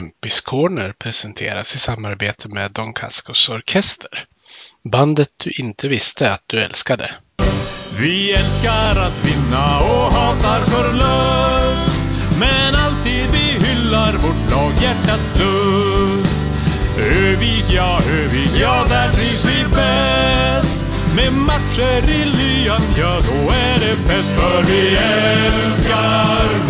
Kempis 0.00 0.40
Corner 0.40 0.92
presenteras 0.92 1.74
i 1.74 1.78
samarbete 1.78 2.48
med 2.48 2.72
Don 2.72 2.92
Cascos 2.92 3.48
Orkester. 3.48 4.24
Bandet 4.84 5.28
du 5.36 5.50
inte 5.50 5.88
visste 5.88 6.32
att 6.32 6.42
du 6.46 6.60
älskade. 6.60 7.10
Vi 7.98 8.32
älskar 8.32 8.96
att 9.06 9.24
vinna 9.24 9.78
och 9.78 10.12
hatar 10.12 10.60
förlust 10.60 12.02
Men 12.38 12.74
alltid 12.74 13.26
vi 13.32 13.66
hyllar 13.66 14.12
vårt 14.12 14.50
lag 14.50 14.72
hjärtats 14.82 15.32
lust 15.38 16.36
Övik, 16.98 17.64
ja, 17.68 18.00
Övik, 18.10 18.50
ja, 18.60 18.86
där 18.88 19.12
trivs 19.12 19.44
vi 19.44 19.64
bäst 19.64 20.86
Med 21.16 21.32
matcher 21.32 22.10
i 22.10 22.24
lyan, 22.24 22.82
ja, 22.98 23.18
då 23.28 23.54
är 23.54 23.80
det 23.80 23.96
fett 24.08 24.38
För 24.38 24.62
vi 24.62 24.96
älskar 24.96 26.69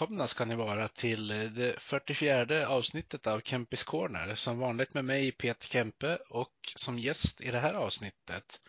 välkomna 0.00 0.26
ska 0.26 0.44
ni 0.44 0.54
vara 0.54 0.88
till 0.88 1.30
eh, 1.30 1.36
det 1.36 1.80
44 1.80 2.68
avsnittet 2.68 3.26
av 3.26 3.40
Kempis 3.40 3.84
Corner. 3.84 4.34
Som 4.34 4.58
vanligt 4.58 4.94
med 4.94 5.04
mig 5.04 5.32
Peter 5.32 5.68
Kempe 5.68 6.18
och 6.28 6.52
som 6.76 6.98
gäst 6.98 7.40
i 7.40 7.50
det 7.50 7.58
här 7.58 7.74
avsnittet 7.74 8.60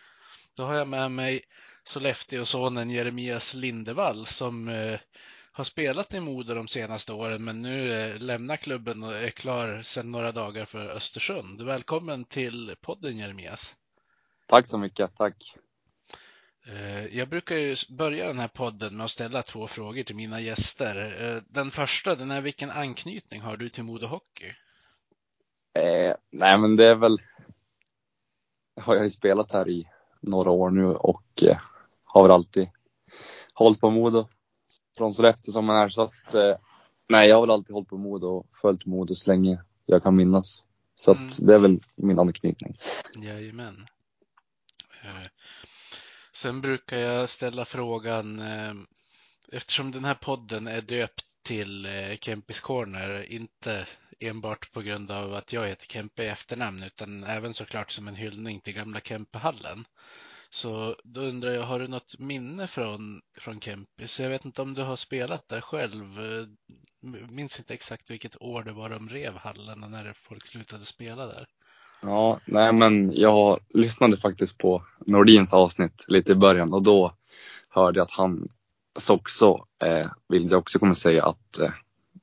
då 0.56 0.64
har 0.64 0.76
jag 0.76 0.88
med 0.88 1.12
mig 1.12 1.42
Sollefteå-sonen 1.84 2.90
Jeremias 2.90 3.54
Lindevall 3.54 4.26
som 4.26 4.70
eh, 4.70 5.00
har 5.52 5.64
spelat 5.64 6.14
i 6.14 6.20
Modo 6.20 6.54
de 6.54 6.68
senaste 6.68 7.14
åren 7.14 7.44
men 7.44 7.62
nu 7.62 7.92
eh, 7.92 8.20
lämnar 8.20 8.58
klubben 8.58 9.04
och 9.04 9.16
är 9.16 9.30
klar 9.30 9.82
sedan 9.82 10.12
några 10.12 10.32
dagar 10.32 10.66
för 10.66 10.90
Östersund. 10.90 11.62
Välkommen 11.62 12.26
till 12.26 12.76
podden 12.82 13.18
Jeremias. 13.18 13.76
Tack 14.46 14.68
så 14.68 14.78
mycket, 14.78 15.16
tack. 15.18 15.56
Eh, 16.68 17.18
Jag 17.18 17.30
brukar 17.30 17.56
ju 17.56 17.76
börja 17.90 18.28
den 18.28 18.40
här 18.40 18.48
podden 18.48 18.98
med 18.98 19.04
att 19.04 19.12
ställa 19.12 19.42
två 19.44 19.68
frågor 19.68 20.04
till 20.04 20.16
mina 20.16 20.42
gäster. 20.42 21.26
Eh, 21.36 21.42
Den 21.50 21.72
första, 21.72 22.16
den 22.16 22.32
är 22.32 22.42
vilken 22.42 22.72
anknytning 22.72 23.42
har 23.42 23.58
du 23.58 23.70
till 23.70 23.84
Modo 23.84 24.08
Hockey? 24.08 24.54
Eh, 25.74 26.16
nej, 26.32 26.58
men 26.58 26.76
det 26.76 26.86
är 26.86 26.96
väl. 26.96 27.18
Har 28.82 28.96
jag 28.96 29.04
ju 29.04 29.10
spelat 29.10 29.52
här 29.52 29.70
i 29.70 29.90
några 30.22 30.52
år 30.52 30.70
nu 30.70 30.86
och 30.86 31.44
eh, 31.44 31.58
har 32.04 32.22
väl 32.24 32.32
alltid 32.32 32.70
hållit 33.54 33.80
på 33.80 33.90
Modo 33.90 34.28
från 34.98 35.14
Sollefteå 35.14 35.52
som 35.52 35.66
man 35.66 35.76
är 35.76 35.90
så 35.90 36.02
att. 36.02 36.34
Eh, 36.34 36.56
nej, 37.10 37.30
jag 37.30 37.36
har 37.36 37.42
väl 37.42 37.52
alltid 37.52 37.74
hållit 37.74 37.90
på 37.90 37.98
Modo 37.98 38.28
och 38.28 38.48
följt 38.62 38.86
Modo 38.86 39.16
så 39.16 39.30
länge 39.30 39.62
jag 39.86 40.04
kan 40.04 40.16
minnas. 40.16 40.64
Så 40.96 41.12
att 41.12 41.18
Mm. 41.18 41.48
det 41.48 41.54
är 41.54 41.60
väl 41.60 41.80
min 41.96 42.20
anknytning. 42.20 42.78
Jajamän. 43.16 43.86
Eh, 45.04 45.28
Sen 46.38 46.62
brukar 46.62 46.98
jag 46.98 47.30
ställa 47.30 47.66
frågan, 47.66 48.40
ehm, 48.40 48.88
eftersom 49.52 49.92
den 49.92 50.06
här 50.06 50.14
podden 50.14 50.68
är 50.68 50.82
döpt 50.82 51.26
till 51.44 51.86
eh, 51.86 52.18
Kempis 52.18 52.60
Corner, 52.60 53.32
inte 53.32 53.88
enbart 54.20 54.72
på 54.72 54.82
grund 54.82 55.12
av 55.12 55.34
att 55.34 55.54
jag 55.54 55.68
heter 55.68 55.88
Kempe 55.88 56.24
i 56.24 56.28
efternamn, 56.28 56.84
utan 56.84 57.24
även 57.24 57.54
såklart 57.54 57.92
som 57.92 58.08
en 58.08 58.16
hyllning 58.16 58.60
till 58.60 58.74
gamla 58.74 59.00
Kempehallen. 59.00 59.86
Så 60.50 60.96
då 61.04 61.22
undrar 61.22 61.52
jag, 61.52 61.64
har 61.64 61.80
du 61.80 61.88
något 61.88 62.20
minne 62.20 62.68
från, 62.68 63.22
från 63.38 63.62
Kempis? 63.62 64.20
Jag 64.20 64.30
vet 64.30 64.46
inte 64.46 64.62
om 64.62 64.74
du 64.74 64.82
har 64.82 64.96
spelat 64.96 65.50
där 65.50 65.62
själv. 65.62 66.20
Eh, 66.20 66.48
minns 67.30 67.60
inte 67.60 67.74
exakt 67.74 68.10
vilket 68.10 68.42
år 68.42 68.64
det 68.64 68.72
var 68.74 68.90
de 68.90 69.10
rev 69.10 69.38
hallen 69.38 69.84
och 69.84 69.92
när 69.92 70.14
folk 70.14 70.46
slutade 70.46 70.86
spela 70.86 71.26
där. 71.26 71.48
Ja, 72.02 72.40
nej, 72.46 72.74
men 72.74 73.12
jag 73.16 73.60
lyssnade 73.70 74.18
faktiskt 74.18 74.58
på 74.58 74.82
Nordins 75.00 75.54
avsnitt 75.54 76.06
lite 76.08 76.32
i 76.32 76.36
början 76.36 76.74
och 76.74 76.84
då 76.84 77.12
hörde 77.70 78.00
jag 78.00 78.06
att 78.06 78.12
han 78.12 78.50
också, 79.10 79.66
eh, 79.84 80.08
vill 80.28 80.52
jag 80.52 80.60
också 80.60 80.80
kommer 80.80 80.94
säga 80.94 81.26
att 81.26 81.60
eh, 81.60 81.72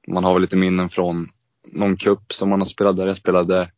man 0.07 0.25
har 0.25 0.33
väl 0.33 0.43
lite 0.43 0.57
minnen 0.57 0.89
från 0.89 1.29
någon 1.67 1.97
cup 1.97 2.33
som 2.33 2.49
man 2.49 2.61
har 2.61 2.67
spelat 2.67 2.97
där. 2.97 3.07
Jag 3.07 3.17
spelade, 3.17 3.71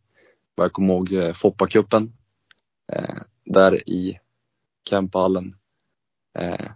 vad 0.54 0.64
jag 0.64 0.72
kommer 0.72 0.94
ihåg, 0.94 1.12
eh, 1.12 1.32
Foppa-cupen. 1.32 2.12
Eh, 2.92 3.16
där 3.44 3.88
i 3.88 4.18
Kempehallen. 4.88 5.56
Eh, 6.38 6.70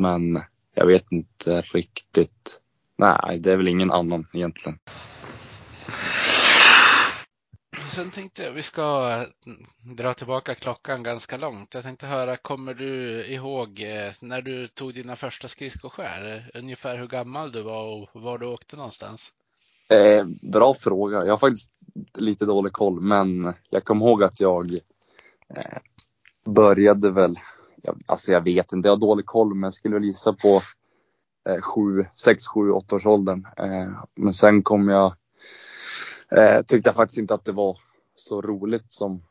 men 0.00 0.42
jag 0.74 0.86
vet 0.86 1.12
inte 1.12 1.60
riktigt. 1.60 2.60
Nej, 2.96 3.38
det 3.38 3.52
är 3.52 3.56
väl 3.56 3.68
ingen 3.68 3.90
annan 3.90 4.26
egentligen. 4.32 4.78
Sen 7.90 8.10
tänkte 8.10 8.42
jag 8.42 8.52
vi 8.52 8.62
ska 8.62 9.14
mm, 9.46 9.96
dra 9.96 10.14
tillbaka 10.14 10.54
klockan 10.54 11.02
ganska 11.02 11.36
långt. 11.36 11.74
Jag 11.74 11.82
tänkte 11.82 12.06
höra, 12.06 12.36
kommer 12.36 12.74
du 12.74 13.24
ihåg 13.26 13.80
eh, 13.80 14.12
när 14.20 14.42
du 14.42 14.68
tog 14.68 14.94
dina 14.94 15.16
första 15.16 15.48
skridskoskär? 15.48 16.50
Ungefär 16.54 16.98
hur 16.98 17.06
gammal 17.06 17.52
du 17.52 17.62
var 17.62 17.84
och 17.84 18.08
var 18.22 18.38
du 18.38 18.46
åkte 18.46 18.76
någonstans? 18.76 19.32
Eh, 19.88 20.24
bra 20.42 20.74
fråga. 20.74 21.24
Jag 21.24 21.32
har 21.32 21.38
faktiskt 21.38 21.70
lite 22.14 22.44
dålig 22.44 22.72
koll, 22.72 23.00
men 23.00 23.54
jag 23.70 23.84
kommer 23.84 24.06
ihåg 24.06 24.22
att 24.22 24.40
jag 24.40 24.72
eh, 25.56 25.78
började 26.44 27.10
väl, 27.10 27.38
jag, 27.82 28.02
alltså 28.06 28.32
jag 28.32 28.44
vet 28.44 28.72
inte, 28.72 28.88
jag 28.88 28.92
har 28.92 29.00
dålig 29.00 29.26
koll, 29.26 29.54
men 29.54 29.62
jag 29.62 29.74
skulle 29.74 29.94
väl 29.94 30.04
gissa 30.04 30.32
på 30.32 30.62
eh, 31.48 31.60
sju, 31.60 32.04
sex, 32.14 32.46
sju, 32.46 32.70
åtta 32.70 32.96
års 32.96 33.06
åldern. 33.06 33.46
Eh, 33.58 33.88
men 34.14 34.34
sen 34.34 34.62
kom 34.62 34.88
jag, 34.88 35.14
eh, 36.36 36.62
tyckte 36.62 36.88
jag 36.88 36.96
faktiskt 36.96 37.18
inte 37.18 37.34
att 37.34 37.44
det 37.44 37.52
var 37.52 37.78
så 38.14 38.42
roligt 38.42 38.92
som 38.92 39.22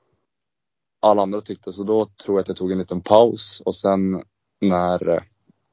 alla 0.99 1.21
andra 1.21 1.41
tyckte, 1.41 1.73
så 1.73 1.83
då 1.83 2.05
tror 2.05 2.37
jag 2.37 2.41
att 2.41 2.47
jag 2.47 2.57
tog 2.57 2.71
en 2.71 2.77
liten 2.77 3.01
paus 3.01 3.61
och 3.65 3.75
sen 3.75 4.23
när 4.61 5.09
eh, 5.09 5.21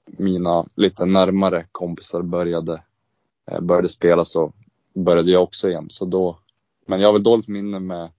mina 0.06 0.66
lite 0.74 1.04
närmare 1.04 1.66
kompisar 1.72 2.22
började, 2.22 2.82
eh, 3.50 3.60
började 3.60 3.88
spela 3.88 4.24
så 4.24 4.52
började 4.94 5.30
jag 5.30 5.42
också 5.42 5.68
igen. 5.68 5.86
Så 5.90 6.04
då, 6.04 6.38
men 6.86 7.00
jag 7.00 7.08
har 7.08 7.12
väl 7.12 7.22
dåligt 7.22 7.48
minne 7.48 7.80
med 7.80 8.10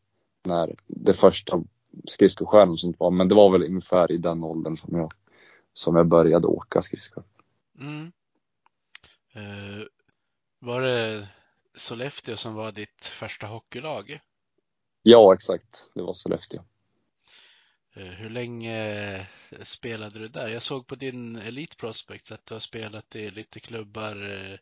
när 0.44 0.76
det 0.88 1.14
första 1.14 1.64
skridskoskären 2.06 2.70
och 2.70 2.80
sånt 2.80 3.00
var. 3.00 3.12
Men 3.12 3.28
det 3.28 3.36
var 3.36 3.52
väl 3.52 3.64
ungefär 3.64 4.12
i 4.12 4.18
den 4.18 4.44
åldern 4.44 4.78
som 4.78 4.98
jag, 4.98 5.12
som 5.74 5.96
jag 5.96 6.08
började 6.08 6.48
åka 6.48 6.82
skridskor. 6.82 7.24
Mm. 7.80 8.12
Eh, 9.34 9.86
var 10.60 10.82
det 10.82 11.28
Sollefteå 11.78 12.36
som 12.36 12.54
var 12.54 12.72
ditt 12.72 13.06
första 13.06 13.48
hockeylag? 13.48 14.20
Ja, 15.04 15.34
exakt. 15.34 15.90
Det 15.96 16.02
var 16.02 16.14
Sollefteå. 16.14 16.64
Eh, 17.96 18.06
hur 18.06 18.30
länge 18.30 19.28
spelade 19.64 20.20
du 20.20 20.28
där? 20.28 20.48
Jag 20.48 20.62
såg 20.62 20.88
på 20.88 20.96
din 20.96 21.36
Elite 21.36 21.76
Prospects 21.76 22.32
att 22.32 22.46
du 22.46 22.54
har 22.56 22.60
spelat 22.60 23.16
i 23.16 23.30
lite 23.32 23.60
klubbar 23.60 24.30
eh, 24.30 24.58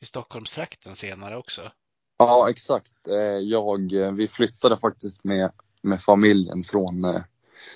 i 0.00 0.06
Stockholmstrakten 0.06 0.96
senare 0.96 1.36
också. 1.36 1.72
Ja, 2.18 2.50
exakt. 2.50 3.08
Eh, 3.08 3.38
Jag, 3.42 3.92
eh, 3.92 4.12
vi 4.12 4.28
flyttade 4.28 4.78
faktiskt 4.78 5.24
med, 5.24 5.52
med 5.82 6.02
familjen 6.02 6.64
från 6.64 7.04
eh, 7.04 7.22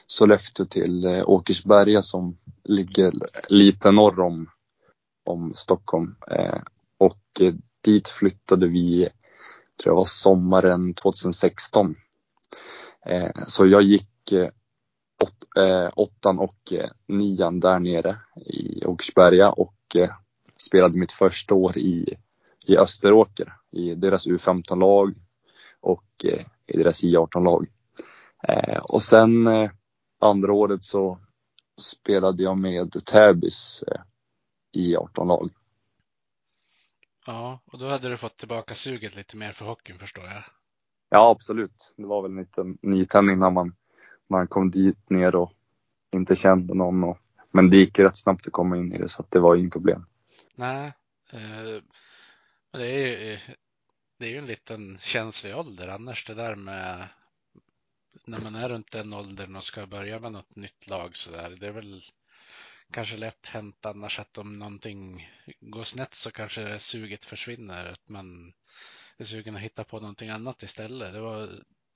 Sollefteå 0.07 0.67
till 0.67 1.05
eh, 1.05 1.23
Åkersberga 1.29 2.03
som 2.03 2.39
ligger 2.65 3.13
lite 3.49 3.93
norr 3.93 4.21
om, 4.21 4.51
om 5.25 5.55
Stockholm. 5.55 6.17
Eh, 6.31 6.61
Och 6.99 7.41
eh, 7.41 7.55
dit 7.85 8.09
flyttade 8.09 8.67
vi, 8.69 9.09
tror 9.83 9.93
jag 9.93 9.97
var 9.97 10.05
sommaren 10.05 10.95
2016. 10.95 11.95
Eh, 13.07 13.31
Så 13.47 13.67
jag 13.67 13.83
gick 13.83 14.33
eh, 14.33 14.49
åt, 15.23 15.59
eh, 15.59 15.91
åttan 15.97 16.39
och 16.39 16.73
eh, 16.73 16.91
nian 17.09 17.61
där 17.61 17.79
nere 17.79 18.19
i 18.47 18.85
Åkersberga 18.87 19.51
och 19.51 19.97
eh, 19.97 20.11
spelade 20.57 20.99
mitt 20.99 21.13
första 21.13 21.55
år 21.55 21.79
i, 21.79 22.15
i 22.67 22.77
Österåker 22.77 23.53
i 23.73 23.95
deras 23.95 24.27
U15-lag 24.27 25.15
och 25.81 26.25
eh, 26.25 26.45
i 26.67 26.77
deras 26.79 27.05
I18-lag. 27.05 27.67
Eh, 28.49 28.79
och 28.79 29.03
sen 29.03 29.47
eh, 29.47 29.71
andra 30.21 30.53
året 30.53 30.85
så 30.85 31.19
spelade 31.81 32.43
jag 32.43 32.59
med 32.59 32.93
Täbys 33.07 33.83
eh, 33.87 34.01
I18-lag. 34.77 35.51
Ja, 37.27 37.61
och 37.65 37.79
då 37.79 37.89
hade 37.89 38.09
du 38.09 38.17
fått 38.17 38.37
tillbaka 38.37 38.75
suget 38.75 39.17
lite 39.17 39.37
mer 39.37 39.53
för 39.53 39.65
hockeyn 39.65 39.99
förstår 39.99 40.25
jag. 40.25 40.43
Ja, 41.09 41.31
absolut. 41.31 41.93
Det 41.97 42.07
var 42.07 42.23
väl 42.23 42.31
en 42.31 42.37
liten 42.37 42.79
nytändning 42.83 43.39
när 43.39 43.51
man, 43.51 43.67
när 44.29 44.39
man 44.39 44.49
kom 44.49 44.71
dit 44.71 45.11
ner 45.11 45.35
och 45.35 45.53
inte 46.13 46.37
kände 46.37 46.75
någon. 46.75 47.05
Och, 47.05 47.19
men 47.51 47.71
det 47.71 47.77
gick 47.77 47.99
rätt 47.99 48.17
snabbt 48.17 48.47
att 48.47 48.53
komma 48.53 48.77
in 48.77 48.93
i 48.93 48.99
det 48.99 49.09
så 49.09 49.25
det 49.29 49.39
var 49.39 49.57
inget 49.57 49.73
problem. 49.73 50.07
Nej, 50.55 50.93
eh, 51.33 51.83
det 52.73 52.87
är 52.87 53.31
ju 53.31 53.39
det 54.19 54.27
är 54.27 54.31
ju 54.31 54.39
en 54.39 54.47
liten 54.47 54.99
känslig 55.03 55.57
ålder 55.57 55.89
annars 55.89 56.27
det 56.27 56.35
där 56.35 56.57
med 56.57 57.09
när 58.25 58.41
man 58.41 58.55
är 58.55 58.69
runt 58.69 58.93
den 58.93 59.13
åldern 59.13 59.57
och 59.57 59.65
ska 59.65 59.87
börja 59.87 60.21
med 60.21 60.33
något 60.33 60.57
nytt 60.57 60.87
lag 60.87 61.17
så 61.17 61.31
där. 61.31 61.51
Det 61.51 61.67
är 61.67 61.73
väl 61.73 62.03
kanske 62.91 63.17
lätt 63.17 63.47
hänt 63.47 63.87
annars 63.87 64.19
att 64.19 64.39
om 64.39 64.59
någonting 64.59 65.29
går 65.61 65.85
snett 65.85 66.15
så 66.15 66.31
kanske 66.31 66.79
suget 66.79 67.25
försvinner. 67.25 67.87
Att 67.87 68.09
man 68.09 68.53
är 69.19 69.25
sugen 69.25 69.57
att 69.57 69.63
hitta 69.63 69.85
på 69.85 70.01
någonting 70.01 70.29
annat 70.29 70.63
istället. 70.63 71.13
Det 71.13 71.21
var, 71.21 71.49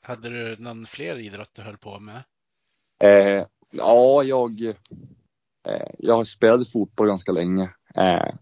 hade 0.02 0.28
du 0.28 0.56
någon 0.62 0.86
fler 0.86 1.18
idrott 1.18 1.50
du 1.52 1.62
höll 1.62 1.78
på 1.78 2.00
med? 2.00 2.22
Eh, 3.02 3.46
ja, 3.70 4.22
jag, 4.22 4.62
eh, 5.66 5.90
jag 5.98 6.26
spelade 6.26 6.64
fotboll 6.64 7.06
ganska 7.06 7.32
länge. 7.32 7.70
Eh, 7.94 8.34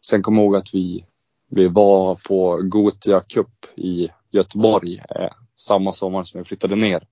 sen 0.00 0.22
kom 0.22 0.34
jag 0.34 0.44
ihåg 0.44 0.56
att 0.56 0.74
vi, 0.74 1.06
vi 1.50 1.68
var 1.68 2.14
på 2.14 2.60
Gotia 2.62 3.20
Cup 3.20 3.66
i 3.76 4.08
Göteborg 4.30 4.98
eh, 4.98 5.32
samma 5.56 5.92
sommar 5.92 6.22
som 6.22 6.38
jag 6.38 6.46
flyttade 6.46 6.76
ner. 6.76 7.06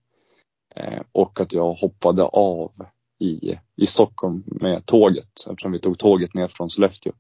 Eh, 0.75 1.03
och 1.13 1.41
att 1.41 1.53
jag 1.53 1.73
hoppade 1.73 2.23
av 2.23 2.87
i, 3.23 3.59
i 3.77 3.87
Stockholm 3.87 4.43
med 4.47 4.87
tåget 4.87 5.47
eftersom 5.51 5.73
vi 5.73 5.79
tog 5.79 5.99
tåget 5.99 6.35
ner 6.35 6.49
från 6.49 6.71
Sollefteå. 6.71 7.13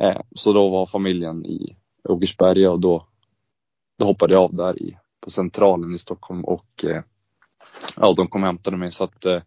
Eh, 0.00 0.20
så 0.34 0.52
då 0.52 0.68
var 0.68 0.86
familjen 0.86 1.46
i 1.46 1.76
Åkersberga 2.08 2.70
och 2.70 2.80
då, 2.80 3.06
då 3.98 4.06
hoppade 4.06 4.34
jag 4.34 4.42
av 4.42 4.54
där 4.54 4.82
i, 4.82 4.98
på 5.20 5.30
Centralen 5.30 5.94
i 5.94 5.98
Stockholm 5.98 6.44
och 6.44 6.84
eh, 6.84 7.02
ja, 7.96 8.14
de 8.16 8.28
kom 8.28 8.42
och 8.42 8.46
hämtade 8.46 8.76
mig 8.76 8.92
så 8.92 9.04
att 9.04 9.24
eh, 9.24 9.42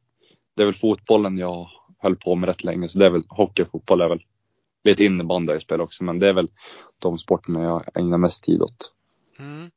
det 0.55 0.61
är 0.61 0.65
väl 0.65 0.75
fotbollen 0.75 1.37
jag 1.37 1.69
höll 1.97 2.15
på 2.15 2.35
med 2.35 2.47
rätt 2.47 2.63
länge. 2.63 2.89
Så 2.89 2.99
det 2.99 3.05
är 3.05 3.09
väl 3.09 3.23
hockey 3.29 3.63
och 3.63 3.71
fotboll 3.71 4.01
är 4.01 4.09
väl 4.09 4.23
lite 4.83 5.05
innebandy 5.05 5.53
jag 5.53 5.61
spelar 5.61 5.83
också, 5.83 6.03
men 6.03 6.19
det 6.19 6.29
är 6.29 6.33
väl 6.33 6.49
de 6.99 7.17
sporterna 7.17 7.63
jag 7.63 7.83
ägnar 7.97 8.17
mest 8.17 8.43
tid 8.43 8.61
åt. 8.61 8.93
Mm. 9.39 9.71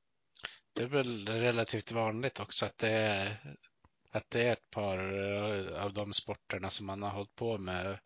Det 0.72 0.82
är 0.82 0.88
väl 0.88 1.26
relativt 1.26 1.92
vanligt 1.92 2.40
också 2.40 2.66
att 2.66 2.78
det 2.78 2.90
är 2.90 3.56
att 4.10 4.30
det 4.30 4.42
är 4.42 4.52
ett 4.52 4.70
par 4.70 4.98
eh, 4.98 5.84
av 5.84 5.92
de 5.92 6.12
sporterna 6.12 6.70
som 6.70 6.86
man 6.86 7.02
har 7.02 7.10
hållit 7.10 7.34
på 7.34 7.58
med. 7.58 7.98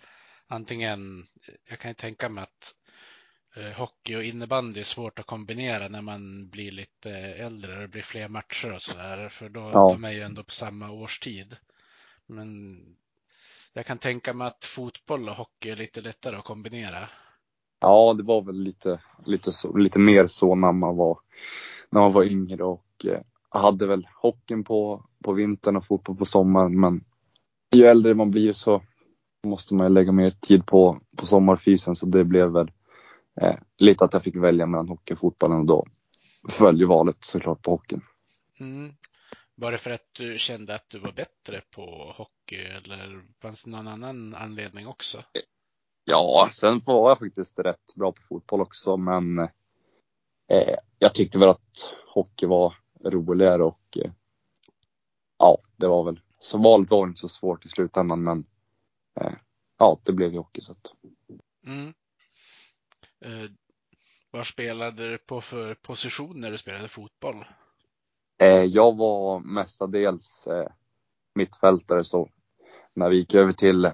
Antingen, 0.47 1.27
jag 1.71 1.79
kan 1.79 1.91
ju 1.91 1.95
tänka 1.95 2.29
mig 2.29 2.43
att 2.43 2.75
eh, 3.57 3.73
hockey 3.79 4.17
och 4.17 4.25
innebandy 4.25 4.81
är 4.81 4.85
svårt 4.85 5.19
att 5.19 5.27
kombinera 5.27 5.89
när 5.89 6.03
man 6.03 6.49
blir 6.49 6.71
lite 6.71 7.11
äldre 7.11 7.75
och 7.75 7.81
det 7.81 7.89
blir 7.89 8.03
fler 8.03 8.29
matcher 8.29 8.73
och 8.73 8.83
sådär. 8.83 9.29
För 9.29 9.49
då, 9.49 9.71
ja. 9.73 9.89
de 9.93 10.05
är 10.05 10.13
ju 10.13 10.21
ändå 10.21 10.45
på 10.45 10.53
samma 10.53 10.91
årstid. 10.91 11.57
Men 12.27 12.79
jag 13.73 13.87
kan 13.87 13.99
tänka 13.99 14.35
mig 14.35 14.47
att 14.47 14.65
fotboll 14.65 15.29
och 15.29 15.37
hockey 15.37 15.71
är 15.71 15.77
lite 15.77 16.01
lättare 16.01 16.37
att 16.37 16.45
kombinera. 16.45 17.09
Ja, 17.81 18.15
det 18.15 18.23
var 18.23 18.43
väl 18.43 18.63
lite, 18.63 19.01
lite, 19.27 19.53
så, 19.53 19.77
lite 19.77 19.99
mer 19.99 20.27
så 20.27 20.55
när 20.55 20.73
man 20.73 20.97
var, 20.97 21.19
när 21.91 22.01
man 22.01 22.13
var 22.13 22.25
yngre 22.25 22.65
och 22.65 22.87
eh, 23.05 23.21
hade 23.49 23.87
väl 23.87 24.09
hockeyn 24.15 24.65
på, 24.65 25.05
på 25.25 25.33
vintern 25.33 25.77
och 25.77 25.85
fotboll 25.85 26.17
på 26.17 26.25
sommaren. 26.25 26.81
Men 26.81 27.01
ju 27.75 27.85
äldre 27.85 28.15
man 28.15 28.31
blir 28.31 28.53
så 28.53 28.83
måste 29.45 29.75
man 29.75 29.95
lägga 29.95 30.13
mer 30.13 30.31
tid 30.31 30.67
på, 30.67 30.99
på 31.17 31.27
sommarfysen 31.27 31.97
så 31.97 32.07
det 32.07 32.25
blev 32.25 32.53
väl 32.53 32.71
eh, 33.41 33.57
lite 33.79 34.05
att 34.05 34.13
jag 34.13 34.25
fick 34.25 34.37
välja 34.37 34.67
mellan 34.67 34.89
hockey 34.89 35.15
och 35.15 35.19
fotbollen 35.19 35.61
och 35.61 35.67
då 35.67 35.87
föll 36.51 36.81
ju 36.81 36.87
valet 36.87 37.17
såklart 37.21 37.63
på 37.63 37.71
hockeyn. 37.71 38.03
Mm. 38.61 38.95
Var 39.55 39.73
det 39.73 39.79
för 39.79 39.91
att 39.91 40.09
du 40.13 40.39
kände 40.39 40.75
att 40.75 40.91
du 40.91 40.99
var 40.99 41.13
bättre 41.13 41.63
på 41.71 42.15
hockey 42.17 42.57
eller 42.57 43.23
fanns 43.43 43.63
det 43.63 43.71
någon 43.71 43.89
annan 43.89 44.35
anledning 44.35 44.87
också? 44.87 45.23
Ja, 46.05 46.49
sen 46.53 46.81
var 46.87 47.11
jag 47.11 47.19
faktiskt 47.19 47.59
rätt 47.59 47.95
bra 47.97 48.13
på 48.13 48.23
fotboll 48.23 48.61
också, 48.61 48.97
men 48.97 49.39
eh, 50.49 50.77
jag 50.99 51.15
tyckte 51.15 51.39
väl 51.39 51.49
att 51.49 51.91
hockey 52.15 52.47
var 52.47 52.75
roligare 53.05 53.65
och 53.65 53.99
eh, 54.05 54.11
ja, 55.45 55.59
det 55.77 55.89
var 55.89 56.05
väl 56.05 56.21
så 56.39 56.59
valet 56.59 56.91
var 56.91 57.07
inte 57.07 57.21
så 57.21 57.29
svårt 57.29 57.65
i 57.65 57.69
slutändan, 57.69 58.23
men 58.23 58.45
eh, 59.21 59.33
ja, 59.79 60.01
det 60.03 60.13
blev 60.13 60.33
ju 60.33 60.39
hockey 60.39 60.61
så 60.61 60.73
att. 60.73 60.87
Mm. 61.67 61.95
Eh, 63.25 63.51
vad 64.31 64.47
spelade 64.47 65.11
du 65.11 65.19
på 65.19 65.41
för 65.41 65.75
position 65.75 66.41
när 66.41 66.51
du 66.51 66.59
spelade 66.59 66.89
fotboll? 66.89 67.45
Eh, 68.39 68.65
jag 68.65 68.97
var 68.97 69.41
mestadels 69.41 70.47
eh, 70.47 70.69
mittfältare 71.35 72.05
så 72.05 72.29
när 72.95 73.11
vi 73.11 73.17
gick 73.17 73.35
över 73.35 73.53
till 73.53 73.91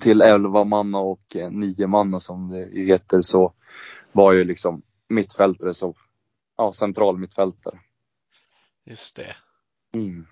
till 0.00 0.20
11 0.22 0.64
manna 0.64 0.98
och 0.98 1.36
eh, 1.36 1.50
9 1.50 1.86
manna 1.86 2.20
som 2.20 2.48
det 2.48 2.86
heter 2.86 3.20
så 3.20 3.54
var 4.12 4.32
ju 4.32 4.44
liksom 4.44 4.82
mittfältare 5.08 5.74
så 5.74 5.94
ja, 6.56 6.72
central 6.72 7.18
mittfältare. 7.18 7.80
Just 8.84 9.16
det. 9.16 9.36
Mm. 9.94 10.26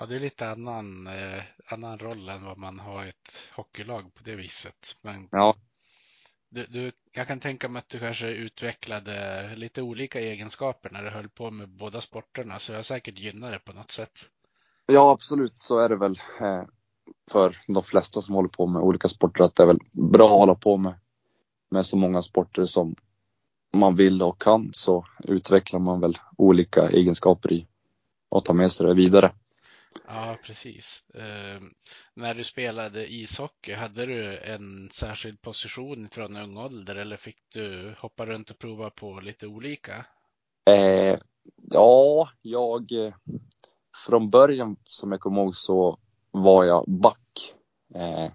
Ja, 0.00 0.06
det 0.06 0.14
är 0.14 0.20
lite 0.20 0.50
annan, 0.50 1.06
eh, 1.06 1.42
annan 1.66 1.98
roll 1.98 2.28
än 2.28 2.44
vad 2.44 2.58
man 2.58 2.78
har 2.78 3.04
ett 3.04 3.32
hockeylag 3.56 4.14
på 4.14 4.22
det 4.24 4.36
viset. 4.36 4.96
Men 5.02 5.28
ja. 5.30 5.54
Du, 6.48 6.66
du, 6.66 6.92
jag 7.12 7.26
kan 7.26 7.40
tänka 7.40 7.68
mig 7.68 7.80
att 7.80 7.88
du 7.88 7.98
kanske 7.98 8.28
utvecklade 8.28 9.52
lite 9.56 9.82
olika 9.82 10.20
egenskaper 10.20 10.90
när 10.90 11.04
du 11.04 11.10
höll 11.10 11.28
på 11.28 11.50
med 11.50 11.68
båda 11.68 12.00
sporterna, 12.00 12.58
så 12.58 12.72
det 12.72 12.78
har 12.78 12.82
säkert 12.82 13.18
gynnat 13.18 13.52
det 13.52 13.58
på 13.58 13.72
något 13.72 13.90
sätt. 13.90 14.12
Ja, 14.86 15.12
absolut 15.12 15.58
så 15.58 15.78
är 15.78 15.88
det 15.88 15.96
väl 15.96 16.20
eh, 16.40 16.62
för 17.30 17.56
de 17.66 17.82
flesta 17.82 18.22
som 18.22 18.34
håller 18.34 18.48
på 18.48 18.66
med 18.66 18.82
olika 18.82 19.08
sporter 19.08 19.44
att 19.44 19.56
det 19.56 19.62
är 19.62 19.66
väl 19.66 19.80
bra 19.92 20.24
att 20.24 20.40
hålla 20.40 20.54
på 20.54 20.76
med, 20.76 20.94
med 21.70 21.86
så 21.86 21.96
många 21.96 22.22
sporter 22.22 22.66
som 22.66 22.96
man 23.72 23.96
vill 23.96 24.22
och 24.22 24.42
kan 24.42 24.70
så 24.72 25.06
utvecklar 25.24 25.80
man 25.80 26.00
väl 26.00 26.18
olika 26.36 26.88
egenskaper 26.88 27.52
i 27.52 27.66
och 28.28 28.44
tar 28.44 28.54
med 28.54 28.72
sig 28.72 28.86
det 28.86 28.94
vidare. 28.94 29.32
Ja, 30.06 30.36
precis. 30.42 31.04
Eh, 31.14 31.60
när 32.14 32.34
du 32.34 32.44
spelade 32.44 33.12
ishockey, 33.12 33.72
hade 33.72 34.06
du 34.06 34.38
en 34.38 34.90
särskild 34.92 35.42
position 35.42 36.08
från 36.08 36.36
ung 36.36 36.56
ålder 36.56 36.96
eller 36.96 37.16
fick 37.16 37.38
du 37.52 37.94
hoppa 37.98 38.26
runt 38.26 38.50
och 38.50 38.58
prova 38.58 38.90
på 38.90 39.20
lite 39.20 39.46
olika? 39.46 40.06
Eh, 40.70 41.18
ja, 41.70 42.28
jag 42.42 42.92
eh, 42.92 43.14
från 44.06 44.30
början 44.30 44.76
som 44.84 45.12
jag 45.12 45.20
kommer 45.20 45.42
ihåg 45.42 45.56
så 45.56 45.98
var 46.30 46.64
jag 46.64 46.84
back. 46.88 47.54
Eh, 47.94 48.32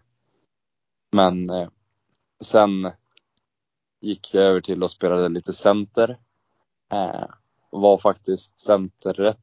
men 1.11 1.49
eh, 1.49 1.69
sen 2.43 2.91
gick 4.01 4.33
jag 4.33 4.43
över 4.43 4.61
till 4.61 4.83
att 4.83 4.91
spela 4.91 5.27
lite 5.27 5.53
center. 5.53 6.17
Eh, 6.93 7.25
var 7.69 7.97
faktiskt 7.97 8.59
center 8.59 9.13
rätt 9.13 9.42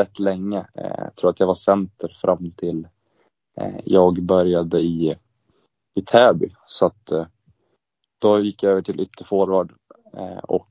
rätt 0.00 0.18
länge. 0.18 0.66
Eh, 0.74 0.94
jag 0.98 1.14
tror 1.16 1.30
att 1.30 1.40
jag 1.40 1.46
var 1.46 1.54
center 1.54 2.16
fram 2.16 2.50
till 2.50 2.88
eh, 3.56 3.80
jag 3.84 4.22
började 4.22 4.80
i, 4.80 5.16
i 5.94 6.02
Täby. 6.02 6.54
Så 6.66 6.86
att 6.86 7.10
eh, 7.10 7.26
då 8.18 8.40
gick 8.40 8.62
jag 8.62 8.72
över 8.72 8.82
till 8.82 9.00
ytterforward 9.00 9.72
och 10.42 10.68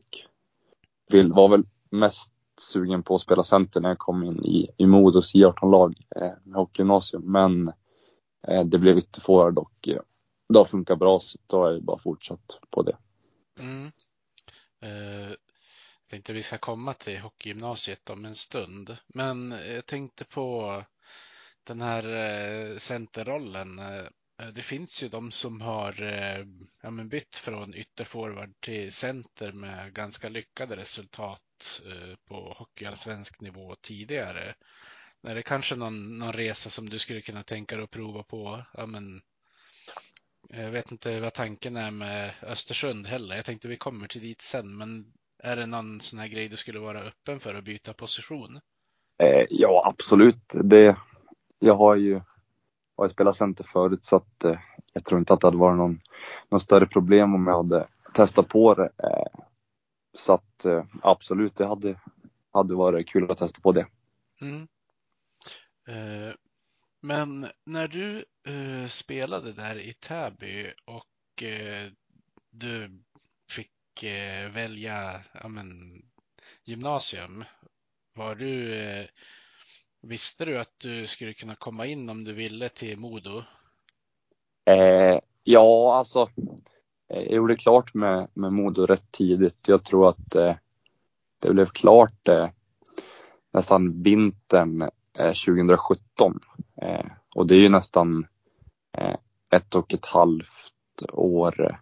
vill, 1.12 1.34
var 1.34 1.50
väl 1.50 1.64
mest 1.90 2.34
sugen 2.62 3.04
på 3.04 3.16
att 3.16 3.22
spela 3.22 3.44
center 3.44 3.82
när 3.82 3.90
jag 3.90 3.98
kom 3.98 4.24
in 4.24 4.46
i, 4.46 4.68
i 4.78 4.86
Modos 4.86 5.36
J18-lag 5.36 5.96
med 6.44 6.56
hockeygymnasium. 6.56 7.32
Men 7.32 7.72
det 8.66 8.80
blev 8.80 8.98
ytterforward 8.98 9.58
och 9.58 9.90
det 10.50 10.60
har 10.60 10.66
funkat 10.66 11.00
bra 11.00 11.20
så 11.20 11.38
då 11.48 11.58
har 11.58 11.72
jag 11.72 11.84
bara 11.84 12.00
fortsatt 12.00 12.60
på 12.70 12.82
det. 12.82 12.98
Mm. 13.60 13.92
Eh, 14.82 15.34
tänkte 16.10 16.34
vi 16.34 16.44
ska 16.44 16.58
komma 16.58 16.94
till 16.94 17.20
hockeygymnasiet 17.20 18.10
om 18.10 18.26
en 18.26 18.36
stund. 18.36 18.98
Men 19.08 19.52
eh, 19.52 19.74
jag 19.74 19.86
tänkte 19.86 20.26
på 20.26 20.84
den 21.64 21.82
här 21.82 22.04
eh, 22.16 22.78
centerrollen. 22.78 23.80
Eh, 23.80 24.06
det 24.54 24.62
finns 24.62 25.04
ju 25.04 25.10
de 25.10 25.32
som 25.32 25.62
har 25.62 26.02
ja, 26.82 26.92
men 26.92 27.10
bytt 27.10 27.36
från 27.36 27.74
ytterforward 27.74 28.54
till 28.60 28.92
center 28.92 29.52
med 29.52 29.94
ganska 29.94 30.30
lyckade 30.30 30.76
resultat 30.76 31.82
på 32.26 32.54
hockeyallsvensk 32.58 33.42
nivå 33.42 33.76
tidigare. 33.82 34.56
Är 35.24 35.36
det 35.36 35.44
kanske 35.44 35.76
någon, 35.76 36.18
någon 36.18 36.34
resa 36.34 36.70
som 36.70 36.90
du 36.90 37.00
skulle 37.00 37.22
kunna 37.22 37.44
tänka 37.44 37.76
dig 37.76 37.84
att 37.84 37.92
prova 37.92 38.24
på? 38.24 38.66
Ja, 38.74 38.86
men, 38.86 39.22
jag 40.50 40.70
vet 40.70 40.92
inte 40.92 41.20
vad 41.20 41.34
tanken 41.34 41.78
är 41.78 41.92
med 41.92 42.34
Östersund 42.42 43.08
heller. 43.08 43.36
Jag 43.36 43.46
tänkte 43.46 43.68
vi 43.68 43.78
kommer 43.78 44.08
till 44.08 44.22
dit 44.22 44.42
sen, 44.42 44.78
men 44.78 45.14
är 45.40 45.56
det 45.56 45.66
någon 45.66 46.02
sån 46.02 46.20
här 46.20 46.28
grej 46.28 46.50
du 46.50 46.58
skulle 46.58 46.80
vara 46.80 47.00
öppen 47.00 47.40
för 47.40 47.56
att 47.56 47.64
byta 47.64 47.94
position? 47.94 48.60
Eh, 49.18 49.46
ja, 49.50 49.82
absolut. 49.86 50.54
Det, 50.64 50.98
jag 51.60 51.76
har 51.76 51.96
ju 51.96 52.22
har 52.98 53.10
spelat 53.10 53.36
center 53.36 53.64
förut 53.64 54.06
så 54.06 54.16
att 54.16 54.44
eh, 54.44 54.60
jag 54.94 55.06
tror 55.06 55.20
inte 55.20 55.34
att 55.34 55.42
det 55.42 55.48
hade 55.48 55.58
varit 55.58 55.78
någon, 55.78 56.02
någon 56.50 56.62
större 56.62 56.86
problem 56.86 57.36
om 57.36 57.48
jag 57.48 57.56
hade 57.56 57.88
testat 58.14 58.48
på 58.48 58.74
det. 58.74 58.90
Eh, 59.04 59.42
så 60.14 60.34
att 60.34 60.66
eh, 60.66 60.86
absolut, 61.02 61.56
det 61.56 61.66
hade, 61.66 62.00
hade 62.52 62.76
varit 62.76 63.08
kul 63.08 63.32
att 63.32 63.38
testa 63.38 63.62
på 63.62 63.72
det. 63.72 63.88
Mm. 64.42 64.68
Eh, 65.88 66.34
men 67.02 67.48
när 67.66 67.88
du 67.88 68.26
eh, 68.48 68.88
spelade 68.88 69.54
där 69.54 69.76
i 69.76 69.94
Täby 69.94 70.74
och 70.86 71.44
du 72.52 73.02
fick 74.00 74.04
eh, 74.04 74.50
välja 74.52 75.22
ja, 75.42 75.48
men, 75.48 76.02
gymnasium, 76.64 77.44
var 78.16 78.36
du, 78.36 78.74
eh, 78.74 79.06
visste 80.02 80.46
du 80.46 80.60
att 80.60 80.80
du 80.80 81.08
skulle 81.08 81.34
kunna 81.34 81.56
komma 81.56 81.86
in 81.86 82.10
om 82.10 82.24
du 82.24 82.34
ville 82.34 82.70
till 82.70 83.00
Modo? 83.00 83.44
Eh, 84.66 85.20
ja, 85.44 85.96
alltså. 85.96 86.30
Eh, 87.10 87.22
jag 87.22 87.34
gjorde 87.34 87.56
klart 87.56 87.94
med, 87.94 88.28
med 88.34 88.54
Modo 88.54 88.86
rätt 88.86 89.12
tidigt. 89.12 89.68
Jag 89.68 89.84
tror 89.86 90.10
att 90.10 90.36
eh, 90.36 90.56
det 91.40 91.54
blev 91.54 91.66
klart 91.66 92.28
eh, 92.28 92.50
nästan 93.54 94.04
vintern 94.04 94.82
eh, 95.18 95.34
2017. 95.34 96.40
Eh, 96.82 97.06
och 97.36 97.48
det 97.48 97.56
är 97.56 97.60
ju 97.60 97.70
nästan 97.70 98.28
eh, 98.98 99.16
ett 99.54 99.76
och 99.76 99.94
ett 99.94 100.06
halvt 100.06 101.04
år 101.12 101.62
eh, 101.66 101.76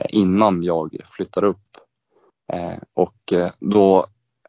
Eh, 0.00 0.06
innan 0.08 0.62
jag 0.62 0.96
flyttar 1.04 1.44
upp. 1.44 1.76
Eh, 2.52 2.78
och 2.94 3.32
eh, 3.32 3.50
då, 3.60 4.06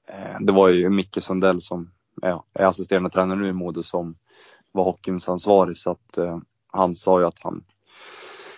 eh, 0.09 0.39
det 0.39 0.53
var 0.53 0.69
ju 0.69 0.89
Micke 0.89 1.17
Sundell 1.21 1.61
som 1.61 1.91
eh, 2.23 2.29
ja, 2.29 2.45
är 2.53 2.65
assisterande 2.65 3.09
tränare 3.09 3.39
nu 3.39 3.47
i 3.47 3.53
Modo 3.53 3.83
som 3.83 4.15
var 4.71 4.83
hockeyns 4.83 5.29
ansvarig 5.29 5.77
så 5.77 5.91
att 5.91 6.17
eh, 6.17 6.39
han 6.67 6.95
sa 6.95 7.19
ju 7.19 7.25
att 7.25 7.39
han, 7.39 7.63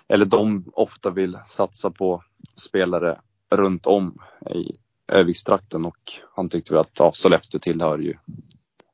eller 0.08 0.26
de 0.26 0.72
ofta 0.74 1.10
vill 1.10 1.40
satsa 1.50 1.92
på 1.92 2.24
spelare 2.56 3.20
runt 3.50 3.86
om 3.86 4.18
i 4.50 4.78
Övikstrakten 5.08 5.86
och 5.86 6.12
han 6.36 6.50
tyckte 6.50 6.74
väl 6.74 6.82
att 6.82 7.00
ja, 7.00 7.12
Sollefteå 7.14 7.60
tillhör 7.60 8.00
ju 8.00 8.14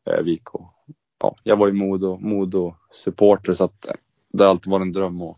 Övik 0.05 0.49
och 0.49 0.73
ja, 1.21 1.35
jag 1.43 1.57
var 1.57 1.67
ju 1.67 1.73
Modo, 1.73 2.17
Modo 2.17 2.75
supporter 2.91 3.53
så 3.53 3.63
att 3.63 3.87
det 4.33 4.43
har 4.43 4.49
alltid 4.49 4.71
varit 4.71 4.85
en 4.85 4.91
dröm 4.91 5.21
att, 5.21 5.37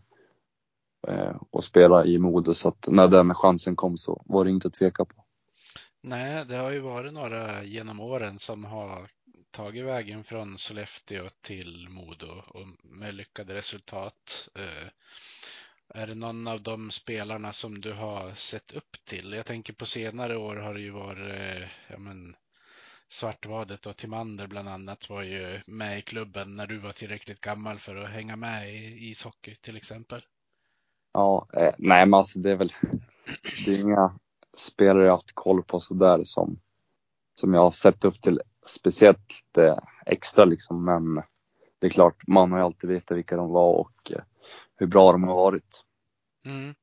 eh, 1.08 1.60
spela 1.62 2.04
i 2.04 2.18
Modo 2.18 2.54
så 2.54 2.68
att 2.68 2.88
när 2.88 3.08
den 3.08 3.34
chansen 3.34 3.76
kom 3.76 3.98
så 3.98 4.22
var 4.26 4.44
det 4.44 4.50
inte 4.50 4.68
att 4.68 4.74
tveka 4.74 5.04
på. 5.04 5.24
Nej, 6.00 6.44
det 6.44 6.56
har 6.56 6.70
ju 6.70 6.80
varit 6.80 7.12
några 7.12 7.64
genom 7.64 8.00
åren 8.00 8.38
som 8.38 8.64
har 8.64 9.08
tagit 9.50 9.84
vägen 9.84 10.24
från 10.24 10.58
Sollefteå 10.58 11.28
till 11.40 11.88
Modo 11.88 12.42
och 12.46 12.66
med 12.82 13.14
lyckade 13.14 13.54
resultat. 13.54 14.48
Eh, 14.54 14.88
är 15.94 16.06
det 16.06 16.14
någon 16.14 16.48
av 16.48 16.62
de 16.62 16.90
spelarna 16.90 17.52
som 17.52 17.80
du 17.80 17.92
har 17.92 18.34
sett 18.34 18.72
upp 18.72 18.96
till? 19.04 19.32
Jag 19.32 19.46
tänker 19.46 19.72
på 19.72 19.86
senare 19.86 20.36
år 20.36 20.56
har 20.56 20.74
det 20.74 20.80
ju 20.80 20.90
varit 20.90 21.62
eh, 21.62 21.68
ja, 21.88 21.98
men, 21.98 22.36
Svartvadet 23.08 23.86
och 23.86 23.96
Timander 23.96 24.46
bland 24.46 24.68
annat 24.68 25.08
var 25.10 25.22
ju 25.22 25.60
med 25.66 25.98
i 25.98 26.02
klubben 26.02 26.56
när 26.56 26.66
du 26.66 26.78
var 26.78 26.92
tillräckligt 26.92 27.40
gammal 27.40 27.78
för 27.78 27.96
att 27.96 28.10
hänga 28.10 28.36
med 28.36 28.74
i 28.74 29.08
ishockey 29.10 29.54
till 29.54 29.76
exempel. 29.76 30.22
Ja, 31.12 31.46
eh, 31.52 31.74
nej 31.78 32.06
men 32.06 32.14
alltså 32.14 32.38
det 32.38 32.50
är 32.50 32.56
väl, 32.56 32.72
det 33.64 33.74
är 33.74 33.78
inga 33.78 34.18
spelare 34.56 35.04
jag 35.04 35.12
haft 35.12 35.34
koll 35.34 35.62
på 35.62 35.80
sådär 35.80 36.20
som, 36.24 36.60
som 37.40 37.54
jag 37.54 37.60
har 37.60 37.70
sett 37.70 38.04
upp 38.04 38.20
till 38.20 38.40
speciellt 38.66 39.58
eh, 39.58 39.78
extra 40.06 40.44
liksom 40.44 40.84
men 40.84 41.22
det 41.78 41.86
är 41.86 41.90
klart, 41.90 42.26
man 42.26 42.52
har 42.52 42.58
ju 42.58 42.64
alltid 42.64 42.90
vetat 42.90 43.16
vilka 43.16 43.36
de 43.36 43.50
var 43.50 43.74
och 43.74 44.12
eh, 44.12 44.22
hur 44.76 44.86
bra 44.86 45.12
de 45.12 45.22
har 45.24 45.34
varit. 45.34 45.84
Mm. 46.44 46.74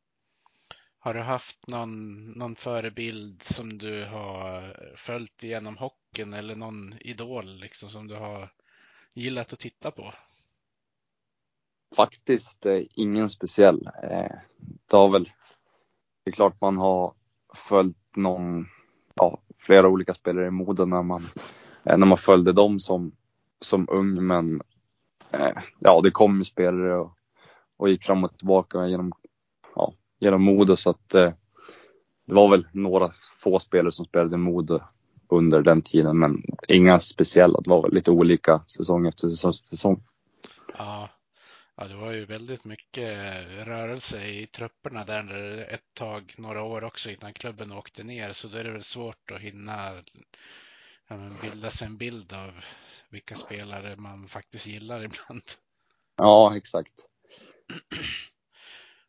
Har 1.00 1.14
du 1.14 1.20
haft 1.20 1.68
någon, 1.68 2.26
någon 2.32 2.56
förebild 2.56 3.44
som 3.44 3.78
du 3.78 4.06
har 4.06 4.76
följt 4.96 5.44
genom 5.44 5.78
hockeyn 5.78 6.34
eller 6.34 6.56
någon 6.56 6.94
idol 7.00 7.60
liksom 7.60 7.90
som 7.90 8.08
du 8.08 8.16
har 8.16 8.52
gillat 9.14 9.54
att 9.54 9.60
titta 9.60 9.92
på? 9.92 10.14
Faktiskt 11.96 12.66
eh, 12.66 12.82
ingen 12.96 13.30
speciell. 13.30 13.90
Eh, 14.04 14.36
det 14.90 14.98
har 14.98 15.10
väl, 15.10 15.24
det 16.24 16.32
är 16.32 16.34
klart 16.34 16.62
man 16.62 16.78
har 16.78 17.14
följt 17.56 18.16
någon, 18.16 18.68
ja, 19.16 19.40
flera 19.58 19.88
olika 19.88 20.14
spelare 20.14 20.48
i 20.48 20.52
Modo 20.52 20.86
när 20.86 21.04
man, 21.04 21.28
eh, 21.84 21.98
när 21.98 22.08
man 22.08 22.18
följde 22.18 22.54
dem 22.54 22.80
som, 22.80 23.12
som 23.62 23.88
ung 23.90 24.28
men 24.28 24.62
ja, 25.80 26.02
det 26.02 26.12
kom 26.12 26.38
ju 26.38 26.44
spelare 26.44 26.96
och, 26.96 27.12
och 27.78 27.90
gick 27.90 28.04
fram 28.04 28.24
och 28.24 28.38
tillbaka 28.38 28.88
genom, 28.88 29.12
ja, 29.76 29.94
genom 30.20 30.42
Modo 30.42 30.76
så 30.76 30.90
att 30.90 31.10
det 31.10 31.36
var 32.26 32.50
väl 32.50 32.68
några 32.72 33.12
få 33.40 33.60
spelare 33.60 33.92
som 33.92 34.06
spelade 34.06 34.36
i 34.36 34.38
Modo 34.38 34.80
under 35.28 35.62
den 35.62 35.82
tiden 35.82 36.20
men 36.20 36.44
inga 36.68 37.00
speciella. 37.00 37.62
Det 37.62 37.70
var 37.70 37.82
väl 37.82 37.94
lite 37.94 38.12
olika 38.12 38.62
säsong 38.68 39.08
efter 39.08 39.30
säsong. 39.30 39.54
säsong. 39.54 40.04
Ja, 40.78 41.10
ja, 41.80 41.88
det 41.88 41.96
var 41.96 42.12
ju 42.12 42.26
väldigt 42.26 42.64
mycket 42.64 43.18
rörelse 43.68 44.26
i 44.26 44.48
trupperna 44.48 45.06
där 45.06 45.58
ett 45.70 45.94
tag, 45.94 46.34
några 46.38 46.64
år 46.64 46.84
också 46.84 47.12
innan 47.12 47.34
klubben 47.34 47.72
åkte 47.72 48.04
ner. 48.04 48.34
Så 48.34 48.48
då 48.48 48.58
är 48.58 48.64
det 48.64 48.72
väl 48.72 48.84
svårt 48.84 49.32
att 49.32 49.42
hinna 49.42 50.04
ja, 51.08 51.32
bilda 51.42 51.72
sig 51.72 51.86
en 51.86 51.98
bild 51.98 52.34
av 52.34 52.66
vilka 53.10 53.36
spelare 53.36 53.96
man 53.96 54.28
faktiskt 54.28 54.68
gillar 54.68 55.04
ibland. 55.04 55.44
Ja, 56.16 56.58
exakt. 56.58 56.94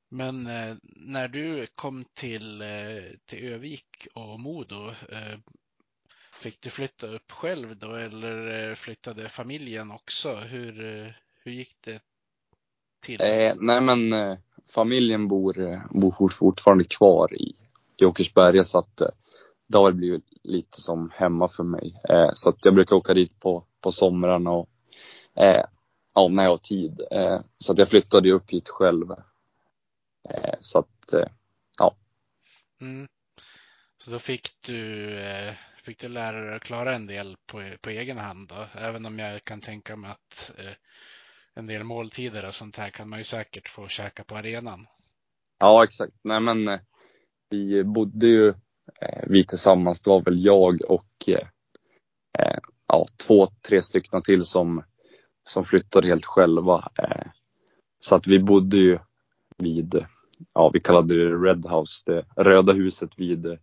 Men 0.09 0.47
eh, 0.47 0.77
när 0.83 1.29
du 1.29 1.67
kom 1.67 2.05
till, 2.15 2.63
eh, 2.63 3.03
till 3.25 3.53
Övik 3.53 4.07
och 4.15 4.41
Modo, 4.41 4.89
eh, 4.89 5.39
fick 6.33 6.61
du 6.61 6.71
flytta 6.71 7.07
upp 7.07 7.31
själv 7.31 7.77
då 7.77 7.95
eller 7.95 8.69
eh, 8.71 8.75
flyttade 8.75 9.29
familjen 9.29 9.91
också? 9.91 10.35
Hur, 10.37 10.85
eh, 10.85 11.13
hur 11.43 11.53
gick 11.53 11.77
det 11.81 12.03
till? 13.01 13.21
Eh, 13.21 13.55
nej 13.57 13.81
men 13.81 14.13
eh, 14.13 14.39
familjen 14.69 15.29
bor, 15.29 15.61
eh, 15.61 15.81
bor 15.91 16.29
fortfarande 16.29 16.85
kvar 16.85 17.35
i, 17.35 17.55
Åkersberga 18.03 18.65
så 18.65 18.79
att 18.79 19.01
eh, 19.01 19.09
det 19.67 19.79
har 19.79 19.93
blivit 19.93 20.25
lite 20.43 20.81
som 20.81 21.11
hemma 21.15 21.49
för 21.49 21.65
mig. 21.65 22.01
Eh, 22.09 22.31
så 22.35 22.49
att 22.49 22.65
jag 22.65 22.75
brukar 22.75 22.97
åka 22.97 23.15
dit 23.15 23.41
på, 23.41 23.65
på 23.81 23.93
somrarna 23.93 24.51
och 24.51 24.69
eh, 25.37 25.65
ja, 26.15 26.29
när 26.29 26.43
jag 26.43 26.51
har 26.51 26.57
tid. 26.57 27.01
Eh, 27.11 27.41
så 27.59 27.73
att 27.73 27.79
jag 27.79 27.89
flyttade 27.89 28.33
upp 28.33 28.51
hit 28.51 28.69
själv. 28.69 29.07
Så 30.59 30.79
att 30.79 31.15
ja. 31.79 31.97
Mm. 32.81 33.09
Så 34.05 34.11
då 34.11 34.19
fick 34.19 34.51
du, 34.67 35.11
fick 35.83 35.99
du 35.99 36.09
lära 36.09 36.41
dig 36.41 36.57
att 36.57 36.63
klara 36.63 36.95
en 36.95 37.07
del 37.07 37.37
på, 37.47 37.71
på 37.81 37.91
egen 37.91 38.19
hand 38.19 38.49
då? 38.49 38.67
Även 38.81 39.07
om 39.07 39.19
jag 39.19 39.45
kan 39.45 39.61
tänka 39.61 39.97
mig 39.97 40.11
att 40.11 40.53
eh, 40.59 40.73
en 41.61 41.67
del 41.67 41.85
måltider 41.85 42.45
och 42.47 42.55
sånt 42.55 42.77
här 42.77 42.91
kan 42.91 43.09
man 43.09 43.19
ju 43.19 43.25
säkert 43.25 43.69
få 43.69 43.89
käka 43.89 44.25
på 44.25 44.37
arenan. 44.37 44.87
Ja, 45.59 45.85
exakt. 45.85 46.13
Nej 46.23 46.41
men 46.41 46.69
eh, 46.69 46.81
vi 47.51 47.85
bodde 47.85 48.27
ju, 48.27 48.49
eh, 49.01 49.25
vi 49.27 49.47
tillsammans, 49.47 50.01
det 50.01 50.11
var 50.11 50.23
väl 50.23 50.45
jag 50.45 50.83
och 50.89 51.29
eh, 51.29 52.59
ja, 52.87 53.07
två, 53.27 53.49
tre 53.63 53.83
stycken 53.83 54.23
till 54.23 54.45
som, 54.45 54.83
som 55.49 55.65
flyttade 55.65 56.09
helt 56.09 56.27
själva. 56.27 56.89
Så 58.01 58.15
att 58.15 58.27
vi 58.27 58.39
bodde 58.39 58.77
ju 58.77 58.99
vid, 59.57 60.07
ja 60.55 60.71
vi 60.75 60.81
kallade 60.81 61.15
det 61.15 61.35
Red 61.35 61.67
House, 61.67 62.03
det 62.07 62.25
röda 62.37 62.73
huset 62.73 63.11
vid 63.17 63.59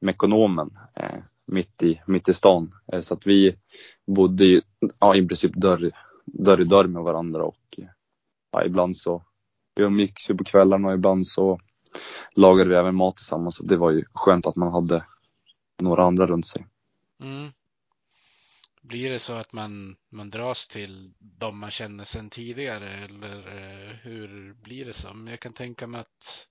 Mekonomen, 0.00 0.70
mitt, 1.46 1.82
i, 1.82 2.00
mitt 2.06 2.28
i 2.28 2.34
stan. 2.34 2.72
Så 3.00 3.14
att 3.14 3.26
vi 3.26 3.56
bodde 4.06 4.44
ju, 4.44 4.60
ja, 4.98 5.16
i 5.16 5.26
princip 5.26 5.52
dörr, 5.54 5.90
dörr 6.32 6.60
i 6.60 6.64
dörr 6.64 6.86
med 6.86 7.02
varandra 7.02 7.44
och 7.44 7.78
ja, 8.50 8.64
ibland 8.64 8.96
så 8.96 9.24
vi 9.74 9.82
umgicks 9.82 10.30
ju 10.30 10.36
på 10.36 10.44
kvällarna 10.44 10.88
och 10.88 10.94
ibland 10.94 11.26
så 11.26 11.60
lagade 12.32 12.70
vi 12.70 12.76
även 12.76 12.94
mat 12.94 13.16
tillsammans. 13.16 13.56
Så 13.56 13.64
det 13.64 13.76
var 13.76 13.90
ju 13.90 14.04
skönt 14.12 14.46
att 14.46 14.56
man 14.56 14.72
hade 14.72 15.04
några 15.82 16.04
andra 16.04 16.26
runt 16.26 16.46
sig. 16.46 16.66
Mm. 17.22 17.52
Blir 18.82 19.10
det 19.10 19.18
så 19.18 19.32
att 19.32 19.52
man, 19.52 19.96
man 20.10 20.30
dras 20.30 20.68
till 20.68 21.14
de 21.18 21.58
man 21.58 21.70
känner 21.70 22.04
sedan 22.04 22.30
tidigare 22.30 22.90
eller 22.90 23.38
eh, 23.38 23.96
hur 23.96 24.54
blir 24.54 24.84
det 24.84 24.92
som? 24.92 25.26
Jag 25.26 25.40
kan 25.40 25.52
tänka 25.52 25.86
mig 25.86 26.00
att 26.00 26.48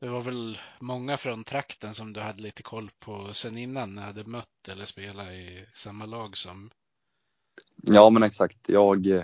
det 0.00 0.08
var 0.08 0.22
väl 0.22 0.58
många 0.80 1.16
från 1.16 1.44
trakten 1.44 1.94
som 1.94 2.12
du 2.12 2.20
hade 2.20 2.42
lite 2.42 2.62
koll 2.62 2.90
på 2.98 3.34
sen 3.34 3.58
innan 3.58 3.94
när 3.94 4.02
hade 4.02 4.24
mött 4.24 4.68
eller 4.68 4.84
spelat 4.84 5.28
i 5.28 5.66
samma 5.74 6.06
lag 6.06 6.36
som. 6.36 6.70
Ja 7.82 8.10
men 8.10 8.22
exakt. 8.22 8.68
Jag, 8.68 9.06
eh, 9.06 9.22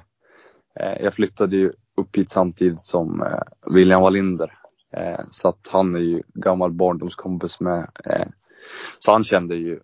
jag 1.01 1.15
flyttade 1.15 1.57
ju 1.57 1.73
upp 1.97 2.17
hit 2.17 2.31
samtidigt 2.31 2.81
som 2.81 3.23
eh, 3.23 3.73
William 3.75 4.03
Wallinder. 4.03 4.59
Eh, 4.93 5.21
så 5.31 5.49
att 5.49 5.69
han 5.73 5.95
är 5.95 5.99
ju 5.99 6.23
gammal 6.35 6.73
barndomskompis 6.73 7.61
med. 7.61 7.87
Så 8.99 9.13
han 9.13 9.25
kände 9.25 9.55
ju 9.55 9.81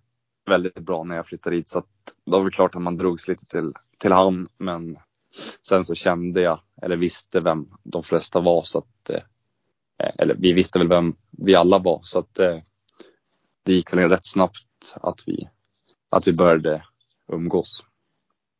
väldigt 0.47 0.79
bra 0.79 1.05
när 1.05 1.17
jag 1.17 1.27
flyttade 1.27 1.57
hit. 1.57 1.69
Så 1.69 1.79
att 1.79 1.87
då 2.27 2.39
var 2.39 2.45
det 2.45 2.51
klart 2.51 2.77
att 2.77 2.83
man 2.83 2.97
drogs 2.97 3.29
lite 3.29 3.47
till, 3.47 3.73
till 3.99 4.13
han. 4.13 4.49
Men 4.59 4.99
sen 5.67 5.85
så 5.85 5.95
kände 5.95 6.41
jag, 6.41 6.61
eller 6.83 6.97
visste 6.97 7.41
vem 7.41 7.69
de 7.83 8.03
flesta 8.03 8.41
var. 8.41 8.63
Så 8.63 8.79
att, 8.79 9.11
eller 10.19 10.35
vi 10.35 10.53
visste 10.53 10.79
väl 10.79 10.89
vem 10.89 11.17
vi 11.31 11.55
alla 11.55 11.79
var. 11.79 12.01
Så 12.03 12.19
att 12.19 12.35
det 13.65 13.73
gick 13.73 13.93
väl 13.93 14.09
rätt 14.09 14.27
snabbt 14.27 14.95
att 14.95 15.23
vi 15.27 15.49
att 16.11 16.29
vi 16.29 16.33
började 16.33 16.85
umgås. 17.33 17.85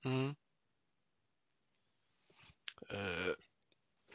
Mm. 0.05 0.35
Eh, 2.91 3.35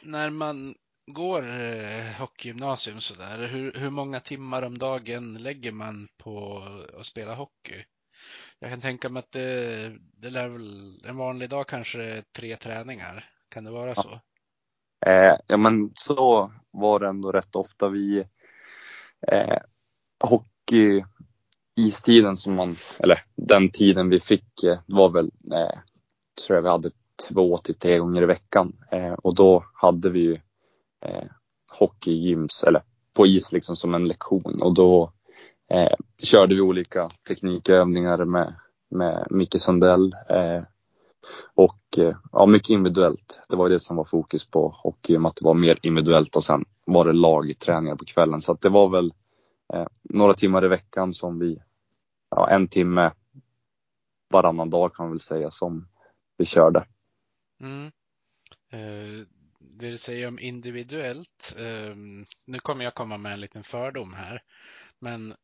när 0.02 0.30
man 0.30 0.74
går 1.06 1.42
uh, 1.42 2.12
hockeygymnasium 2.18 3.00
sådär, 3.00 3.48
hur, 3.48 3.72
hur 3.72 3.90
många 3.90 4.20
timmar 4.20 4.62
om 4.62 4.78
dagen 4.78 5.34
lägger 5.34 5.72
man 5.72 6.08
på 6.16 6.62
att 6.98 7.06
spela 7.06 7.34
hockey? 7.34 7.84
Jag 8.58 8.70
kan 8.70 8.80
tänka 8.80 9.08
mig 9.08 9.20
att 9.20 9.32
det, 9.32 9.98
det 9.98 10.30
lär 10.30 10.48
väl 10.48 11.04
en 11.06 11.16
vanlig 11.16 11.50
dag 11.50 11.66
kanske 11.66 12.22
tre 12.32 12.56
träningar. 12.56 13.30
Kan 13.48 13.64
det 13.64 13.70
vara 13.70 13.94
så? 13.94 14.20
Eh, 15.06 15.36
ja 15.46 15.56
men 15.56 15.92
så 15.94 16.52
var 16.70 17.00
det 17.00 17.08
ändå 17.08 17.32
rätt 17.32 17.56
ofta. 17.56 17.88
Vi 17.88 18.24
eh, 19.28 19.58
hockey 20.24 21.04
istiden 21.76 22.36
som 22.36 22.54
man, 22.54 22.76
eller 22.98 23.22
den 23.36 23.70
tiden 23.70 24.08
vi 24.08 24.20
fick 24.20 24.62
eh, 24.64 24.78
var 24.86 25.08
väl, 25.08 25.30
eh, 25.52 25.78
tror 26.46 26.56
jag 26.56 26.62
vi 26.62 26.68
hade 26.68 26.90
två 27.28 27.58
till 27.58 27.74
tre 27.74 27.98
gånger 27.98 28.22
i 28.22 28.26
veckan. 28.26 28.72
Eh, 28.90 29.12
och 29.12 29.34
då 29.34 29.64
hade 29.74 30.10
vi 30.10 30.20
ju 30.20 30.32
eh, 31.04 31.24
hockeygyms, 31.78 32.64
eller 32.64 32.82
på 33.14 33.26
is 33.26 33.52
liksom 33.52 33.76
som 33.76 33.94
en 33.94 34.08
lektion. 34.08 34.62
Och 34.62 34.74
då 34.74 35.12
eh, 35.70 35.96
körde 36.22 36.54
vi 36.54 36.60
olika 36.60 37.10
teknikövningar 37.28 38.24
med, 38.24 38.54
med 38.90 39.26
Micke 39.30 39.60
Sundell. 39.60 40.14
Eh, 40.28 40.62
och 41.54 41.98
eh, 41.98 42.16
ja, 42.32 42.46
mycket 42.46 42.70
individuellt. 42.70 43.40
Det 43.48 43.56
var 43.56 43.68
det 43.68 43.80
som 43.80 43.96
var 43.96 44.04
fokus 44.04 44.50
på 44.50 44.68
hockey, 44.82 45.16
att 45.16 45.36
det 45.36 45.44
var 45.44 45.54
mer 45.54 45.78
individuellt 45.82 46.36
och 46.36 46.44
sen 46.44 46.64
var 46.84 47.04
det 47.04 47.12
lagträningar 47.12 47.96
på 47.96 48.04
kvällen. 48.04 48.42
Så 48.42 48.52
att 48.52 48.60
det 48.60 48.68
var 48.68 48.88
väl 48.88 49.12
eh, 49.72 49.86
några 50.02 50.34
timmar 50.34 50.64
i 50.64 50.68
veckan 50.68 51.14
som 51.14 51.38
vi, 51.38 51.58
ja, 52.36 52.50
en 52.50 52.68
timme 52.68 53.12
varannan 54.28 54.70
dag 54.70 54.94
kan 54.94 55.04
man 55.04 55.12
väl 55.12 55.20
säga 55.20 55.50
som 55.50 55.88
vi 56.36 56.46
körde. 56.46 56.86
Mm. 57.60 57.86
Eh, 58.72 59.26
det 59.58 59.90
du 59.90 59.98
säger 59.98 60.28
om 60.28 60.38
individuellt, 60.38 61.54
eh, 61.58 61.96
nu 62.44 62.58
kommer 62.58 62.84
jag 62.84 62.94
komma 62.94 63.16
med 63.18 63.32
en 63.32 63.40
liten 63.40 63.62
fördom 63.62 64.14
här, 64.14 64.42
men 64.98 65.34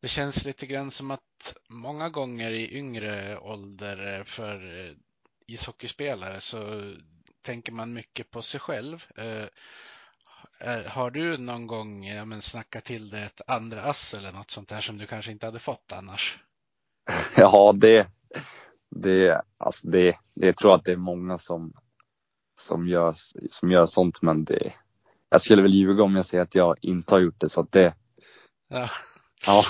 det 0.00 0.08
känns 0.08 0.44
lite 0.44 0.66
grann 0.66 0.90
som 0.90 1.10
att 1.10 1.56
många 1.68 2.08
gånger 2.08 2.50
i 2.50 2.76
yngre 2.76 3.38
ålder 3.38 4.24
för 4.24 4.86
eh, 4.86 4.94
ishockeyspelare 5.46 6.40
så 6.40 6.92
tänker 7.42 7.72
man 7.72 7.92
mycket 7.92 8.30
på 8.30 8.42
sig 8.42 8.60
själv. 8.60 9.06
Eh, 9.16 9.46
har 10.86 11.10
du 11.10 11.38
någon 11.38 11.66
gång 11.66 12.04
ja, 12.06 12.24
men, 12.24 12.42
snackat 12.42 12.84
till 12.84 13.10
dig 13.10 13.22
ett 13.22 13.40
andra 13.46 13.82
ass 13.82 14.14
eller 14.14 14.32
något 14.32 14.50
sånt 14.50 14.68
där 14.68 14.80
som 14.80 14.98
du 14.98 15.06
kanske 15.06 15.32
inte 15.32 15.46
hade 15.46 15.58
fått 15.58 15.92
annars? 15.92 16.38
Ja, 17.36 17.72
det, 17.76 18.08
det, 18.90 19.42
alltså 19.58 19.88
det, 19.88 20.18
det 20.34 20.46
jag 20.46 20.56
tror 20.56 20.74
att 20.74 20.84
det 20.84 20.92
är 20.92 20.96
många 20.96 21.38
som, 21.38 21.72
som, 22.54 22.88
gör, 22.88 23.12
som 23.50 23.70
gör 23.70 23.86
sånt, 23.86 24.22
men 24.22 24.44
det, 24.44 24.74
jag 25.28 25.40
skulle 25.40 25.62
väl 25.62 25.74
ljuga 25.74 26.02
om 26.02 26.16
jag 26.16 26.26
säger 26.26 26.42
att 26.42 26.54
jag 26.54 26.76
inte 26.82 27.14
har 27.14 27.20
gjort 27.20 27.40
det, 27.40 27.48
så 27.48 27.60
att 27.60 27.72
det, 27.72 27.94
ja. 28.68 28.90
ja. 29.46 29.64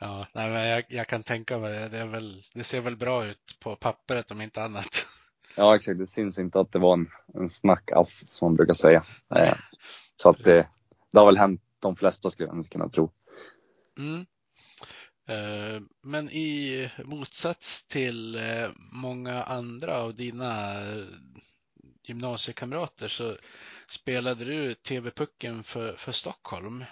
Ja, 0.00 0.26
nej, 0.34 0.50
men 0.50 0.66
jag, 0.66 0.84
jag, 0.88 1.08
kan 1.08 1.22
tänka 1.22 1.58
mig 1.58 1.72
det. 1.78 1.88
Det, 1.88 1.98
är 1.98 2.06
väl, 2.06 2.44
det 2.54 2.64
ser 2.64 2.80
väl 2.80 2.96
bra 2.96 3.24
ut 3.24 3.56
på 3.60 3.76
pappret 3.76 4.30
om 4.30 4.40
inte 4.40 4.62
annat. 4.62 5.07
Ja, 5.56 5.76
exakt. 5.76 5.98
Det 5.98 6.06
syns 6.06 6.38
inte 6.38 6.60
att 6.60 6.72
det 6.72 6.78
var 6.78 6.92
en, 6.92 7.10
en 7.34 7.48
snackass 7.48 8.28
som 8.28 8.46
man 8.46 8.56
brukar 8.56 8.74
säga. 8.74 9.04
Eh, 9.34 9.54
så 10.16 10.30
att 10.30 10.44
det, 10.44 10.68
det 11.12 11.18
har 11.18 11.26
väl 11.26 11.38
hänt 11.38 11.62
de 11.80 11.96
flesta 11.96 12.30
skulle 12.30 12.48
jag 12.48 12.70
kunna 12.70 12.88
tro. 12.88 13.10
Mm. 13.98 14.26
Eh, 15.28 15.82
men 16.02 16.30
i 16.30 16.90
motsats 17.04 17.88
till 17.88 18.34
eh, 18.34 18.68
många 18.92 19.42
andra 19.42 19.98
av 19.98 20.14
dina 20.14 20.74
gymnasiekamrater 22.06 23.08
så 23.08 23.36
spelade 23.88 24.44
du 24.44 24.74
TV-pucken 24.74 25.64
för, 25.64 25.96
för 25.96 26.12
Stockholm. 26.12 26.84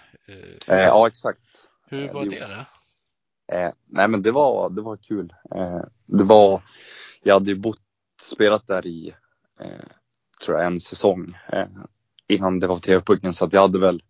Ja, 0.67 1.07
exakt. 1.07 1.67
Hur 1.87 2.13
var 2.13 2.25
det? 2.25 2.29
det? 2.47 2.65
Eh, 3.57 3.71
nej 3.85 4.07
men 4.07 4.21
det 4.21 4.31
var, 4.31 4.69
det 4.69 4.81
var 4.81 4.97
kul. 4.97 5.33
Det 6.05 6.23
var, 6.23 6.61
jag 7.23 7.33
hade 7.33 7.51
ju 7.51 7.57
bott, 7.57 7.81
spelat 8.21 8.67
där 8.67 8.87
i, 8.87 9.13
eh, 9.59 9.85
tror 10.45 10.57
jag 10.57 10.67
en 10.67 10.79
säsong 10.79 11.33
eh, 11.53 11.67
innan 12.27 12.59
det 12.59 12.67
var 12.67 12.79
TV-pucken 12.79 13.33
så 13.33 13.45
att 13.45 13.53
jag 13.53 13.61
hade 13.61 13.79
väl, 13.79 14.03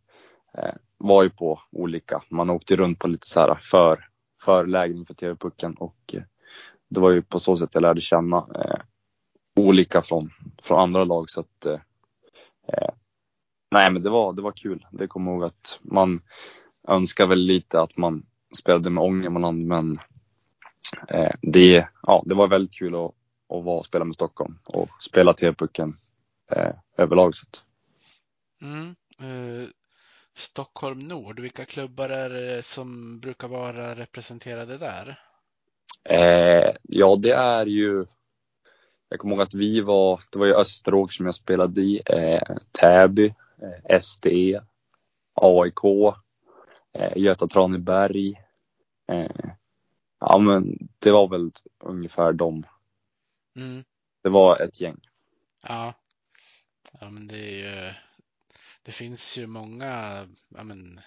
eh, 0.57 0.75
var 0.97 1.23
ju 1.23 1.29
på 1.29 1.59
olika, 1.71 2.21
man 2.29 2.49
åkte 2.49 2.75
runt 2.75 2.99
på 2.99 3.07
lite 3.07 3.27
så 3.27 3.39
här 3.39 3.55
för, 3.61 4.05
förlägen 4.41 5.05
för 5.05 5.13
TV-pucken 5.13 5.73
och 5.73 6.13
eh, 6.13 6.21
det 6.89 6.99
var 6.99 7.11
ju 7.11 7.21
på 7.21 7.39
så 7.39 7.57
sätt 7.57 7.69
jag 7.73 7.81
lärde 7.81 8.01
känna 8.01 8.37
eh, 8.37 8.79
olika 9.55 10.01
från, 10.01 10.29
från 10.61 10.79
andra 10.79 11.03
lag. 11.03 11.29
Så 11.29 11.39
att 11.39 11.65
eh, 11.65 11.79
eh, 12.67 12.89
Nej 13.71 13.91
men 13.91 14.03
det 14.03 14.09
var, 14.09 14.33
det 14.33 14.41
var 14.41 14.51
kul. 14.51 14.85
Det 14.91 15.07
kommer 15.07 15.31
ihåg 15.31 15.43
att 15.43 15.79
man 15.81 16.21
önskar 16.87 17.27
väl 17.27 17.39
lite 17.39 17.81
att 17.81 17.97
man 17.97 18.25
spelade 18.57 18.89
med 18.89 19.03
Ångermanland 19.03 19.65
men 19.65 19.95
eh, 21.07 21.31
det, 21.41 21.87
ja, 22.03 22.23
det 22.25 22.35
var 22.35 22.47
väldigt 22.47 22.73
kul 22.73 22.95
att, 22.95 23.11
att 23.49 23.63
vara 23.63 23.79
och 23.79 23.85
spela 23.85 24.05
med 24.05 24.15
Stockholm 24.15 24.59
och 24.65 24.89
spela 25.01 25.33
TV-pucken 25.33 25.97
eh, 26.51 26.71
överlag. 26.97 27.33
Mm. 28.61 28.95
Eh, 29.19 29.69
Stockholm 30.35 30.99
Nord, 30.99 31.39
vilka 31.39 31.65
klubbar 31.65 32.09
är 32.09 32.29
det 32.29 32.65
som 32.65 33.19
brukar 33.19 33.47
vara 33.47 33.95
representerade 33.95 34.77
där? 34.77 35.19
Eh, 36.09 36.71
ja, 36.83 37.15
det 37.15 37.31
är 37.31 37.65
ju 37.65 38.05
jag 39.09 39.19
kommer 39.19 39.35
ihåg 39.35 39.41
att 39.41 39.53
vi 39.53 39.81
var, 39.81 40.21
det 40.31 40.39
var 40.39 40.45
ju 40.45 40.53
Österåker 40.53 41.13
som 41.13 41.25
jag 41.25 41.35
spelade 41.35 41.81
i, 41.81 42.01
eh, 42.05 42.55
Täby, 42.81 43.33
eh, 43.61 43.99
SD, 43.99 44.25
AIK, 45.33 46.13
eh, 46.93 47.17
Göta 47.17 47.47
Traneberg. 47.47 48.41
Eh, 49.11 49.51
ja, 50.19 50.37
men 50.37 50.89
det 50.99 51.11
var 51.11 51.27
väl 51.27 51.51
ungefär 51.83 52.33
dem. 52.33 52.65
Mm. 53.57 53.83
Det 54.23 54.29
var 54.29 54.61
ett 54.61 54.81
gäng. 54.81 54.99
Ja, 55.63 55.93
ja 56.99 57.09
men 57.09 57.27
det 57.27 57.37
är 57.37 57.87
ju, 57.87 57.93
det 58.83 58.91
finns 58.91 59.37
ju 59.37 59.47
många, 59.47 60.25
ja 60.47 60.63
men, 60.63 61.01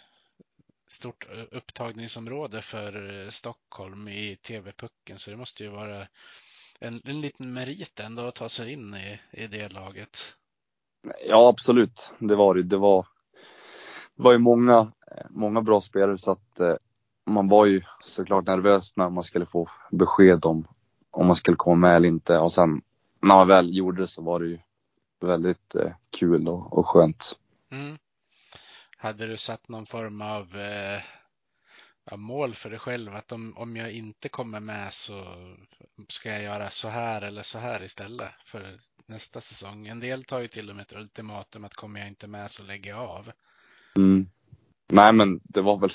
stort 0.89 1.29
upptagningsområde 1.51 2.63
för 2.63 3.25
eh, 3.25 3.31
Stockholm 3.31 4.09
i 4.09 4.37
TV-pucken 4.37 5.19
så 5.19 5.31
det 5.31 5.37
måste 5.37 5.65
ju 5.65 5.71
vara 5.71 6.07
en, 6.79 7.03
en 7.05 7.21
liten 7.21 7.53
merit 7.53 8.01
ändå 8.01 8.27
att 8.27 8.35
ta 8.35 8.49
sig 8.49 8.73
in 8.73 8.95
i, 8.95 9.21
i 9.33 9.47
det 9.47 9.69
laget. 9.69 10.19
Ja, 11.29 11.49
absolut. 11.49 12.13
Det 12.19 12.37
var 12.37 12.55
det. 12.55 12.63
Det 12.63 12.77
var, 12.77 13.07
det 14.17 14.23
var 14.23 14.33
ju 14.33 14.39
många, 14.39 14.93
många 15.31 15.63
bra 15.63 15.81
spelare 15.81 16.19
så 16.19 16.31
att 16.31 16.61
eh, 16.61 16.75
man 17.27 17.49
var 17.49 17.67
ju 17.67 17.83
såklart 18.05 18.47
nervös 18.47 18.97
när 18.97 19.11
man 19.11 19.25
skulle 19.25 19.47
få 19.47 19.69
besked 19.91 20.47
om 20.47 20.67
om 21.11 21.27
man 21.27 21.37
skulle 21.37 21.57
komma 21.57 21.77
med 21.77 21.97
eller 21.97 22.09
inte 22.09 22.39
och 22.39 22.53
sen 22.53 22.83
när 23.21 23.35
man 23.35 23.49
väl 23.49 23.77
gjorde 23.77 24.03
det 24.03 24.09
så 24.09 24.23
var 24.23 24.41
det 24.41 24.47
ju 24.47 24.59
väldigt 25.21 25.75
eh, 25.75 25.93
kul 26.11 26.49
och, 26.49 26.79
och 26.79 26.87
skönt. 26.87 27.37
Mm. 27.71 27.99
Hade 28.97 29.27
du 29.27 29.37
satt 29.37 29.69
någon 29.69 29.87
form 29.87 30.23
av 30.23 30.57
eh, 30.57 31.03
mål 32.17 32.55
för 32.55 32.71
dig 32.71 32.79
själv 32.79 33.15
att 33.15 33.33
om, 33.33 33.57
om 33.57 33.77
jag 33.77 33.93
inte 33.93 34.29
kommer 34.29 34.61
med 34.61 34.93
så 34.93 35.25
ska 36.09 36.31
jag 36.31 36.43
göra 36.43 36.71
så 36.71 36.89
här 36.89 37.23
eller 37.23 37.43
så 37.43 37.59
här 37.59 37.83
istället 37.83 38.31
för 38.47 38.81
nästa 39.07 39.41
säsong. 39.41 39.87
En 39.87 40.01
del 40.01 40.25
tar 40.25 40.41
ju 40.41 40.49
till 40.49 40.71
och 40.71 40.77
med 40.77 40.83
ett 40.83 40.97
ultimatum 40.97 41.65
att 41.65 41.75
kommer 41.75 42.01
jag 42.01 42.09
inte 42.09 42.27
med 42.27 42.51
så 42.51 42.63
lägger 42.63 42.91
jag 42.91 43.01
av. 43.01 43.31
Mm. 43.97 44.31
Nej, 44.89 45.13
men 45.13 45.41
det 45.45 45.61
var 45.61 45.79
väl. 45.79 45.93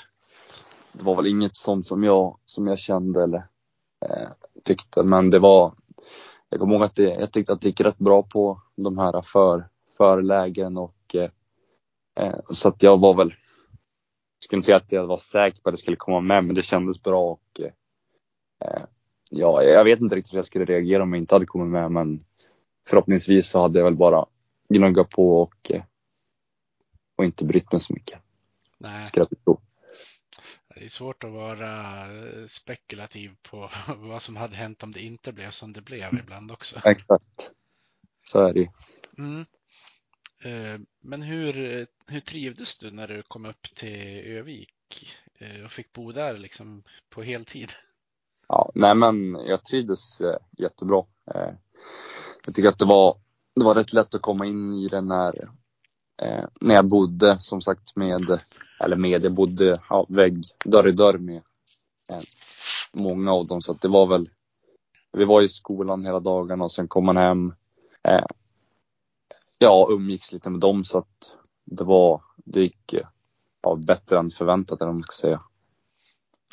Det 0.92 1.04
var 1.04 1.16
väl 1.16 1.26
inget 1.26 1.56
sånt 1.56 1.86
som 1.86 2.04
jag 2.04 2.38
som 2.44 2.66
jag 2.66 2.78
kände 2.78 3.22
eller 3.22 3.48
tyckte, 4.64 5.02
men 5.02 5.30
det 5.30 5.38
var. 5.38 5.74
Jag 6.48 6.60
kommer 6.60 6.74
ihåg 6.74 6.82
att 6.82 6.94
det, 6.94 7.02
jag 7.02 7.32
tyckte 7.32 7.52
att 7.52 7.60
det 7.60 7.68
gick 7.68 7.80
rätt 7.80 7.98
bra 7.98 8.22
på 8.22 8.62
de 8.76 8.98
här 8.98 9.22
för 9.22 9.68
förlägen 9.96 10.76
och 10.76 11.14
eh, 11.14 11.30
eh 12.20 12.40
så 12.50 12.68
att 12.68 12.82
jag 12.82 13.00
var 13.00 13.14
väl. 13.14 13.28
Jag 13.28 14.44
skulle 14.44 14.58
inte 14.58 14.66
säga 14.66 14.76
att 14.76 14.92
jag 14.92 15.06
var 15.06 15.18
säker 15.18 15.62
på 15.62 15.68
att 15.68 15.72
det 15.72 15.78
skulle 15.80 15.96
komma 15.96 16.20
med, 16.20 16.44
men 16.44 16.54
det 16.54 16.62
kändes 16.62 17.02
bra 17.02 17.22
och 17.22 17.60
eh, 17.60 18.82
ja, 19.30 19.62
jag 19.62 19.84
vet 19.84 20.00
inte 20.00 20.16
riktigt 20.16 20.32
hur 20.32 20.38
jag 20.38 20.46
skulle 20.46 20.64
reagera 20.64 21.02
om 21.02 21.12
jag 21.12 21.22
inte 21.22 21.34
hade 21.34 21.46
kommit 21.46 21.68
med, 21.68 21.92
men 21.92 22.20
förhoppningsvis 22.88 23.50
så 23.50 23.60
hade 23.60 23.78
jag 23.78 23.84
väl 23.84 23.96
bara 23.96 24.26
gnuggat 24.68 25.10
på 25.10 25.42
och 25.42 25.70
eh, 25.70 25.82
och 27.16 27.24
inte 27.24 27.44
brytt 27.44 27.72
mig 27.72 27.80
så 27.80 27.92
mycket. 27.92 28.18
Nej. 28.78 29.06
Det 30.78 30.84
är 30.84 30.88
svårt 30.88 31.24
att 31.24 31.32
vara 31.32 32.00
eh, 32.00 32.46
spekulativ 32.46 33.36
på 33.42 33.70
vad 33.96 34.22
som 34.22 34.36
hade 34.36 34.56
hänt 34.56 34.82
om 34.82 34.92
det 34.92 35.00
inte 35.00 35.32
blev 35.32 35.50
som 35.50 35.72
det 35.72 35.80
blev 35.80 36.08
mm. 36.08 36.20
ibland 36.20 36.52
också. 36.52 36.80
Exakt. 36.84 37.50
Så 38.24 38.46
är 38.46 38.52
det 38.52 38.70
mm. 39.18 39.44
Eh, 40.44 40.80
men 41.00 41.22
hur, 41.22 41.86
hur 42.06 42.20
trivdes 42.20 42.78
du 42.78 42.90
när 42.90 43.08
du 43.08 43.22
kom 43.22 43.46
upp 43.46 43.62
till 43.74 44.20
Övik 44.26 45.16
eh, 45.38 45.64
och 45.64 45.72
fick 45.72 45.92
bo 45.92 46.12
där 46.12 46.38
liksom 46.38 46.82
på 47.10 47.22
heltid? 47.22 47.72
Ja, 48.48 48.70
nej 48.74 48.94
men 48.94 49.34
jag 49.34 49.64
trivdes 49.64 50.20
eh, 50.20 50.36
jättebra. 50.58 51.04
Eh, 51.34 51.50
jag 52.44 52.54
tycker 52.54 52.68
att 52.68 52.78
det 52.78 52.84
var, 52.84 53.18
det 53.54 53.64
var 53.64 53.74
rätt 53.74 53.92
lätt 53.92 54.14
att 54.14 54.22
komma 54.22 54.46
in 54.46 54.74
i 54.74 54.88
den 54.88 55.06
när, 55.06 55.48
eh, 56.22 56.44
när 56.60 56.74
jag 56.74 56.88
bodde 56.88 57.38
som 57.38 57.62
sagt 57.62 57.96
med, 57.96 58.40
eller 58.80 58.96
med, 58.96 59.24
jag 59.24 59.34
bodde 59.34 59.80
ja, 59.90 60.06
vägg, 60.08 60.44
dörr 60.64 60.88
i 60.88 60.92
dörr 60.92 61.18
med 61.18 61.42
eh, 62.08 62.20
många 62.92 63.32
av 63.32 63.46
dem 63.46 63.62
så 63.62 63.72
att 63.72 63.80
det 63.80 63.88
var 63.88 64.06
väl, 64.06 64.30
vi 65.12 65.24
var 65.24 65.42
i 65.42 65.48
skolan 65.48 66.04
hela 66.04 66.20
dagarna 66.20 66.64
och 66.64 66.72
sen 66.72 66.88
kom 66.88 67.06
man 67.06 67.16
hem. 67.16 67.54
Eh, 68.02 68.24
ja, 69.58 69.88
umgicks 69.90 70.32
lite 70.32 70.50
med 70.50 70.60
dem 70.60 70.84
så 70.84 70.98
att 70.98 71.34
det 71.64 71.84
var, 71.84 72.22
det 72.36 72.60
gick 72.60 72.92
eh, 72.92 73.06
ja, 73.62 73.74
bättre 73.74 74.18
än 74.18 74.30
förväntat 74.30 74.80
eller 74.80 74.86
vad 74.86 74.94
man 74.94 75.02
ska 75.02 75.12
säga. 75.12 75.42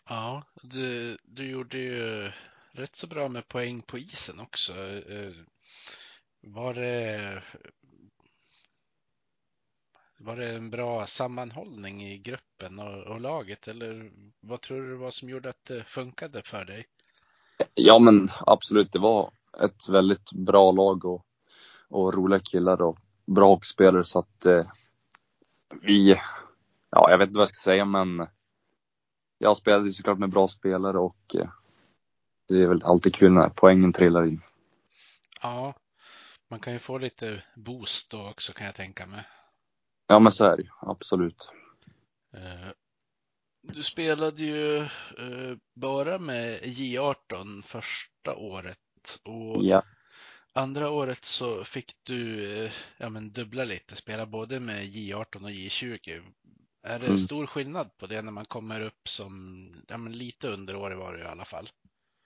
Ja, 0.09 0.43
du, 0.61 1.17
du 1.23 1.49
gjorde 1.49 1.77
ju 1.77 2.31
rätt 2.71 2.95
så 2.95 3.07
bra 3.07 3.29
med 3.29 3.47
poäng 3.47 3.81
på 3.81 3.97
isen 3.97 4.39
också. 4.39 4.73
Eh, 5.09 5.33
var 6.41 6.73
det, 6.73 7.43
var 10.23 10.35
det 10.35 10.55
en 10.55 10.69
bra 10.69 11.05
sammanhållning 11.05 12.03
i 12.03 12.17
gruppen 12.17 12.79
och, 12.79 13.03
och 13.03 13.21
laget 13.21 13.67
eller 13.67 14.11
vad 14.39 14.61
tror 14.61 14.81
du 14.81 14.89
det 14.89 14.97
var 14.97 15.11
som 15.11 15.29
gjorde 15.29 15.49
att 15.49 15.65
det 15.65 15.83
funkade 15.83 16.41
för 16.41 16.65
dig? 16.65 16.85
Ja 17.73 17.99
men 17.99 18.29
absolut, 18.39 18.91
det 18.91 18.99
var 18.99 19.31
ett 19.63 19.89
väldigt 19.89 20.31
bra 20.31 20.71
lag 20.71 21.05
och, 21.05 21.25
och 21.87 22.13
roliga 22.13 22.39
killar 22.39 22.81
och 22.81 22.99
bra 23.25 23.47
hockeyspelare 23.47 24.03
så 24.03 24.19
att 24.19 24.45
eh, 24.45 24.65
vi, 25.81 26.09
ja 26.89 27.07
jag 27.09 27.17
vet 27.17 27.27
inte 27.27 27.37
vad 27.37 27.47
jag 27.47 27.55
ska 27.55 27.63
säga 27.63 27.85
men 27.85 28.27
jag 29.37 29.57
spelade 29.57 29.85
ju 29.85 29.93
såklart 29.93 30.19
med 30.19 30.29
bra 30.29 30.47
spelare 30.47 30.97
och 30.97 31.35
eh, 31.35 31.49
det 32.47 32.63
är 32.63 32.67
väl 32.67 32.83
alltid 32.83 33.15
kul 33.15 33.31
när 33.31 33.49
poängen 33.49 33.93
trillar 33.93 34.25
in. 34.25 34.41
Ja, 35.41 35.73
man 36.49 36.59
kan 36.59 36.73
ju 36.73 36.79
få 36.79 36.97
lite 36.97 37.43
boost 37.55 38.11
då 38.11 38.29
också 38.29 38.53
kan 38.53 38.65
jag 38.65 38.75
tänka 38.75 39.05
mig. 39.05 39.23
Ja 40.13 40.19
men 40.19 40.31
så 40.31 40.45
är 40.45 40.57
det 40.57 40.63
ju, 40.63 40.69
absolut. 40.81 41.51
Eh, 42.33 42.71
Du 43.63 43.83
spelade 43.83 44.43
ju 44.43 44.77
eh, 45.17 45.57
bara 45.75 46.19
med 46.19 46.61
J18 46.63 47.61
första 47.63 48.35
året 48.35 49.19
och 49.23 49.65
Ja. 49.65 49.83
andra 50.53 50.89
året 50.89 51.25
så 51.25 51.65
fick 51.65 51.93
du 52.03 52.45
eh, 52.65 52.71
ja, 52.97 53.09
men 53.09 53.33
dubbla 53.33 53.63
lite, 53.63 53.95
spela 53.95 54.25
både 54.25 54.59
med 54.59 54.85
J18 54.85 55.43
och 55.43 55.51
J20. 55.51 56.23
Är 56.83 56.99
det 56.99 57.17
Mm. 57.17 57.17
stor 57.17 57.47
skillnad 57.47 57.97
på 57.97 58.07
det 58.07 58.21
när 58.21 58.31
man 58.31 58.45
kommer 58.45 58.81
upp 58.81 59.09
som 59.09 59.67
ja, 59.87 59.97
men 59.97 60.13
lite 60.13 60.49
under 60.49 60.75
året 60.75 60.97
var 60.97 61.13
det 61.13 61.19
i 61.19 61.27
alla 61.27 61.45
fall? 61.45 61.69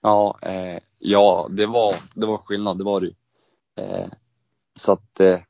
Ja, 0.02 0.38
eh, 0.42 0.80
ja 0.98 1.48
det, 1.50 1.66
var, 1.66 1.94
det 2.14 2.26
var 2.26 2.38
skillnad, 2.38 2.78
det 2.78 2.84
var 2.84 3.00
det 3.00 3.06
ju. 3.06 3.14
eh, 3.76 4.08
Så 4.74 4.92
att 4.92 5.20
eh, 5.20 5.40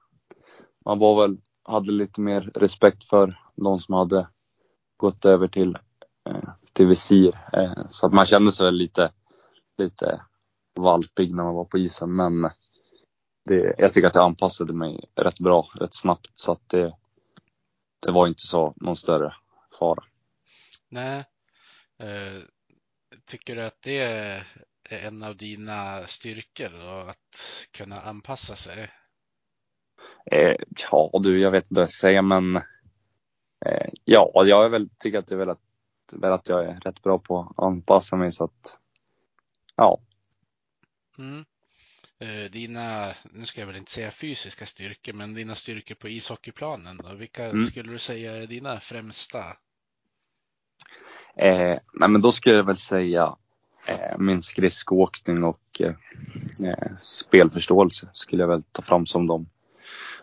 man 0.84 0.98
var 0.98 1.22
väl, 1.22 1.38
hade 1.68 1.92
lite 1.92 2.20
mer 2.20 2.40
respekt 2.40 3.04
för 3.04 3.40
de 3.56 3.78
som 3.78 3.94
hade 3.94 4.28
gått 4.96 5.24
över 5.24 5.48
till, 5.48 5.78
eh, 6.28 6.48
till 6.72 6.86
visir. 6.86 7.38
Eh, 7.52 7.86
så 7.90 8.06
att 8.06 8.12
man 8.12 8.26
kände 8.26 8.52
sig 8.52 8.66
väl 8.66 8.74
lite, 8.74 9.12
lite 9.78 10.22
valpig 10.74 11.34
när 11.34 11.42
man 11.44 11.54
var 11.54 11.64
på 11.64 11.78
isen. 11.78 12.16
Men 12.16 12.50
det, 13.44 13.74
jag 13.78 13.92
tycker 13.92 14.08
att 14.08 14.14
jag 14.14 14.24
anpassade 14.24 14.72
mig 14.72 15.04
rätt 15.16 15.38
bra, 15.38 15.70
rätt 15.74 15.94
snabbt. 15.94 16.30
Så 16.34 16.52
att 16.52 16.68
det, 16.68 16.96
det 18.06 18.12
var 18.12 18.26
inte 18.26 18.42
så 18.42 18.74
någon 18.76 18.96
större 18.96 19.34
fara. 19.78 20.04
Nej. 20.88 21.24
Eh, 21.98 22.42
tycker 23.26 23.56
du 23.56 23.62
att 23.62 23.82
det 23.82 23.98
är 23.98 24.46
en 24.90 25.22
av 25.22 25.36
dina 25.36 26.06
styrkor 26.06 26.68
då, 26.68 27.10
att 27.10 27.40
kunna 27.72 28.00
anpassa 28.00 28.56
sig? 28.56 28.90
Eh, 30.32 30.56
ja 30.90 31.10
du, 31.22 31.40
jag 31.40 31.50
vet 31.50 31.64
inte 31.64 31.74
vad 31.74 31.82
jag 31.82 31.90
ska 31.90 32.00
säga 32.06 32.22
men 32.22 32.56
eh, 33.66 33.88
ja, 34.04 34.32
jag 34.46 34.64
är 34.64 34.68
väl, 34.68 34.88
tycker 34.98 35.18
att 35.18 35.30
jag 35.30 35.38
väl 35.38 35.50
att, 35.50 35.60
väl 36.12 36.32
att 36.32 36.48
jag 36.48 36.64
är 36.64 36.80
rätt 36.80 37.02
bra 37.02 37.18
på 37.18 37.40
att 37.56 37.64
anpassa 37.64 38.16
mig 38.16 38.32
så 38.32 38.44
att 38.44 38.78
ja, 39.76 40.00
Mm. 41.18 41.44
Eh, 42.20 42.50
Dina, 42.50 43.14
nu 43.32 43.44
ska 43.44 43.60
jag 43.60 43.66
väl 43.66 43.76
inte 43.76 43.90
säga 43.90 44.10
fysiska 44.10 44.66
styrkor, 44.66 45.12
men 45.12 45.34
dina 45.34 45.54
styrkor 45.54 45.94
på 45.94 46.08
ishockeyplanen 46.08 46.96
då? 46.96 47.14
Vilka 47.14 47.44
Mm. 47.44 47.64
skulle 47.64 47.92
du 47.92 47.98
säga 47.98 48.36
är 48.36 48.46
dina 48.46 48.80
främsta? 48.80 49.44
eh, 51.36 51.78
nej 51.94 52.08
men 52.08 52.20
då 52.20 52.32
skulle 52.32 52.54
jag 52.54 52.64
väl 52.64 52.76
säga 52.78 53.36
eh, 53.86 54.18
min 54.18 54.42
skridskoåkning 54.42 55.44
och 55.44 55.80
eh, 55.80 55.94
eh, 56.68 56.92
spelförståelse 57.02 58.10
skulle 58.12 58.42
jag 58.42 58.48
väl 58.48 58.62
ta 58.62 58.82
fram 58.82 59.06
som 59.06 59.26
de, 59.26 59.48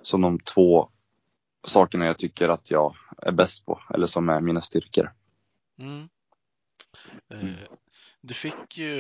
som 0.05 0.21
de 0.21 0.39
två 0.39 0.89
sakerna 1.67 2.05
jag 2.05 2.17
tycker 2.17 2.49
att 2.49 2.71
jag 2.71 2.95
är 3.17 3.31
bäst 3.31 3.65
på 3.65 3.81
eller 3.93 4.07
som 4.07 4.29
är 4.29 4.41
mina 4.41 4.61
styrkor. 4.61 5.13
Mm. 5.79 6.09
Mm. 7.29 7.47
Eh, 7.47 7.53
Du 8.21 8.33
fick 8.33 8.77
ju, 8.77 8.93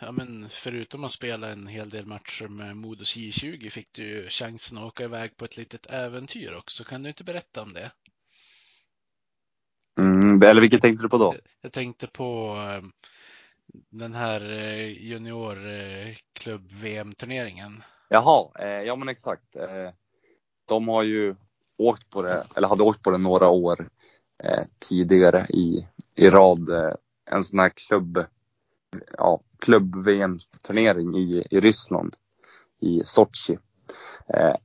ja 0.00 0.12
men 0.12 0.48
förutom 0.50 1.04
att 1.04 1.10
spela 1.10 1.48
en 1.48 1.66
hel 1.66 1.90
del 1.90 2.06
matcher 2.06 2.48
med 2.48 2.76
Modos 2.76 3.16
J20 3.16 3.70
fick 3.70 3.88
du 3.92 4.02
ju 4.02 4.28
chansen 4.28 4.78
att 4.78 4.84
åka 4.84 5.04
iväg 5.04 5.36
på 5.36 5.44
ett 5.44 5.56
litet 5.56 5.86
äventyr 5.86 6.54
också. 6.58 6.84
Kan 6.84 7.02
du 7.02 7.08
inte 7.08 7.24
berätta 7.24 7.62
om 7.62 7.72
det? 7.72 7.92
Mm, 9.98 10.42
eller 10.42 10.60
vilket 10.60 10.82
tänkte 10.82 11.04
du 11.04 11.08
på 11.08 11.18
då? 11.18 11.34
Jag 11.60 11.72
tänkte 11.72 12.06
på 12.06 12.56
eh, 12.56 12.82
den 13.90 14.14
här 14.14 14.50
eh, 14.50 14.86
juniorklubb-VM-turneringen. 14.86 17.82
Jaha, 18.08 18.50
ja 18.84 18.96
men 18.96 19.08
exakt. 19.08 19.56
De 20.70 20.88
har 20.88 21.02
ju 21.02 21.36
åkt 21.78 22.10
på 22.10 22.22
det, 22.22 22.46
eller 22.54 22.68
hade 22.68 22.82
åkt 22.82 23.02
på 23.02 23.10
det 23.10 23.18
några 23.18 23.48
år 23.48 23.88
eh, 24.42 24.64
tidigare 24.78 25.46
i, 25.48 25.88
i 26.14 26.30
rad. 26.30 26.68
Eh, 26.68 26.94
en 27.30 27.44
sån 27.44 27.58
här 27.58 27.72
klubb, 27.88 28.24
ja, 29.18 29.40
klubb-VM-turnering 29.58 31.16
i, 31.16 31.46
i 31.50 31.60
Ryssland, 31.60 32.16
i 32.80 33.00
Sochi. 33.04 33.58
Eh, 34.34 34.56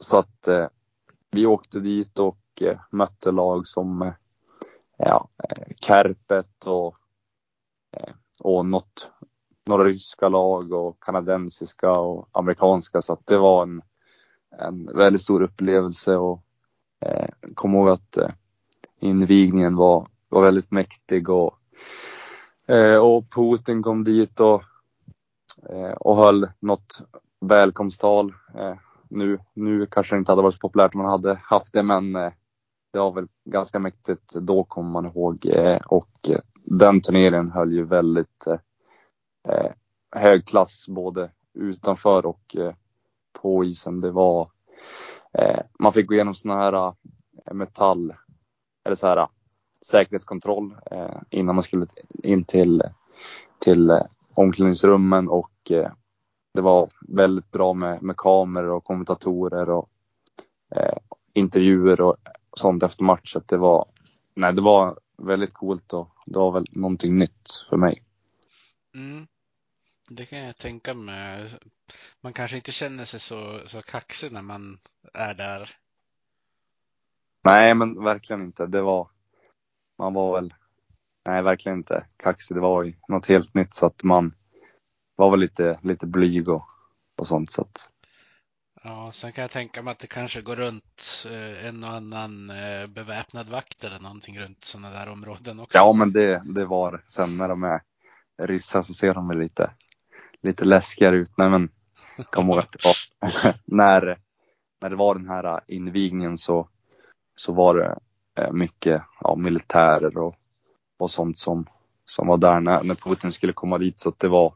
så 0.00 0.18
att 0.18 0.48
eh, 0.48 0.66
vi 1.30 1.46
åkte 1.46 1.80
dit 1.80 2.18
och 2.18 2.38
eh, 2.60 2.80
mötte 2.90 3.30
lag 3.30 3.66
som 3.66 4.02
eh, 4.02 4.12
ja, 4.96 5.28
eh, 5.48 5.74
Kärpet 5.80 6.66
och, 6.66 6.96
eh, 7.96 8.14
och 8.40 8.66
något, 8.66 9.10
några 9.66 9.84
ryska 9.84 10.28
lag 10.28 10.72
och 10.72 11.02
kanadensiska 11.02 11.92
och 11.92 12.28
amerikanska. 12.32 13.02
Så 13.02 13.12
att 13.12 13.26
det 13.26 13.38
var 13.38 13.62
en, 13.62 13.82
en 14.58 14.96
väldigt 14.96 15.22
stor 15.22 15.42
upplevelse 15.42 16.16
och 16.16 16.42
eh, 17.06 17.28
kom 17.54 17.74
ihåg 17.74 17.88
att 17.88 18.16
eh, 18.16 18.28
invigningen 19.00 19.76
var, 19.76 20.06
var 20.28 20.42
väldigt 20.42 20.70
mäktig 20.70 21.28
och, 21.28 21.58
eh, 22.66 22.96
och 22.96 23.30
Putin 23.30 23.82
kom 23.82 24.04
dit 24.04 24.40
och, 24.40 24.62
eh, 25.68 25.92
och 25.92 26.16
höll 26.16 26.48
något 26.60 27.02
välkomsttal. 27.40 28.34
Eh, 28.54 28.74
nu, 29.08 29.38
nu 29.54 29.86
kanske 29.86 30.14
det 30.14 30.18
inte 30.18 30.32
hade 30.32 30.42
varit 30.42 30.54
så 30.54 30.60
populärt 30.60 30.94
om 30.94 31.02
man 31.02 31.10
hade 31.10 31.34
haft 31.34 31.72
det 31.72 31.82
men 31.82 32.16
eh, 32.16 32.32
det 32.92 32.98
var 32.98 33.12
väl 33.12 33.28
ganska 33.44 33.78
mäktigt 33.78 34.34
då 34.34 34.64
kommer 34.64 34.90
man 34.90 35.06
ihåg 35.06 35.46
eh, 35.46 35.80
och 35.86 36.28
eh, 36.28 36.40
den 36.64 37.00
turneringen 37.00 37.50
höll 37.50 37.72
ju 37.72 37.84
väldigt 37.84 38.46
eh, 38.46 38.58
eh, 39.54 39.72
hög 40.16 40.46
klass 40.46 40.84
både 40.88 41.30
utanför 41.54 42.26
och 42.26 42.56
eh, 42.56 42.72
på 43.42 43.64
isen. 43.64 44.00
Det 44.00 44.10
var 44.10 44.50
eh, 45.38 45.60
man 45.78 45.92
fick 45.92 46.06
gå 46.06 46.14
igenom 46.14 46.34
såna 46.34 46.58
här 46.58 46.72
eh, 46.72 47.54
metall 47.54 48.14
eller 48.84 48.96
så 48.96 49.06
här 49.06 49.16
eh, 49.16 49.28
säkerhetskontroll 49.86 50.74
eh, 50.90 51.16
innan 51.30 51.54
man 51.54 51.64
skulle 51.64 51.86
in 52.22 52.44
till 52.44 52.82
till 53.58 53.90
eh, 53.90 54.02
omklädningsrummen 54.34 55.28
och 55.28 55.70
eh, 55.70 55.90
det 56.54 56.60
var 56.60 56.88
väldigt 57.08 57.50
bra 57.50 57.74
med, 57.74 58.02
med 58.02 58.16
kameror 58.16 58.70
och 58.70 58.84
kommentatorer 58.84 59.70
och 59.70 59.88
eh, 60.76 60.96
intervjuer 61.34 62.00
och 62.00 62.16
sånt 62.56 62.82
efter 62.82 63.04
match. 63.04 63.32
Så 63.32 63.42
det 63.46 63.56
var, 63.56 63.86
nej, 64.34 64.52
det 64.52 64.62
var 64.62 64.98
väldigt 65.16 65.54
coolt 65.54 65.92
och 65.92 66.08
det 66.26 66.38
var 66.38 66.52
väl 66.52 66.66
någonting 66.70 67.18
nytt 67.18 67.48
för 67.70 67.76
mig. 67.76 68.02
Mm. 68.94 69.26
Det 70.08 70.26
kan 70.26 70.38
jag 70.38 70.56
tänka 70.56 70.94
mig. 70.94 71.50
Man 72.20 72.32
kanske 72.32 72.56
inte 72.56 72.72
känner 72.72 73.04
sig 73.04 73.20
så, 73.20 73.60
så 73.66 73.82
kaxig 73.82 74.32
när 74.32 74.42
man 74.42 74.78
är 75.14 75.34
där. 75.34 75.76
Nej, 77.44 77.74
men 77.74 78.04
verkligen 78.04 78.42
inte. 78.42 78.66
Det 78.66 78.82
var, 78.82 79.08
man 79.98 80.14
var 80.14 80.34
väl, 80.34 80.54
nej, 81.26 81.42
verkligen 81.42 81.78
inte 81.78 82.06
kaxig. 82.16 82.56
Det 82.56 82.60
var 82.60 82.82
ju 82.82 82.94
något 83.08 83.26
helt 83.26 83.54
nytt 83.54 83.74
så 83.74 83.86
att 83.86 84.02
man 84.02 84.34
var 85.16 85.30
väl 85.30 85.40
lite, 85.40 85.78
lite 85.82 86.06
blyg 86.06 86.48
och, 86.48 86.68
och 87.16 87.26
sånt. 87.26 87.50
Så 87.50 87.62
att, 87.62 87.88
Ja, 88.84 89.12
sen 89.12 89.32
kan 89.32 89.42
jag 89.42 89.50
tänka 89.50 89.82
mig 89.82 89.92
att 89.92 89.98
det 89.98 90.06
kanske 90.06 90.42
går 90.42 90.56
runt 90.56 91.26
eh, 91.30 91.66
en 91.66 91.84
och 91.84 91.90
annan 91.90 92.50
eh, 92.50 92.86
beväpnad 92.86 93.48
vakt 93.48 93.84
eller 93.84 93.98
någonting 94.00 94.40
runt 94.40 94.64
sådana 94.64 94.90
där 94.90 95.08
områden 95.08 95.60
också. 95.60 95.78
ja, 95.78 95.92
men 95.92 96.12
det, 96.12 96.42
det 96.44 96.64
var 96.64 97.04
sen 97.06 97.36
när 97.36 97.48
de 97.48 97.62
är 97.64 97.80
ryssar 98.42 98.82
så 98.82 98.92
ser 98.94 99.14
de 99.14 99.28
väl 99.28 99.38
lite, 99.38 99.70
lite 100.42 100.64
läskigare 100.64 101.16
ut. 101.16 101.32
Nej 101.36 101.50
men, 101.50 101.68
kom 102.30 102.48
ihåg 102.48 102.58
att 102.58 102.72
det 102.72 102.84
var, 102.84 102.96
när, 103.64 104.18
när 104.80 104.90
det 104.90 104.96
var 104.96 105.14
den 105.14 105.28
här 105.28 105.60
invigningen 105.66 106.38
så, 106.38 106.68
så 107.36 107.52
var 107.52 107.74
det 107.74 107.98
eh, 108.42 108.52
mycket 108.52 109.02
ja, 109.20 109.36
militärer 109.36 110.18
och, 110.18 110.36
och 110.98 111.10
sånt 111.10 111.38
som, 111.38 111.66
som 112.06 112.26
var 112.26 112.36
där 112.36 112.60
när, 112.60 112.82
när 112.82 112.94
Putin 112.94 113.32
skulle 113.32 113.52
komma 113.52 113.78
dit. 113.78 114.00
Så 114.00 114.08
att 114.08 114.18
det 114.18 114.28
var, 114.28 114.54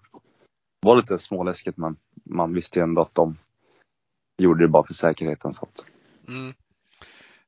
var 0.80 0.96
lite 0.96 1.18
småläskigt 1.18 1.76
men 1.76 1.96
man 2.24 2.54
visste 2.54 2.78
ju 2.78 2.82
ändå 2.82 3.02
att 3.02 3.14
de 3.14 3.36
gjorde 4.38 4.64
det 4.64 4.68
bara 4.68 4.86
för 4.86 4.94
säkerheten. 4.94 5.52
Så 5.52 5.64
att. 5.64 5.86
Mm. 6.28 6.54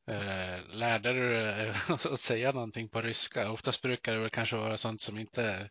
Eh, 0.07 0.61
lärde 0.71 1.13
du 1.13 1.29
dig 1.29 1.73
att 1.89 2.21
säga 2.21 2.53
någonting 2.53 2.89
på 2.89 3.01
ryska? 3.01 3.51
Oftast 3.51 3.83
brukar 3.83 4.13
det 4.13 4.21
väl 4.21 4.31
kanske 4.31 4.57
vara 4.57 4.77
sånt 4.77 5.01
som 5.01 5.19
inte 5.19 5.71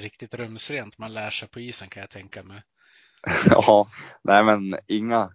riktigt 0.00 0.34
rumsrent. 0.34 0.98
Man 0.98 1.14
lär 1.14 1.30
sig 1.30 1.48
på 1.48 1.60
isen 1.60 1.88
kan 1.88 2.00
jag 2.00 2.10
tänka 2.10 2.42
mig. 2.42 2.62
ja, 3.46 3.88
nej 4.22 4.44
men 4.44 4.78
inga. 4.86 5.32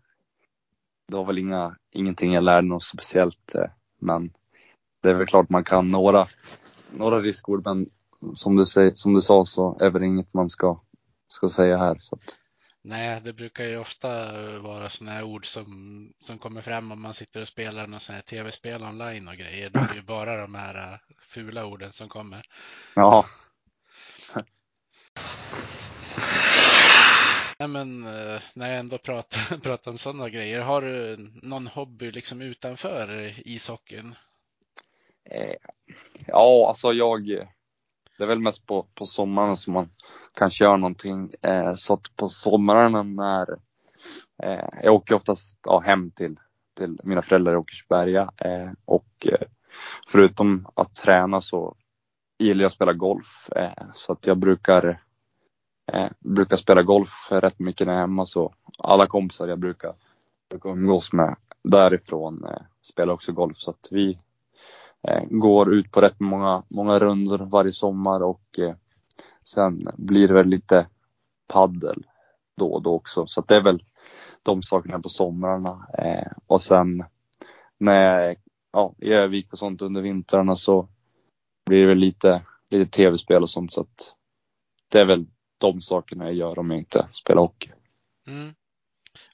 Det 1.08 1.17
var 1.17 1.26
väl 1.26 1.38
inga, 1.38 1.76
ingenting 1.91 2.34
jag 2.34 2.43
lärde 2.43 2.67
något 2.67 2.84
speciellt. 2.84 3.56
Eh, 3.56 3.70
men 4.00 4.34
det 5.04 5.10
är 5.10 5.15
väl 5.15 5.28
klart 5.28 5.50
man 5.50 5.63
kan 5.63 5.91
några, 5.91 6.28
några 6.91 7.20
riskord. 7.20 7.65
Men 7.65 7.89
som 8.36 8.56
du, 8.56 8.65
säger, 8.65 8.91
som 8.93 9.13
du 9.13 9.22
sa 9.22 9.46
så 9.46 9.78
är 9.80 9.89
väl 9.89 10.04
inget 10.04 10.34
man 10.34 10.50
ska, 10.50 10.82
ska 11.28 11.50
säga 11.50 11.78
här. 11.78 11.96
Så 12.00 12.15
att. 12.15 12.38
Nej, 12.82 13.22
det 13.22 13.34
brukar 13.34 13.63
ju 13.63 13.78
ofta 13.78 14.10
vara 14.60 14.89
sådana 14.89 15.15
här 15.15 15.24
ord 15.24 15.46
som, 15.46 16.13
som 16.20 16.38
kommer 16.38 16.62
fram 16.62 16.91
om 16.91 17.02
man 17.02 17.13
sitter 17.13 17.41
och 17.41 17.48
spelar 17.48 17.88
någon 17.88 18.00
sån 18.00 18.15
här 18.15 18.22
tv-spel 18.22 18.84
online 18.84 19.28
och 19.28 19.36
grejer. 19.36 19.70
Det 19.70 19.80
är 19.80 19.96
ju 19.96 20.02
bara 20.02 20.41
de 20.41 20.56
här 20.56 20.93
äh, 20.93 21.00
fula 21.22 21.65
orden 21.65 21.91
som 21.91 22.10
kommer. 22.10 22.41
Ja. 22.93 23.26
Nej, 27.60 27.70
men 27.70 28.04
eh, 28.04 28.41
när 28.54 28.70
jag 28.70 28.80
ändå 28.80 28.98
pratar, 28.98 29.58
pratar 29.63 29.91
om 29.91 29.98
sådana 29.98 30.30
grejer, 30.30 30.60
har 30.60 30.82
du 30.82 31.17
någon 31.43 31.67
hobby 31.67 32.12
liksom 32.12 32.41
utanför 32.41 33.34
ishockeyn? 33.46 34.15
Eh, 35.30 35.56
ja, 36.28 36.67
alltså 36.67 36.93
jag 36.93 37.28
det 38.17 38.24
är 38.24 38.28
väl 38.28 38.39
mest 38.39 38.65
på, 38.65 38.88
på 38.96 39.06
sommaren 39.06 39.58
som 39.58 39.74
man 39.74 39.89
kanske 40.34 40.63
gör 40.63 40.78
någonting. 40.78 41.34
Eh, 41.41 41.76
så 41.76 41.93
att 41.93 42.15
på 42.15 42.30
sommaren 42.30 43.15
när 43.15 43.60
jag 44.84 44.93
åker 44.93 45.15
oftast 45.15 45.60
ja, 45.63 45.80
hem 45.80 46.12
till, 46.12 46.39
till 46.78 47.00
mina 47.04 47.22
föräldrar 47.22 47.54
i 47.54 47.56
Åkersberga 47.56 48.32
och 48.86 49.28
förutom 50.08 50.67
att 50.76 50.96
träna 50.96 51.41
så 51.41 51.76
gillar 52.39 52.62
jag 52.62 52.67
att 52.67 52.74
spela 52.74 52.93
golf. 52.93 53.50
Så 53.93 54.13
att 54.13 54.28
jag 54.28 54.38
brukar, 54.38 55.02
eh, 55.93 56.10
brukar 56.19 56.58
spela 56.58 56.84
golf 56.84 57.28
rätt 57.32 57.60
mycket 57.60 57.88
när 57.88 57.93
jag 57.93 57.97
är 57.97 58.02
hemma. 58.02 58.26
Så 58.26 58.54
alla 58.78 59.08
kompisar 59.08 59.47
jag 59.47 59.60
brukar, 59.60 59.93
brukar 60.50 60.69
umgås 60.69 61.13
med 61.13 61.36
därifrån 61.63 62.45
eh, 62.45 62.62
spelar 62.82 63.13
också 63.13 63.32
golf. 63.32 63.58
Så 63.58 63.69
att 63.69 63.88
vi 63.91 64.19
Eh, 65.08 65.23
går 65.30 65.73
ut 65.73 65.91
på 65.91 66.02
rätt 66.02 66.19
många, 66.19 66.63
många 66.67 67.00
rundor 67.00 67.38
varje 67.38 67.71
sommar 67.71 68.23
och 68.23 68.60
eh, 68.60 68.76
sen 69.43 69.88
blir 69.97 70.28
det 70.28 70.34
väl 70.34 70.47
lite 70.47 70.88
paddel 71.47 72.06
då 72.58 72.73
och 72.73 72.82
då 72.82 72.95
också. 72.95 73.28
Så 73.28 73.39
att 73.39 73.47
det 73.47 73.56
är 73.56 73.62
väl 73.62 73.84
de 74.43 74.63
sakerna 74.63 75.00
på 75.00 75.10
somrarna. 75.10 75.88
Eh, 75.97 76.32
och 76.47 76.62
sen 76.62 77.04
när 77.78 78.04
jag 78.04 78.32
är 78.32 78.36
ja, 78.73 78.93
i 78.97 79.13
Övik 79.13 79.54
och 79.54 79.60
sånt 79.60 79.82
under 79.82 80.02
vintrarna 80.02 80.56
så 80.56 80.88
blir 81.65 81.82
det 81.82 81.88
väl 81.88 81.97
lite, 81.97 82.41
lite 82.69 82.91
tv-spel 82.91 83.43
och 83.43 83.50
sånt. 83.50 83.71
Så 83.71 83.82
att 83.82 84.15
det 84.91 85.00
är 85.00 85.06
väl 85.06 85.26
de 85.58 85.82
sakerna 85.82 86.26
jag 86.26 86.34
gör 86.34 86.60
om 86.60 86.72
jag 86.72 86.80
inte 86.80 87.08
spelar 87.12 87.41
hockey. 87.41 87.72
Mm. 88.28 88.56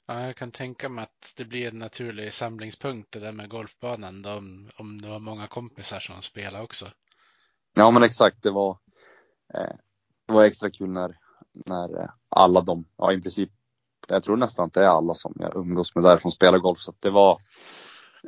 Ja, 0.06 0.26
jag 0.26 0.36
kan 0.36 0.50
tänka 0.50 0.88
mig 0.88 1.02
att 1.02 1.32
det 1.36 1.44
blir 1.44 1.68
en 1.68 1.78
naturlig 1.78 2.32
samlingspunkt 2.32 3.12
det 3.12 3.18
där 3.18 3.32
med 3.32 3.48
golfbanan 3.48 4.22
då, 4.22 4.30
om, 4.30 4.70
om 4.78 5.02
det 5.02 5.08
var 5.08 5.18
många 5.18 5.46
kompisar 5.46 5.98
som 5.98 6.22
spelade 6.22 6.64
också. 6.64 6.86
Ja 7.74 7.90
men 7.90 8.02
exakt, 8.02 8.42
det 8.42 8.50
var, 8.50 8.78
eh, 9.54 9.76
det 10.26 10.34
var 10.34 10.44
extra 10.44 10.70
kul 10.70 10.90
när, 10.90 11.18
när 11.52 12.00
eh, 12.00 12.10
alla 12.28 12.60
de, 12.60 12.84
ja 12.96 13.12
i 13.12 13.20
princip, 13.20 13.50
jag 14.08 14.22
tror 14.22 14.36
nästan 14.36 14.66
att 14.66 14.72
det 14.72 14.84
är 14.84 14.88
alla 14.88 15.14
som 15.14 15.34
jag 15.38 15.56
umgås 15.56 15.94
med 15.94 16.04
där 16.04 16.16
som 16.16 16.30
spelar 16.30 16.58
golf. 16.58 16.78
Så 16.78 16.94
det 17.00 17.10
var 17.10 17.38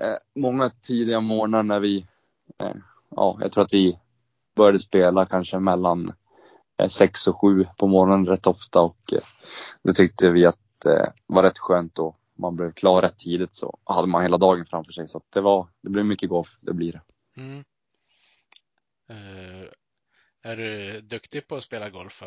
eh, 0.00 0.16
många 0.34 0.70
tidiga 0.70 1.20
morgnar 1.20 1.62
när 1.62 1.80
vi, 1.80 2.06
eh, 2.58 2.74
ja 3.10 3.38
jag 3.40 3.52
tror 3.52 3.64
att 3.64 3.72
vi 3.72 4.00
började 4.56 4.78
spela 4.78 5.26
kanske 5.26 5.58
mellan 5.58 6.12
eh, 6.76 6.88
sex 6.88 7.26
och 7.26 7.40
sju 7.40 7.66
på 7.76 7.86
morgonen 7.86 8.26
rätt 8.26 8.46
ofta 8.46 8.80
och 8.80 9.12
eh, 9.12 9.22
då 9.82 9.92
tyckte 9.92 10.30
vi 10.30 10.46
att 10.46 10.58
det 10.84 11.12
var 11.26 11.42
rätt 11.42 11.58
skönt 11.58 11.98
och 11.98 12.16
man 12.38 12.56
blev 12.56 12.72
klar 12.72 13.02
rätt 13.02 13.18
tidigt 13.18 13.52
så 13.52 13.78
hade 13.84 14.08
man 14.08 14.22
hela 14.22 14.38
dagen 14.38 14.66
framför 14.66 14.92
sig. 14.92 15.08
Så 15.08 15.20
det 15.32 15.40
var, 15.40 15.68
det 15.82 15.90
blev 15.90 16.04
mycket 16.04 16.28
golf, 16.28 16.58
det 16.60 16.72
blir 16.72 16.92
det. 16.92 17.00
Mm. 17.36 17.64
Uh, 19.10 19.68
är 20.42 20.56
du 20.56 21.00
duktig 21.00 21.48
på 21.48 21.56
att 21.56 21.62
spela 21.62 21.90
golf? 21.90 22.22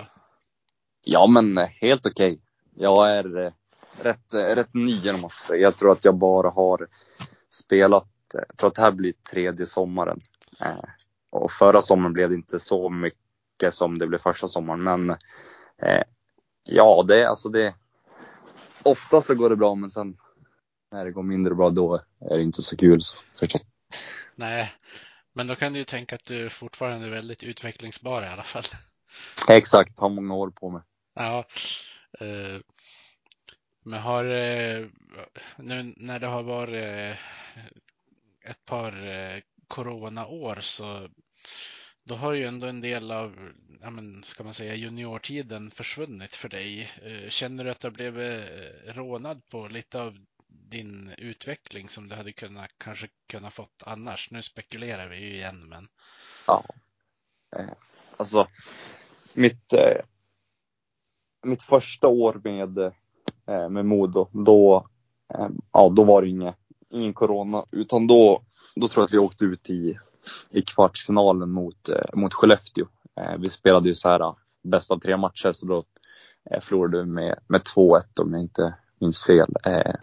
Ja, 1.03 1.27
men 1.27 1.57
helt 1.57 2.05
okej. 2.05 2.33
Okay. 2.33 2.43
Jag 2.75 3.17
är 3.17 3.53
rätt, 4.01 4.33
rätt 4.33 4.73
ny 4.73 4.91
genom 4.91 5.25
att 5.25 5.31
säga. 5.31 5.61
Jag 5.61 5.77
tror 5.77 5.91
att 5.91 6.05
jag 6.05 6.15
bara 6.15 6.49
har 6.49 6.87
spelat, 7.49 8.09
jag 8.33 8.57
tror 8.57 8.67
att 8.67 8.75
det 8.75 8.81
här 8.81 8.91
blir 8.91 9.13
tredje 9.31 9.65
sommaren. 9.65 10.21
och 11.29 11.51
förra 11.51 11.81
sommaren 11.81 12.13
blev 12.13 12.29
det 12.29 12.35
inte 12.35 12.59
så 12.59 12.89
mycket 12.89 13.28
som 13.71 13.99
det 13.99 14.07
blev 14.07 14.19
första 14.19 14.47
sommaren, 14.47 14.83
men 14.83 15.17
ja, 16.63 17.05
det, 17.07 17.29
alltså 17.29 17.49
det, 17.49 17.75
oftast 18.83 19.27
så 19.27 19.35
går 19.35 19.49
det 19.49 19.55
bra 19.55 19.75
men 19.75 19.89
sen 19.89 20.17
när 20.91 21.05
det 21.05 21.11
går 21.11 21.23
mindre 21.23 21.55
bra 21.55 21.69
då 21.69 22.01
är 22.19 22.37
det 22.37 22.43
inte 22.43 22.61
så 22.61 22.77
kul. 22.77 23.01
Så. 23.01 23.17
Nej, 24.35 24.73
men 25.33 25.47
då 25.47 25.55
kan 25.55 25.73
du 25.73 25.79
ju 25.79 25.85
tänka 25.85 26.15
att 26.15 26.25
du 26.25 26.49
fortfarande 26.49 27.07
är 27.07 27.11
väldigt 27.11 27.43
utvecklingsbar 27.43 28.23
i 28.23 28.27
alla 28.27 28.43
fall. 28.43 28.63
Exakt, 29.49 29.99
har 29.99 30.09
många 30.09 30.35
år 30.35 30.49
på 30.49 30.69
mig. 30.69 30.81
Ja. 31.15 31.45
Eh, 32.19 32.61
men 33.83 34.01
har 34.01 34.25
eh, 34.25 34.87
nu 35.57 35.93
när 35.97 36.19
det 36.19 36.27
har 36.27 36.43
varit 36.43 36.83
eh, 36.83 37.17
ett 38.51 38.65
par 38.65 38.93
coronaår 39.67 40.57
så 40.61 41.09
då 42.09 42.15
har 42.15 42.33
ju 42.33 42.45
ändå 42.45 42.67
en 42.67 42.81
del 42.81 43.11
av, 43.11 43.35
ja 43.81 43.89
men, 43.89 44.23
ska 44.23 44.43
man 44.43 44.53
säga, 44.53 44.75
juniortiden 44.75 45.71
försvunnit 45.71 46.35
för 46.35 46.49
dig. 46.49 46.91
Eh, 47.03 47.29
känner 47.29 47.63
du 47.63 47.71
att 47.71 47.79
du 47.79 47.87
har 47.87 47.93
blivit 47.93 48.49
eh, 48.85 48.93
rånad 48.93 49.41
på 49.49 49.67
lite 49.67 50.01
av 50.01 50.17
din 50.47 51.13
utveckling 51.17 51.89
som 51.89 52.07
du 52.07 52.15
hade 52.15 52.31
kunnat, 52.31 52.69
kanske 52.77 53.07
kunnat 53.27 53.53
fått 53.53 53.83
annars? 53.85 54.31
Nu 54.31 54.41
spekulerar 54.41 55.07
vi 55.07 55.17
ju 55.17 55.33
igen, 55.33 55.69
men. 55.69 55.87
Ja. 56.47 56.65
Eh, 57.55 57.69
alltså, 58.17 58.47
mitt, 59.33 59.73
mitt 61.43 61.63
första 61.63 62.07
år 62.07 62.41
med, 62.43 62.93
med 63.71 63.85
Modo, 63.85 64.29
då, 64.45 64.87
ja, 65.71 65.89
då 65.89 66.03
var 66.03 66.21
det 66.21 66.29
ingen, 66.29 66.53
ingen 66.89 67.13
corona, 67.13 67.65
utan 67.71 68.07
då, 68.07 68.41
då 68.75 68.87
tror 68.87 69.01
jag 69.01 69.05
att 69.05 69.13
vi 69.13 69.17
åkte 69.17 69.45
ut 69.45 69.69
i 69.69 69.99
i 70.49 70.61
kvartsfinalen 70.61 71.51
mot, 71.51 71.89
eh, 71.89 72.05
mot 72.13 72.33
Skellefteå. 72.33 72.85
Eh, 73.15 73.37
vi 73.37 73.49
spelade 73.49 73.89
ju 73.89 73.95
så 73.95 74.09
här 74.09 74.19
eh, 74.19 74.35
bäst 74.63 74.91
av 74.91 74.99
tre 74.99 75.17
matcher 75.17 75.51
så 75.51 75.65
då 75.65 75.83
eh, 76.51 76.59
förlorade 76.61 76.97
vi 76.97 77.05
med, 77.05 77.39
med 77.47 77.61
2-1 77.61 78.01
om 78.21 78.33
jag 78.33 78.41
inte 78.41 78.75
minns 78.99 79.23
fel. 79.23 79.53
Eh, 79.65 79.95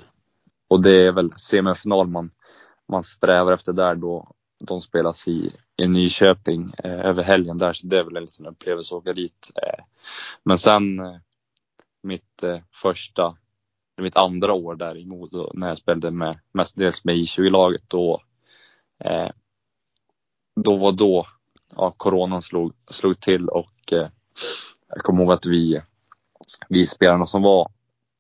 och 0.69 0.83
det 0.83 1.07
är 1.07 1.13
väl 1.13 1.33
semifinal 1.33 2.07
man, 2.07 2.31
man 2.89 3.05
strävar 3.05 3.53
efter 3.53 3.73
där 3.73 3.95
då 3.95 4.33
de 4.59 4.81
spelas 4.81 5.29
i, 5.29 5.51
i 5.77 5.89
Nyköping 5.89 6.73
eh, 6.85 7.07
över 7.07 7.23
helgen 7.23 7.59
där, 7.59 7.73
så 7.73 7.87
det 7.87 7.99
är 7.99 8.05
väl 8.05 8.17
en 8.17 8.23
liten 8.23 8.47
upplevelse 8.47 8.95
att 8.95 8.99
åka 8.99 9.13
dit. 9.13 9.51
Eh, 9.63 9.85
men 10.43 10.59
sen 10.59 11.01
eh, 11.01 11.17
mitt 12.03 12.43
eh, 12.43 12.59
första, 12.73 13.37
mitt 14.01 14.17
andra 14.17 14.53
år 14.53 14.75
där 14.75 14.97
i 14.97 15.05
Modo 15.05 15.51
när 15.55 15.69
jag 15.69 15.79
spelade 15.79 16.11
med 16.11 16.39
mestadels 16.53 17.05
med 17.05 17.15
I20-laget 17.15 17.85
då 17.89 18.23
då 20.57 20.77
var 20.77 20.93
då 20.93 21.27
ja, 21.77 21.95
coronan 21.97 22.43
slog, 22.43 22.73
slog 22.91 23.21
till 23.21 23.49
och 23.49 23.93
eh, 23.93 24.09
jag 24.89 24.99
kommer 25.05 25.23
ihåg 25.23 25.33
att 25.33 25.47
vi, 25.47 25.81
vi 26.69 26.87
spelarna 26.87 27.27
som 27.27 27.43
var 27.43 27.71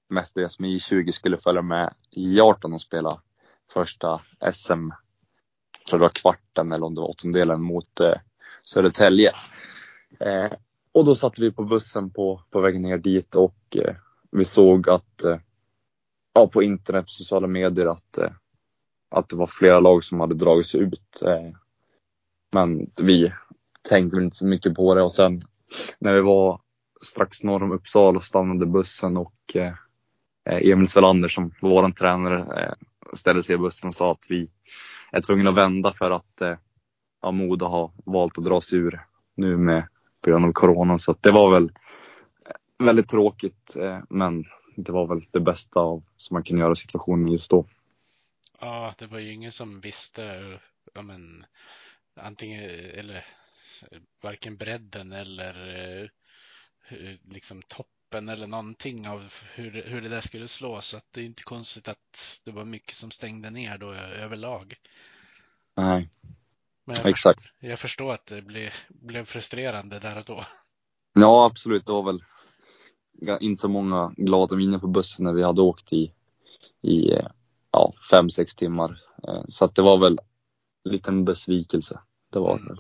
mestadels 0.09 0.59
med 0.59 0.71
I20 0.71 1.11
skulle 1.11 1.37
följa 1.37 1.63
med 1.63 1.95
i 2.11 2.41
18 2.41 2.73
och 2.73 2.81
spela 2.81 3.21
första 3.73 4.21
SM, 4.53 4.89
jag 5.79 5.87
tror 5.89 5.99
det 5.99 6.05
var 6.05 6.11
kvarten 6.15 6.73
eller 6.73 6.87
om 6.87 6.95
det 6.95 7.01
var 7.01 7.09
åttondelen 7.09 7.63
mot 7.63 8.01
eh, 8.01 8.15
Södertälje. 8.63 9.31
Eh, 10.21 10.53
och 10.93 11.05
då 11.05 11.15
satt 11.15 11.39
vi 11.39 11.53
på 11.53 11.65
bussen 11.65 12.11
på, 12.11 12.43
på 12.51 12.61
vägen 12.61 12.83
ner 12.83 12.99
dit 12.99 13.35
och 13.35 13.77
eh, 13.77 13.95
vi 14.31 14.45
såg 14.45 14.89
att 14.89 15.25
eh, 15.25 15.39
ja, 16.35 16.47
på 16.47 16.63
internet, 16.63 17.05
på 17.05 17.11
sociala 17.11 17.47
medier 17.47 17.87
att, 17.87 18.19
eh, 18.19 18.31
att 19.11 19.29
det 19.29 19.37
var 19.37 19.47
flera 19.47 19.81
lag 19.81 20.05
som 20.05 20.21
hade 20.21 20.35
dragit 20.35 20.67
sig 20.67 20.81
ut. 20.81 21.23
Eh, 21.23 21.51
men 22.57 22.91
vi 23.03 23.33
tänkte 23.89 24.17
inte 24.17 24.37
så 24.37 24.47
mycket 24.47 24.75
på 24.75 24.95
det 24.95 25.03
och 25.03 25.15
sen 25.15 25.41
när 25.99 26.15
vi 26.15 26.21
var 26.21 26.61
strax 27.03 27.43
norr 27.43 27.63
om 27.63 27.73
Uppsala 27.73 28.21
stannade 28.21 28.67
bussen 28.67 29.17
och 29.17 29.57
eh, 29.57 29.73
Emil 30.45 30.89
Svelander 30.89 31.29
som 31.29 31.55
var 31.61 31.71
vår 31.71 31.91
tränare 31.91 32.39
eh, 32.39 32.73
ställde 33.15 33.43
sig 33.43 33.55
i 33.55 33.59
bussen 33.59 33.89
och 33.89 33.95
sa 33.95 34.13
att 34.13 34.27
vi 34.29 34.51
är 35.13 35.21
tvungna 35.21 35.51
att 35.51 35.57
vända 35.57 35.93
för 35.93 36.11
att 36.11 36.41
eh, 36.41 36.55
ja, 37.23 37.31
Modo 37.31 37.67
har 37.67 37.93
valt 38.05 38.39
att 38.39 38.45
dra 38.45 38.61
sig 38.61 38.79
ur 38.79 39.07
nu 39.35 39.57
med 39.57 39.89
på 40.21 40.31
grund 40.31 40.45
av 40.45 40.53
corona. 40.53 40.99
Så 40.99 41.17
det 41.21 41.31
var 41.31 41.51
väl 41.51 41.65
eh, 41.65 42.85
väldigt 42.87 43.09
tråkigt, 43.09 43.77
eh, 43.81 43.99
men 44.11 44.45
det 44.77 44.93
var 44.93 45.07
väl 45.07 45.21
det 45.31 45.41
bästa 45.41 45.81
av, 45.81 46.03
som 46.17 46.35
man 46.35 46.43
kunde 46.43 46.63
göra 46.63 46.73
i 46.73 46.77
situationen 46.77 47.29
just 47.29 47.51
då. 47.51 47.67
Ja, 48.61 48.95
det 48.99 49.07
var 49.07 49.19
ju 49.19 49.33
ingen 49.33 49.53
som 49.53 49.81
visste, 49.81 50.41
ja 50.95 51.03
men 51.03 51.45
antingen 52.17 52.65
eller 52.71 53.27
varken 54.23 54.57
bredden 54.57 55.13
eller 55.13 55.55
eh, 56.89 57.15
liksom 57.29 57.63
toppen 57.63 58.29
eller 58.29 58.47
någonting 58.47 59.09
av 59.09 59.33
hur, 59.55 59.83
hur 59.83 60.01
det 60.01 60.09
där 60.09 60.21
skulle 60.21 60.49
slå. 60.49 60.81
Så 60.81 60.97
att 60.97 61.07
det 61.11 61.21
är 61.21 61.25
inte 61.25 61.43
konstigt 61.43 61.89
att 61.89 62.41
det 62.45 62.51
var 62.51 62.65
mycket 62.65 62.95
som 62.95 63.11
stängde 63.11 63.51
ner 63.51 63.79
då 63.79 63.93
överlag. 63.93 64.75
Nej, 65.77 66.11
Men 66.85 66.97
jag, 66.99 67.07
exakt. 67.07 67.41
förstår, 67.41 67.69
jag 67.71 67.79
förstår 67.79 68.15
att 68.15 68.27
det 68.27 68.43
blev, 68.43 68.71
blev 68.89 69.25
frustrerande 69.25 69.99
där 69.99 70.19
och 70.19 70.25
då. 70.25 70.45
Ja, 71.13 71.47
absolut. 71.47 71.87
Det 71.87 71.93
var 71.93 72.03
väl 72.03 72.23
inte 73.41 73.61
så 73.61 73.69
många 73.69 74.15
glada 74.17 74.57
minnen 74.57 74.81
på 74.81 74.87
bussen 74.87 75.25
när 75.25 75.33
vi 75.33 75.43
hade 75.43 75.63
åkt 75.63 75.93
i, 75.93 76.13
i 76.83 77.11
ja, 77.71 77.93
fem, 78.11 78.31
sex 78.31 78.55
timmar. 78.57 79.03
Eh, 79.29 79.43
så 79.49 79.65
att 79.65 79.75
det 79.75 79.83
var 79.83 79.99
väl 79.99 80.19
en 80.85 80.93
liten 80.93 81.25
besvikelse. 81.25 82.01
Det 82.31 82.39
var 82.39 82.59
det 82.59 82.63
Mm. 82.65 82.79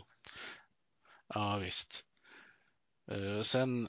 Ja, 1.34 1.56
visst. 1.56 2.04
Eh, 3.10 3.40
Sen 3.42 3.88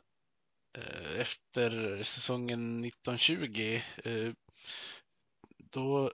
eh, 0.77 1.19
efter 1.19 2.03
säsongen 2.03 2.85
1920 2.85 3.81
eh, 4.03 4.33
då 5.57 6.11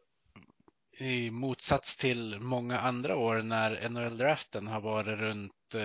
i 0.97 1.32
motsats 1.32 1.97
till 1.97 2.39
många 2.39 2.79
andra 2.79 3.15
år 3.17 3.41
när 3.41 3.89
NHL-draften 3.89 4.67
har 4.67 4.82
varit 4.82 5.19
runt, 5.19 5.75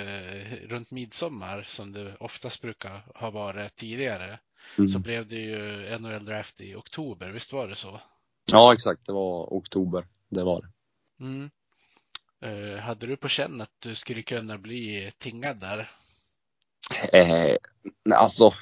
runt 0.63 0.91
midsommar 0.91 1.63
som 1.63 1.93
det 1.93 2.17
oftast 2.17 2.63
brukar 2.63 3.03
ha 3.15 3.31
varit 3.31 3.77
tidigare 3.77 4.39
Mm. 4.79 4.89
så 4.89 4.99
blev 4.99 5.27
det 5.29 5.37
ju 5.37 5.85
NHL-draft 5.99 6.61
i 6.61 6.75
oktober, 6.75 7.31
visst 7.31 7.53
var 7.53 7.69
det 7.69 7.75
så? 7.75 8.01
Ja, 8.47 8.73
exakt. 8.75 9.07
Det 9.07 9.13
var 9.13 9.55
oktober. 9.55 10.07
Det 10.29 10.45
var 10.45 10.63
det. 10.63 10.69
Mm. 11.25 11.51
Eh, 12.41 12.81
hade 12.81 13.07
du 13.07 13.17
på 13.17 13.29
känn 13.29 13.61
att 13.61 13.73
du 13.79 13.95
skulle 13.95 14.23
kunna 14.23 14.59
bli 14.59 15.11
tingad 15.19 15.57
där? 15.57 15.91
Eh, 17.13 17.57
nej, 18.05 18.19
alltså, 18.19 18.55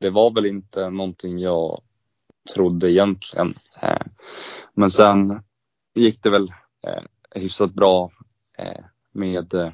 det 0.00 0.10
var 0.10 0.30
väl 0.30 0.46
inte 0.46 0.90
någonting 0.90 1.38
jag 1.38 1.80
trodde 2.54 2.92
egentligen. 2.92 3.54
Eh, 3.82 4.06
men 4.74 4.90
sen 4.90 5.42
gick 5.94 6.22
det 6.22 6.30
väl 6.30 6.52
eh, 6.86 7.02
hyfsat 7.40 7.74
bra 7.74 8.10
eh, 8.58 8.84
med 9.12 9.54
eh, 9.54 9.72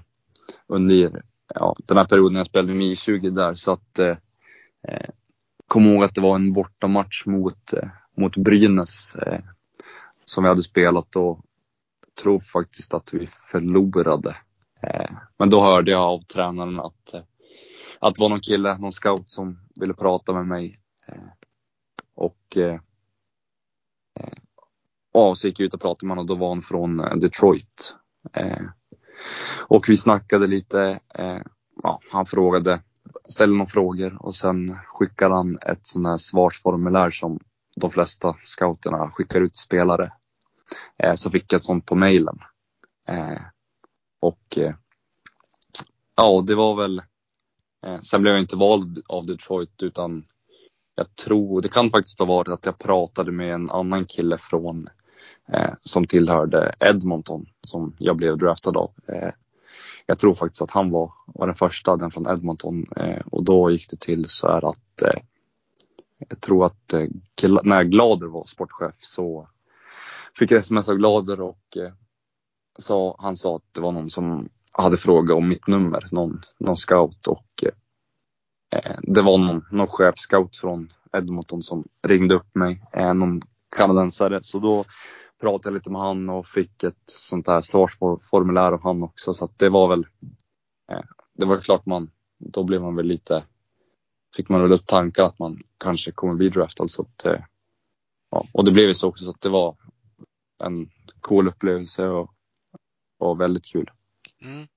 under 0.67 1.23
ja, 1.55 1.77
den 1.87 1.97
här 1.97 2.05
perioden 2.05 2.37
jag 2.37 2.47
spelade 2.47 2.75
med 2.75 2.87
I20 2.87 3.31
där. 3.31 3.55
Så 3.55 3.73
att 3.73 3.99
eh, 3.99 4.17
eh, 4.89 5.11
kom 5.67 5.87
ihåg 5.87 6.05
att 6.05 6.15
det 6.15 6.21
var 6.21 6.35
en 6.35 6.53
bortamatch 6.53 7.27
mot, 7.27 7.73
eh, 7.73 7.89
mot 8.17 8.37
Brynäs 8.37 9.15
eh, 9.15 9.41
som 10.25 10.45
vi 10.45 10.49
hade 10.49 10.63
spelat 10.63 11.17
och 11.17 11.41
tror 12.23 12.39
faktiskt 12.39 12.95
att 12.95 13.15
vi 13.15 13.27
förlorade. 13.27 14.37
Eh, 14.83 15.11
men 15.39 15.51
då 15.51 15.61
hörde 15.61 15.91
jag 15.91 16.03
av 16.03 16.23
tränaren 16.23 16.81
att, 16.81 17.15
eh, 17.15 17.23
att 18.01 18.15
det 18.15 18.21
var 18.21 18.29
någon 18.29 18.41
kille, 18.41 18.79
någon 18.79 18.93
scout 18.93 19.31
som 19.31 19.59
ville 19.81 19.95
prata 19.95 20.33
med 20.33 20.47
mig. 20.47 20.81
Eh, 21.07 21.29
och 22.15 22.59
ja, 25.13 25.35
så 25.35 25.47
gick 25.47 25.61
jag 25.61 25.67
ut 25.67 25.75
och 25.75 25.81
pratade 25.81 26.07
med 26.07 26.17
honom 26.17 26.25
och 26.25 26.29
då 26.29 26.35
var 26.35 26.49
han 26.49 26.63
från 26.63 26.97
Detroit. 26.97 27.95
Och 29.69 29.89
vi 29.89 29.97
snackade 29.97 30.47
lite. 30.47 31.01
Ja, 31.83 32.01
han 32.13 32.27
frågade, 32.27 32.83
ställde 33.29 33.57
några 33.57 33.71
frågor 33.71 34.27
och 34.27 34.35
sen 34.35 34.77
skickade 34.87 35.35
han 35.35 35.57
ett 35.57 35.87
sånt 35.87 36.07
här 36.07 36.17
svarsformulär 36.17 37.11
som 37.11 37.41
de 37.77 37.91
flesta 37.91 38.37
scouterna 38.43 39.11
skickar 39.11 39.41
ut 39.41 39.57
spelare. 39.57 40.13
Eh, 40.97 41.15
så 41.15 41.31
fick 41.31 41.53
jag 41.53 41.59
ett 41.59 41.65
sånt 41.65 41.87
på 41.87 41.95
mejlen. 41.95 42.39
Eh, 43.09 43.41
och 44.21 44.59
eh, 44.59 44.75
ja, 46.17 46.45
det 46.47 46.55
var 46.55 46.77
väl. 46.77 47.03
Sen 48.03 48.23
blev 48.23 48.35
jag 48.35 48.43
inte 48.43 48.57
vald 48.57 49.03
av 49.09 49.27
Detroit 49.27 49.83
utan 49.83 50.25
jag 51.01 51.17
tror, 51.17 51.63
det 51.63 51.69
kan 51.69 51.91
faktiskt 51.91 52.19
ha 52.19 52.27
varit 52.27 52.49
att 52.49 52.67
jag 52.67 52.79
pratade 52.79 53.33
med 53.33 53.55
en 53.55 53.71
annan 53.71 54.07
kille 54.07 54.39
från 54.39 54.87
eh, 55.53 55.71
som 55.81 56.07
tillhörde 56.07 56.75
Edmonton 56.81 57.47
som 57.67 57.97
jag 57.99 58.17
blev 58.17 58.39
draftad 58.39 58.77
av. 58.77 58.91
Eh, 59.09 59.31
jag 60.07 60.19
tror 60.19 60.35
faktiskt 60.35 60.63
att 60.63 60.71
han 60.71 60.91
var, 60.91 61.13
var 61.27 61.47
den 61.47 61.57
första, 61.57 61.97
den 61.97 62.11
från 62.11 62.27
Edmonton 62.27 62.87
eh, 62.97 63.27
och 63.27 63.45
då 63.45 63.71
gick 63.71 63.91
det 63.91 64.01
till 64.01 64.29
så 64.29 64.47
här 64.49 64.69
att 64.69 65.03
jag 66.29 66.41
tror 66.41 66.67
att 66.67 66.95
när 67.63 67.85
Glader 67.85 68.27
var 68.27 68.45
sportchef 68.45 68.97
så 68.99 69.49
fick 70.39 70.53
sms 70.53 70.89
av 70.89 70.97
Glader 70.97 71.41
och 71.41 71.77
eh, 71.77 71.93
sa, 72.79 73.17
han 73.19 73.37
sa 73.37 73.57
att 73.57 73.75
det 73.75 73.81
var 73.81 73.93
någon 73.93 74.11
som 74.11 74.49
hade 74.73 74.97
frågat 74.97 75.37
om 75.37 75.49
mitt 75.49 75.67
nummer, 75.67 76.05
någon, 76.13 76.41
någon 76.59 76.77
scout 76.77 77.27
och 77.27 77.47
eh, 77.63 78.79
eh, 78.79 78.97
det 79.03 79.23
var 79.23 79.39
någon, 79.39 79.65
någon 79.71 79.87
chefscout 79.87 80.57
från 80.57 80.89
Edmonton 81.13 81.63
som 81.63 81.85
ringde 82.07 82.35
upp 82.35 82.55
mig, 82.55 82.83
eh, 82.93 83.15
någon 83.15 83.41
kanadensare. 83.77 84.41
Så 84.43 84.59
då 84.59 84.85
pratade 85.41 85.69
jag 85.69 85.75
lite 85.75 85.91
med 85.91 86.01
han 86.01 86.31
och 86.31 86.47
fick 86.47 86.83
ett 86.83 87.03
sånt 87.07 87.49
här 87.49 87.61
svarsformulär 87.61 88.73
av 88.73 88.83
han 88.83 89.03
också. 89.03 89.35
Så 89.35 89.45
att 89.45 89.59
det 89.59 89.69
var 89.69 89.89
väl, 89.89 90.07
eh, 90.93 91.05
det 91.35 91.47
var 91.47 91.57
klart 91.57 91.87
man, 91.87 92.11
då 92.39 92.65
blev 92.65 92.83
man 92.83 92.97
väl 92.97 93.07
lite, 93.07 93.45
fick 94.37 94.49
man 94.49 94.63
väl 94.63 94.73
upp 94.73 94.87
tankar 94.87 95.25
att 95.25 95.39
man 95.39 95.59
kanske 95.79 96.13
kommer 96.13 96.35
bli 96.35 96.49
draftad. 96.49 96.89
Så 96.89 97.03
att, 97.03 97.27
eh, 97.27 97.41
ja, 98.31 98.47
och 98.53 98.65
det 98.65 98.73
blev 98.73 98.89
ju 98.89 98.95
så 98.95 99.09
också 99.09 99.25
så 99.25 99.31
att 99.31 99.41
det 99.41 99.49
var 99.49 99.77
en 100.61 100.91
cool 101.21 101.49
upplevelse 101.49 102.07
och, 102.07 102.31
och 103.19 103.41
väldigt 103.41 103.65
kul. 103.65 103.91
Mm. 104.43 104.69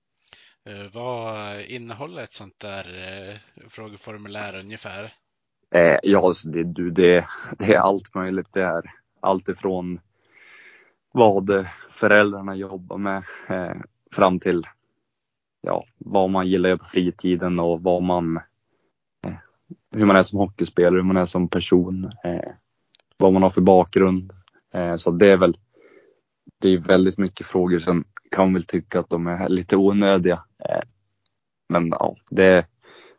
Eh, 0.66 0.92
Vad 0.94 1.62
innehåller 1.62 2.24
ett 2.24 2.32
sånt 2.32 2.60
där 2.60 2.86
eh, 3.30 3.68
frågeformulär 3.70 4.60
ungefär? 4.60 5.14
Eh, 5.76 5.98
ja, 6.04 6.26
alltså 6.26 6.50
det, 6.50 6.64
du, 6.64 6.92
det, 6.92 7.26
det 7.58 7.74
är 7.74 7.80
allt 7.80 8.16
möjligt. 8.16 8.54
Det 8.54 8.64
är 8.64 8.92
allt 9.20 9.50
ifrån 9.50 10.00
vad 11.12 11.68
föräldrarna 11.90 12.56
jobbar 12.56 12.98
med 12.98 13.24
eh, 13.50 13.78
fram 14.12 14.40
till 14.40 14.64
ja, 15.62 15.86
vad 15.98 16.30
man 16.30 16.48
gillar 16.48 16.78
på 16.78 16.86
fritiden 16.86 17.60
och 17.60 17.82
vad 17.84 18.04
man, 18.04 18.38
eh, 19.26 19.34
hur 19.92 20.06
man 20.06 20.16
är 20.16 20.24
som 20.24 20.40
hockeyspelare, 20.40 20.96
hur 20.96 21.04
man 21.04 21.18
är 21.18 21.26
som 21.26 21.48
person, 21.48 22.12
eh, 22.24 22.52
vad 23.18 23.34
man 23.34 23.44
har 23.44 23.50
för 23.50 23.62
bakgrund. 23.62 24.34
Så 24.98 25.12
det 25.12 25.28
är 25.28 25.38
väl, 25.38 25.58
det 26.64 26.70
är 26.70 26.78
väldigt 26.78 27.18
mycket 27.18 27.48
frågor 27.48 27.80
som 27.80 28.06
kan 28.32 28.54
väl 28.54 28.64
tycka 28.66 29.00
att 29.00 29.10
de 29.10 29.28
är 29.28 29.50
lite 29.50 29.78
onödiga. 29.78 30.44
Eh, 30.70 30.82
men 31.70 31.90
ja, 31.90 32.16
det, 32.30 32.68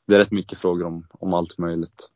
det 0.07 0.15
är 0.15 0.19
rätt 0.19 0.31
mycket 0.31 0.59
frågor 0.59 0.87
om, 0.87 1.07
om 1.11 1.35
allt 1.35 1.59
möjligt. 1.59 2.09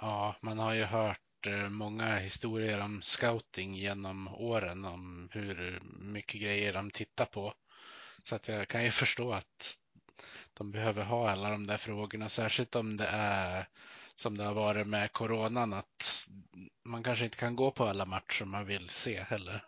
Ja, 0.00 0.36
man 0.42 0.58
har 0.58 0.74
ju 0.74 0.84
hört 0.84 1.46
eh, 1.46 1.68
många 1.68 2.16
historier 2.16 2.80
om 2.80 3.02
scouting 3.02 3.74
genom 3.74 4.28
åren 4.28 4.84
om 4.84 5.28
hur 5.32 5.82
mycket 6.00 6.40
grejer 6.40 6.72
de 6.72 6.90
tittar 6.90 7.24
på. 7.24 7.54
Så 8.22 8.34
att 8.34 8.48
jag 8.48 8.68
kan 8.68 8.84
ju 8.84 8.90
förstå 8.90 9.32
att 9.32 9.76
de 10.54 10.70
behöver 10.70 11.04
ha 11.04 11.30
alla 11.30 11.50
de 11.50 11.66
där 11.66 11.76
frågorna, 11.76 12.28
särskilt 12.28 12.76
om 12.76 12.96
det 12.96 13.08
är 13.12 13.68
som 14.16 14.38
det 14.38 14.44
har 14.44 14.54
varit 14.54 14.86
med 14.86 15.12
coronan, 15.12 15.72
att 15.72 16.28
man 16.84 17.02
kanske 17.02 17.24
inte 17.24 17.36
kan 17.36 17.56
gå 17.56 17.70
på 17.70 17.84
alla 17.84 18.04
matcher 18.04 18.44
man 18.44 18.66
vill 18.66 18.88
se 18.88 19.22
heller. 19.22 19.67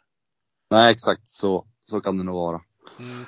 Nej, 0.71 0.93
exakt 0.93 1.29
så, 1.29 1.67
så 1.81 2.01
kan 2.01 2.17
det 2.17 2.25
nog 2.25 2.35
vara. 2.35 2.63
Mm. 2.99 3.25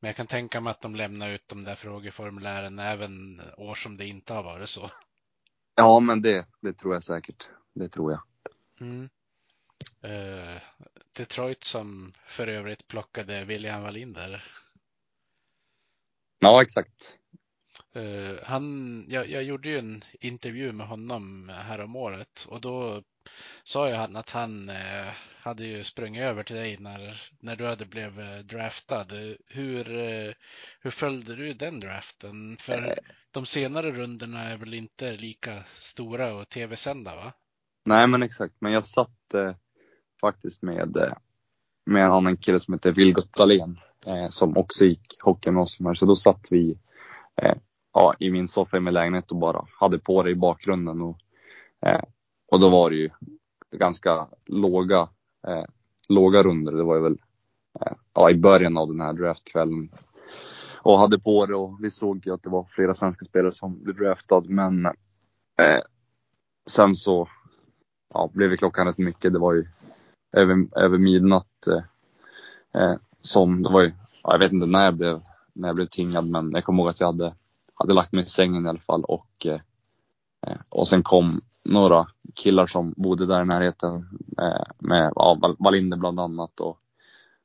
Men 0.00 0.08
jag 0.08 0.16
kan 0.16 0.26
tänka 0.26 0.60
mig 0.60 0.70
att 0.70 0.80
de 0.80 0.94
lämnar 0.94 1.30
ut 1.30 1.48
de 1.48 1.64
där 1.64 1.74
frågeformulären 1.74 2.78
även 2.78 3.40
år 3.56 3.74
som 3.74 3.96
det 3.96 4.06
inte 4.06 4.32
har 4.32 4.42
varit 4.42 4.68
så. 4.68 4.90
Ja, 5.74 6.00
men 6.00 6.22
det, 6.22 6.46
det 6.60 6.72
tror 6.72 6.94
jag 6.94 7.02
säkert. 7.02 7.48
Det 7.74 7.88
tror 7.88 8.12
jag. 8.12 8.22
Mm. 8.80 9.08
Eh, 10.02 10.62
Detroit 11.12 11.64
som 11.64 12.12
för 12.26 12.46
övrigt 12.46 12.88
plockade 12.88 13.44
William 13.44 13.82
Wallinder. 13.82 14.44
Ja, 16.38 16.62
exakt. 16.62 17.14
Eh, 17.92 18.44
han, 18.44 19.04
jag, 19.08 19.28
jag 19.28 19.42
gjorde 19.42 19.68
ju 19.68 19.78
en 19.78 20.04
intervju 20.20 20.72
med 20.72 20.88
honom 20.88 21.48
här 21.48 21.80
om 21.80 21.96
året 21.96 22.46
och 22.48 22.60
då 22.60 23.02
sa 23.64 23.88
ju 23.88 23.94
han 23.94 24.16
att 24.16 24.30
han 24.30 24.68
eh, 24.68 25.12
hade 25.42 25.64
ju 25.64 25.84
sprungit 25.84 26.22
över 26.22 26.42
till 26.42 26.56
dig 26.56 26.76
när, 26.80 27.22
när 27.40 27.56
du 27.56 27.66
hade 27.66 27.86
blivit 27.86 28.48
draftad. 28.48 29.06
Hur, 29.46 29.98
eh, 29.98 30.32
hur 30.80 30.90
följde 30.90 31.36
du 31.36 31.52
den 31.52 31.80
draften? 31.80 32.56
För 32.56 32.98
de 33.30 33.46
senare 33.46 33.92
rundorna 33.92 34.40
är 34.40 34.56
väl 34.56 34.74
inte 34.74 35.16
lika 35.16 35.64
stora 35.78 36.34
och 36.34 36.48
tv-sända 36.48 37.16
va? 37.16 37.32
Nej 37.84 38.06
men 38.06 38.22
exakt, 38.22 38.54
men 38.58 38.72
jag 38.72 38.84
satt 38.84 39.34
eh, 39.34 39.54
faktiskt 40.20 40.62
med, 40.62 40.96
eh, 40.96 41.12
med 41.86 42.04
en 42.04 42.12
annan 42.12 42.36
kille 42.36 42.60
som 42.60 42.74
heter 42.74 42.92
Vilgot 42.92 43.32
Dahlén 43.32 43.80
eh, 44.06 44.28
som 44.28 44.56
också 44.56 44.84
gick 44.84 45.22
hockey 45.22 45.50
med 45.50 45.62
oss 45.62 45.80
här. 45.80 45.94
Så 45.94 46.06
då 46.06 46.16
satt 46.16 46.48
vi 46.50 46.78
eh, 47.42 47.54
ja, 47.92 48.14
i 48.18 48.30
min 48.30 48.48
soffa 48.48 48.76
i 48.76 48.80
min 48.80 48.94
lägenhet 48.94 49.30
och 49.30 49.36
bara 49.36 49.66
hade 49.80 49.98
på 49.98 50.22
det 50.22 50.30
i 50.30 50.34
bakgrunden. 50.34 51.02
Och, 51.02 51.18
eh, 51.86 52.02
och 52.52 52.60
då 52.60 52.68
var 52.68 52.90
det 52.90 52.96
ju 52.96 53.10
ganska 53.76 54.28
låga, 54.46 55.08
eh, 55.46 55.64
låga 56.08 56.42
runder. 56.42 56.72
Det 56.72 56.82
var 56.82 56.96
ju 56.96 57.02
väl 57.02 57.18
eh, 57.80 57.92
ja, 58.14 58.30
i 58.30 58.34
början 58.34 58.76
av 58.76 58.88
den 58.88 59.00
här 59.00 59.12
draftkvällen. 59.12 59.90
Och 60.82 60.98
hade 60.98 61.18
på 61.18 61.46
det 61.46 61.54
och 61.54 61.84
vi 61.84 61.90
såg 61.90 62.26
ju 62.26 62.34
att 62.34 62.42
det 62.42 62.50
var 62.50 62.64
flera 62.64 62.94
svenska 62.94 63.24
spelare 63.24 63.52
som 63.52 63.82
blev 63.82 63.96
draftad. 63.96 64.40
Men 64.40 64.86
eh, 64.86 65.80
sen 66.66 66.94
så 66.94 67.28
ja, 68.14 68.30
blev 68.34 68.56
klockan 68.56 68.86
rätt 68.86 68.98
mycket. 68.98 69.32
Det 69.32 69.38
var 69.38 69.52
ju 69.52 69.66
över, 70.32 70.66
över 70.76 70.98
midnatt. 70.98 71.66
Eh, 71.66 72.82
eh, 72.82 72.96
som, 73.20 73.62
det 73.62 73.70
var 73.70 73.82
ju, 73.82 73.92
ja, 74.22 74.32
jag 74.32 74.38
vet 74.38 74.52
inte 74.52 74.66
när 74.66 74.84
jag 74.84 74.94
blev, 74.94 75.20
när 75.52 75.68
jag 75.68 75.76
blev 75.76 75.86
tingad 75.86 76.28
men 76.28 76.52
jag 76.52 76.64
kommer 76.64 76.82
ihåg 76.82 76.90
att 76.90 77.00
jag 77.00 77.06
hade, 77.06 77.34
hade 77.74 77.94
lagt 77.94 78.12
mig 78.12 78.24
i 78.24 78.28
sängen 78.28 78.66
i 78.66 78.68
alla 78.68 78.78
fall 78.78 79.04
och, 79.04 79.46
eh, 79.46 79.60
eh 80.46 80.60
och 80.68 80.88
sen 80.88 81.02
kom 81.02 81.40
några 81.70 82.06
killar 82.34 82.66
som 82.66 82.94
bodde 82.96 83.26
där 83.26 83.42
i 83.42 83.44
närheten 83.44 84.08
eh, 84.38 84.62
med 84.78 85.12
ja, 85.14 85.56
Wallinder 85.58 85.96
bland 85.96 86.20
annat 86.20 86.60
och, 86.60 86.78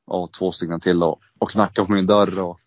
och 0.05 0.31
två 0.31 0.51
stycken 0.51 0.79
till 0.79 1.03
och, 1.03 1.21
och 1.39 1.51
knackade 1.51 1.87
på 1.87 1.93
min 1.93 2.05
dörr 2.05 2.41
och 2.41 2.59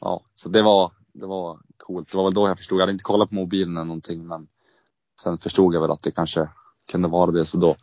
ja, 0.00 0.22
så 0.34 0.48
det 0.48 0.62
var, 0.62 0.92
det 1.12 1.26
var 1.26 1.58
coolt. 1.76 2.10
Det 2.10 2.16
var 2.16 2.24
väl 2.24 2.34
då 2.34 2.48
jag 2.48 2.58
förstod, 2.58 2.76
jag 2.76 2.82
hade 2.82 2.92
inte 2.92 3.04
kollat 3.04 3.28
på 3.28 3.34
mobilen 3.34 3.76
eller 3.76 3.84
någonting 3.84 4.26
men 4.26 4.48
sen 5.20 5.38
förstod 5.38 5.74
jag 5.74 5.80
väl 5.80 5.90
att 5.90 6.02
det 6.02 6.10
kanske 6.10 6.48
kunde 6.92 7.08
vara 7.08 7.30
det 7.30 7.44
så 7.44 7.58
då 7.58 7.76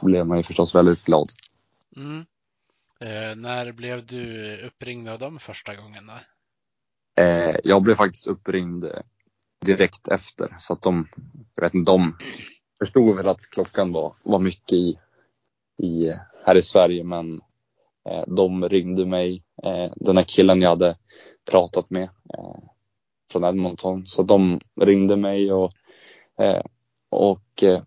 blev 0.00 0.26
man 0.26 0.36
ju 0.36 0.42
förstås 0.42 0.74
väldigt 0.74 1.04
glad. 1.04 1.28
Mm. 1.96 2.24
Eh, 3.00 3.36
när 3.36 3.72
blev 3.72 4.06
du 4.06 4.56
uppringd 4.66 5.08
av 5.08 5.18
dem 5.18 5.38
första 5.38 5.74
gången? 5.76 6.06
Då? 6.06 6.14
Eh, 7.22 7.56
jag 7.64 7.82
blev 7.82 7.94
faktiskt 7.94 8.26
uppringd 8.26 8.84
direkt 9.64 10.08
efter 10.08 10.54
så 10.58 10.72
att 10.72 10.82
de, 10.82 11.08
jag 11.54 11.62
vet 11.62 11.74
inte, 11.74 11.92
de 11.92 12.16
förstod 12.78 13.16
väl 13.16 13.28
att 13.28 13.50
klockan 13.50 13.92
var, 13.92 14.14
var 14.22 14.38
mycket 14.38 14.72
i, 14.72 14.96
i, 15.82 16.12
här 16.46 16.56
i 16.56 16.62
Sverige 16.62 17.04
men 17.04 17.40
eh, 18.08 18.24
de 18.26 18.68
ringde 18.68 19.06
mig, 19.06 19.44
eh, 19.62 19.92
den 19.96 20.16
här 20.16 20.24
killen 20.24 20.62
jag 20.62 20.70
hade 20.70 20.96
pratat 21.50 21.90
med 21.90 22.04
eh, 22.04 22.58
från 23.32 23.44
Edmonton. 23.44 24.06
Så 24.06 24.22
de 24.22 24.60
ringde 24.80 25.16
mig 25.16 25.52
och, 25.52 25.72
eh, 26.38 26.62
och 27.10 27.62
eh, 27.62 27.82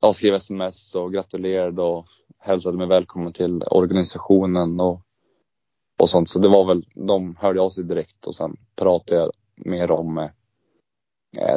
jag 0.00 0.16
skrev 0.16 0.34
sms 0.34 0.94
och 0.94 1.12
gratulerade 1.12 1.82
och 1.82 2.06
hälsade 2.38 2.78
mig 2.78 2.86
välkommen 2.86 3.32
till 3.32 3.62
organisationen 3.62 4.80
och, 4.80 5.00
och 6.00 6.10
sånt. 6.10 6.28
Så 6.28 6.38
det 6.38 6.48
var 6.48 6.64
väl, 6.64 6.84
de 6.94 7.36
hörde 7.36 7.60
av 7.60 7.70
sig 7.70 7.84
direkt 7.84 8.26
och 8.26 8.34
sen 8.34 8.56
pratade 8.76 9.20
jag 9.20 9.30
mer 9.56 9.90
om 9.90 10.18
eh, 10.18 10.30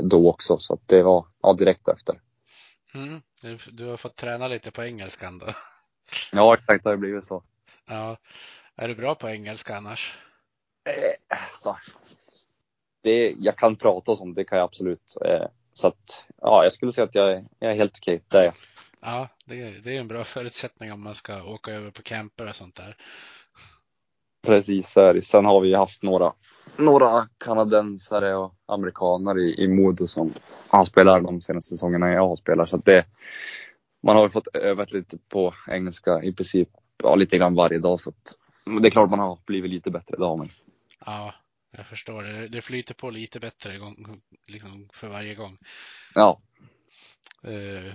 då 0.02 0.30
också. 0.30 0.58
Så 0.60 0.80
det 0.86 1.04
var 1.04 1.26
ja, 1.42 1.54
direkt 1.54 1.88
efter. 1.88 2.20
Mm. 2.94 3.22
Du 3.72 3.86
har 3.86 3.98
fått 3.98 4.16
träna 4.16 4.48
lite 4.48 4.72
på 4.72 4.84
engelskan 4.84 5.38
då? 5.38 5.48
Ja, 6.32 6.54
exakt. 6.54 6.84
Det 6.84 6.90
har 6.90 6.98
blivit 6.98 7.26
så. 7.26 7.44
Ja. 7.88 8.18
Är 8.76 8.88
du 8.88 8.96
bra 8.96 9.16
på 9.16 9.30
engelska 9.30 9.78
annars? 9.78 10.18
Eh, 10.90 11.38
så. 11.54 11.78
Det, 13.04 13.36
jag 13.40 13.56
kan 13.56 13.76
prata 13.76 14.12
och 14.12 14.18
sånt, 14.18 14.36
det 14.36 14.44
kan 14.44 14.58
jag 14.58 14.66
absolut. 14.66 15.18
Eh, 15.26 15.48
så 15.74 15.88
att, 15.88 16.24
ja, 16.42 16.64
jag 16.64 16.74
skulle 16.74 16.94
säga 16.94 17.06
att 17.06 17.16
jag, 17.16 17.32
är, 17.32 17.46
jag 17.60 17.72
är 17.72 17.76
helt 17.76 17.98
okej. 18.02 18.24
Det 18.28 18.38
är 18.38 18.44
jag. 18.44 18.54
Ja, 19.02 19.28
det, 19.46 19.70
det 19.84 19.96
är 19.96 20.00
en 20.00 20.08
bra 20.08 20.24
förutsättning 20.24 20.92
om 20.92 21.04
man 21.04 21.16
ska 21.16 21.44
åka 21.44 21.72
över 21.72 21.92
på 21.92 22.02
camper 22.02 22.50
och 22.50 22.56
sånt 22.56 22.76
där. 22.76 22.98
Precis, 24.46 24.96
sen 25.24 25.46
har 25.46 25.62
vi 25.62 25.74
haft 25.74 26.04
några, 26.04 26.34
några 26.78 27.28
kanadensare 27.38 28.36
och 28.36 28.56
amerikanare 28.66 29.42
i, 29.42 29.64
i 29.64 29.68
Modo 29.68 30.08
som 30.08 30.34
har 30.70 30.86
spelat 30.86 31.24
de 31.24 31.42
senaste 31.42 31.70
säsongerna 31.70 32.12
jag 32.12 32.28
har 32.28 32.36
spelat. 32.36 32.70
Så 32.70 32.78
det, 32.78 33.06
man 34.04 34.16
har 34.16 34.30
fått 34.30 34.48
övat 34.48 34.92
lite 34.92 35.18
på 35.18 35.54
engelska 35.68 36.24
i 36.24 36.34
princip 36.34 36.70
ja, 37.04 37.16
lite 37.16 37.38
grann 37.38 37.56
varje 37.56 37.80
dag. 37.80 38.00
Så 38.00 38.10
att, 38.10 38.36
det 38.82 38.88
är 38.88 38.92
klart 38.92 39.10
man 39.10 39.20
har 39.20 39.40
blivit 39.46 39.72
lite 39.72 39.92
bättre 39.92 40.16
idag. 40.18 40.40
Men... 40.40 40.50
Ja, 41.06 41.34
jag 41.78 41.88
förstår. 41.88 42.24
Det, 42.24 42.48
det 42.48 42.62
flyter 42.62 42.94
på 42.94 43.10
lite 43.10 43.40
bättre 43.40 43.78
gång, 43.78 44.22
liksom 44.48 44.90
för 44.94 45.08
varje 45.08 45.36
gång. 45.36 45.58
Ja. 46.14 46.42
Uh, 47.48 47.94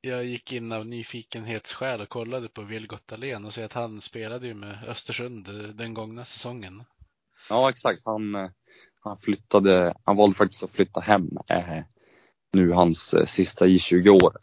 jag 0.00 0.24
gick 0.24 0.52
in 0.52 0.72
av 0.72 0.86
nyfikenhetsskäl 0.86 2.00
och 2.00 2.08
kollade 2.08 2.48
på 2.48 2.62
Vilgot 2.62 3.08
Dahlén 3.08 3.44
och 3.44 3.52
ser 3.52 3.64
att 3.64 3.72
han 3.72 4.00
spelade 4.00 4.46
ju 4.46 4.54
med 4.54 4.78
Östersund 4.88 5.48
den 5.74 5.94
gångna 5.94 6.24
säsongen. 6.24 6.84
Ja, 7.52 7.70
exakt. 7.70 8.02
Han, 8.04 8.34
eh, 8.34 8.50
han 9.00 9.18
flyttade, 9.18 9.94
han 10.04 10.16
valde 10.16 10.36
faktiskt 10.36 10.64
att 10.64 10.70
flytta 10.70 11.00
hem 11.00 11.30
eh, 11.48 11.82
nu 12.52 12.72
hans 12.72 13.14
eh, 13.14 13.26
sista 13.26 13.66
J20-år. 13.66 14.36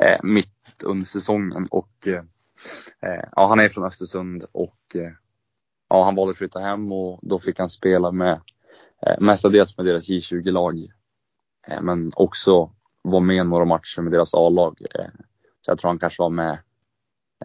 Eh, 0.00 0.20
mitt 0.22 0.82
under 0.84 1.06
säsongen 1.06 1.66
och 1.70 2.06
eh, 2.06 2.24
eh, 3.00 3.24
ja, 3.36 3.46
han 3.46 3.60
är 3.60 3.68
från 3.68 3.84
Östersund 3.84 4.44
och 4.52 4.78
eh, 4.94 5.12
ja, 5.88 6.04
han 6.04 6.14
valde 6.14 6.30
att 6.30 6.38
flytta 6.38 6.60
hem 6.60 6.92
och 6.92 7.20
då 7.22 7.38
fick 7.38 7.58
han 7.58 7.70
spela 7.70 8.12
med 8.12 8.40
mestadels 9.20 9.76
med 9.76 9.86
deras 9.86 10.08
J20-lag. 10.08 10.92
Men 11.82 12.12
också 12.16 12.70
var 13.02 13.20
med 13.20 13.46
några 13.46 13.64
matcher 13.64 14.02
med 14.02 14.12
deras 14.12 14.34
A-lag. 14.34 14.82
Eh, 14.94 15.10
så 15.60 15.70
jag 15.70 15.78
tror 15.78 15.88
han 15.88 15.98
kanske 15.98 16.22
var 16.22 16.30
med 16.30 16.52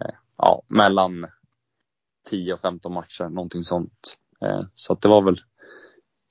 eh, 0.02 0.16
ja, 0.38 0.62
mellan 0.68 1.28
10 2.30 2.54
och 2.54 2.60
15 2.60 2.94
matcher, 2.94 3.30
någonting 3.30 3.64
sånt. 3.64 4.18
Eh, 4.46 4.62
så 4.76 4.94
att 4.94 5.02
det 5.02 5.08
var 5.08 5.22
väl 5.22 5.42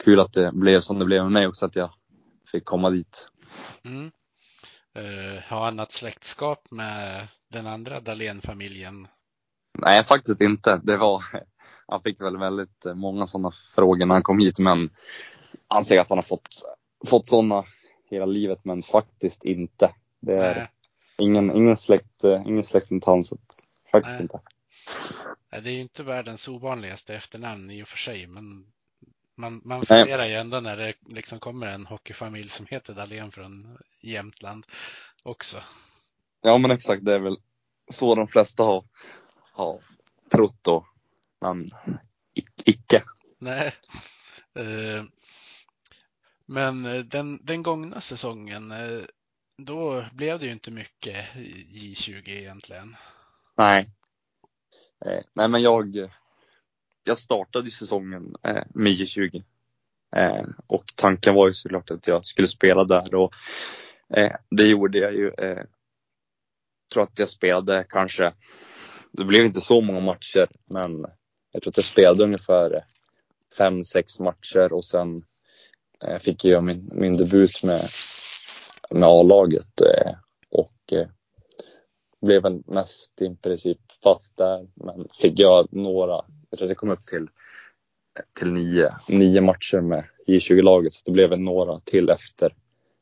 kul 0.05 0.21
att 0.21 0.33
det 0.33 0.53
blev 0.53 0.81
som 0.81 0.99
det 0.99 1.05
blev 1.05 1.23
med 1.23 1.33
mig 1.33 1.47
också, 1.47 1.67
att 1.67 1.77
jag 1.77 1.91
fick 2.53 2.65
komma 2.65 2.91
dit. 2.91 3.29
Mm. 3.85 4.11
Uh, 4.99 5.41
har 5.43 5.65
han 5.65 5.77
något 5.77 5.93
släktskap 5.93 6.71
med 6.71 7.29
den 7.49 7.67
andra 7.67 8.01
Dahlén-familjen? 8.01 9.09
Nej, 9.79 10.05
faktiskt 10.05 10.41
inte. 10.41 10.81
Det 10.85 10.97
var, 10.97 11.25
han 11.87 12.03
fick 12.03 12.21
väl 12.21 12.37
väldigt 12.37 12.85
många 12.95 13.27
sådana 13.27 13.51
frågor 13.77 14.07
när 14.07 14.15
han 14.15 14.23
kom 14.23 14.39
hit, 14.39 14.59
men 14.59 14.91
han 15.69 15.85
säger 15.85 16.01
att 16.01 16.09
han 16.09 16.19
har 16.19 16.23
fått, 16.23 16.49
fått 17.07 17.27
sådana 17.27 17.65
hela 18.11 18.27
livet 18.27 18.65
men 18.65 18.83
faktiskt 18.83 19.45
inte. 19.45 19.91
Det 20.21 20.37
är 20.37 20.71
ingen, 21.19 21.57
ingen 21.57 21.77
släkt, 21.77 22.25
eh, 22.25 22.43
ingen 22.47 22.65
släktingens 22.65 23.33
faktiskt 23.93 24.15
Nej. 24.15 24.23
inte. 24.23 24.41
Det 25.51 25.57
är 25.57 25.75
ju 25.75 25.81
inte 25.81 26.03
världens 26.03 26.49
ovanligaste 26.49 27.15
efternamn 27.15 27.71
i 27.71 27.83
och 27.83 27.89
för 27.89 27.99
sig, 27.99 28.27
men 28.27 28.73
man, 29.35 29.61
man 29.65 29.87
funderar 29.87 30.27
ju 30.27 30.35
ändå 30.35 30.61
när 30.61 30.77
det 30.77 30.95
liksom 31.07 31.41
kommer 31.41 31.67
en 31.67 31.87
hockeyfamilj 31.87 32.49
som 32.49 32.67
heter 32.67 32.95
Dahlén 32.95 33.33
från 33.33 33.79
Jämtland 34.01 34.67
också. 35.23 35.63
Ja, 36.43 36.59
men 36.59 36.71
exakt. 36.71 37.05
Det 37.05 37.15
är 37.15 37.19
väl 37.19 37.37
så 37.91 38.15
de 38.15 38.29
flesta 38.29 38.63
har, 38.63 38.85
har 39.53 39.81
trott 40.31 40.59
då, 40.63 40.87
men 41.41 41.71
icke. 42.65 43.03
Nej. 43.39 43.75
Uh, 44.59 45.03
men 46.47 46.87
eh, 46.87 46.99
den, 46.99 47.39
den 47.43 47.63
gångna 47.63 48.01
säsongen, 48.01 48.73
eh, 48.73 49.03
då 49.57 50.05
blev 50.13 50.39
det 50.39 50.47
ju 50.47 50.53
inte 50.53 50.71
mycket 50.71 51.27
J20 51.35 52.29
egentligen. 52.29 52.97
Nej. 53.57 53.91
Eh, 55.07 55.23
nej, 55.33 55.49
men 55.49 55.63
jag, 55.63 56.11
jag 57.05 57.19
startade 57.19 57.71
säsongen 57.71 57.71
säsongen 57.71 58.37
med 58.75 58.93
J20. 58.93 59.43
Eh, 60.17 60.45
och 60.67 60.85
tanken 60.97 61.35
var 61.35 61.49
ju 61.49 61.55
såklart 61.55 61.91
att 61.91 62.07
jag 62.07 62.27
skulle 62.27 62.49
spela 62.49 62.85
där 62.85 63.15
och 63.15 63.33
eh, 64.15 64.33
det 64.51 64.67
gjorde 64.67 64.99
jag 64.99 65.15
ju. 65.15 65.33
Jag 65.37 65.67
tror 66.93 67.03
att 67.03 67.19
jag 67.19 67.29
spelade 67.29 67.87
kanske, 67.89 68.33
det 69.13 69.25
blev 69.25 69.45
inte 69.45 69.61
så 69.61 69.81
många 69.81 70.01
matcher, 70.01 70.49
men 70.65 71.05
jag 71.53 71.63
tror 71.63 71.71
att 71.71 71.77
jag 71.77 71.85
spelade 71.85 72.25
ungefär 72.25 72.85
fem, 73.59 73.85
sex 73.85 74.21
matcher 74.21 74.73
och 74.73 74.85
sen 74.85 75.23
Eh, 76.05 76.19
fick 76.19 76.45
göra 76.45 76.61
min, 76.61 76.91
min 76.93 77.17
debut 77.17 77.63
med, 77.63 77.81
med 78.91 79.09
A-laget 79.09 79.81
eh, 79.81 80.13
och 80.51 80.93
eh, 80.93 81.09
blev 82.21 82.43
väl 82.43 82.63
mest 82.67 83.21
i 83.21 83.37
princip 83.37 83.79
fast 84.03 84.37
där 84.37 84.69
men 84.75 85.09
fick 85.21 85.39
jag 85.39 85.69
några, 85.73 86.25
jag 86.51 86.59
tror 86.59 86.67
att 86.67 86.71
jag 86.71 86.77
kom 86.77 86.91
upp 86.91 87.07
till, 87.07 87.29
till 88.39 88.53
nio, 88.53 88.91
nio 89.09 89.41
matcher 89.41 89.81
med 89.81 90.05
J20-laget 90.27 90.93
så 90.93 91.03
det 91.05 91.13
blev 91.13 91.31
väl 91.31 91.41
några 91.41 91.81
till 91.81 92.11
efter 92.11 92.55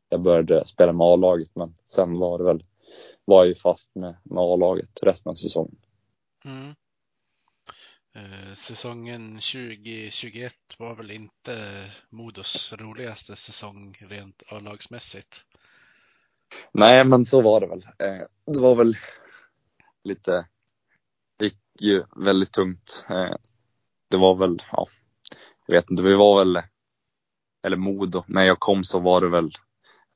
jag 0.09 0.21
började 0.21 0.67
spela 0.67 0.93
med 0.93 1.07
A-laget 1.07 1.51
men 1.55 1.75
sen 1.85 2.19
var 2.19 2.39
det 2.39 2.45
väl, 2.45 2.65
var 3.25 3.39
jag 3.39 3.49
ju 3.49 3.55
fast 3.55 3.95
med, 3.95 4.17
med 4.23 4.43
A-laget 4.43 5.03
resten 5.03 5.31
av 5.31 5.35
säsongen. 5.35 5.77
Mm. 6.45 6.75
Eh, 8.15 8.55
säsongen 8.55 9.35
2021 9.35 10.55
var 10.79 10.97
väl 10.97 11.11
inte 11.11 11.85
Modos 12.11 12.73
roligaste 12.73 13.37
säsong 13.37 13.97
rent 14.01 14.43
A-lagsmässigt. 14.53 15.45
Nej, 16.73 17.05
men 17.05 17.25
så 17.25 17.41
var 17.41 17.61
det 17.61 17.67
väl. 17.67 17.87
Eh, 17.99 18.27
det 18.47 18.59
var 18.59 18.75
väl 18.75 18.97
lite, 20.05 20.47
det 21.39 21.45
gick 21.45 21.59
ju 21.81 22.05
väldigt 22.17 22.53
tungt. 22.53 23.05
Eh, 23.09 23.35
det 24.11 24.17
var 24.17 24.35
väl, 24.35 24.63
ja, 24.73 24.87
jag 25.67 25.75
vet 25.75 25.91
inte, 25.91 26.03
vi 26.03 26.15
var 26.15 26.39
väl, 26.39 26.63
eller 27.67 27.77
Modo, 27.77 28.25
när 28.27 28.45
jag 28.45 28.61
kom 28.61 28.85
så 28.85 28.99
var 28.99 29.21
det 29.21 29.29
väl 29.29 29.53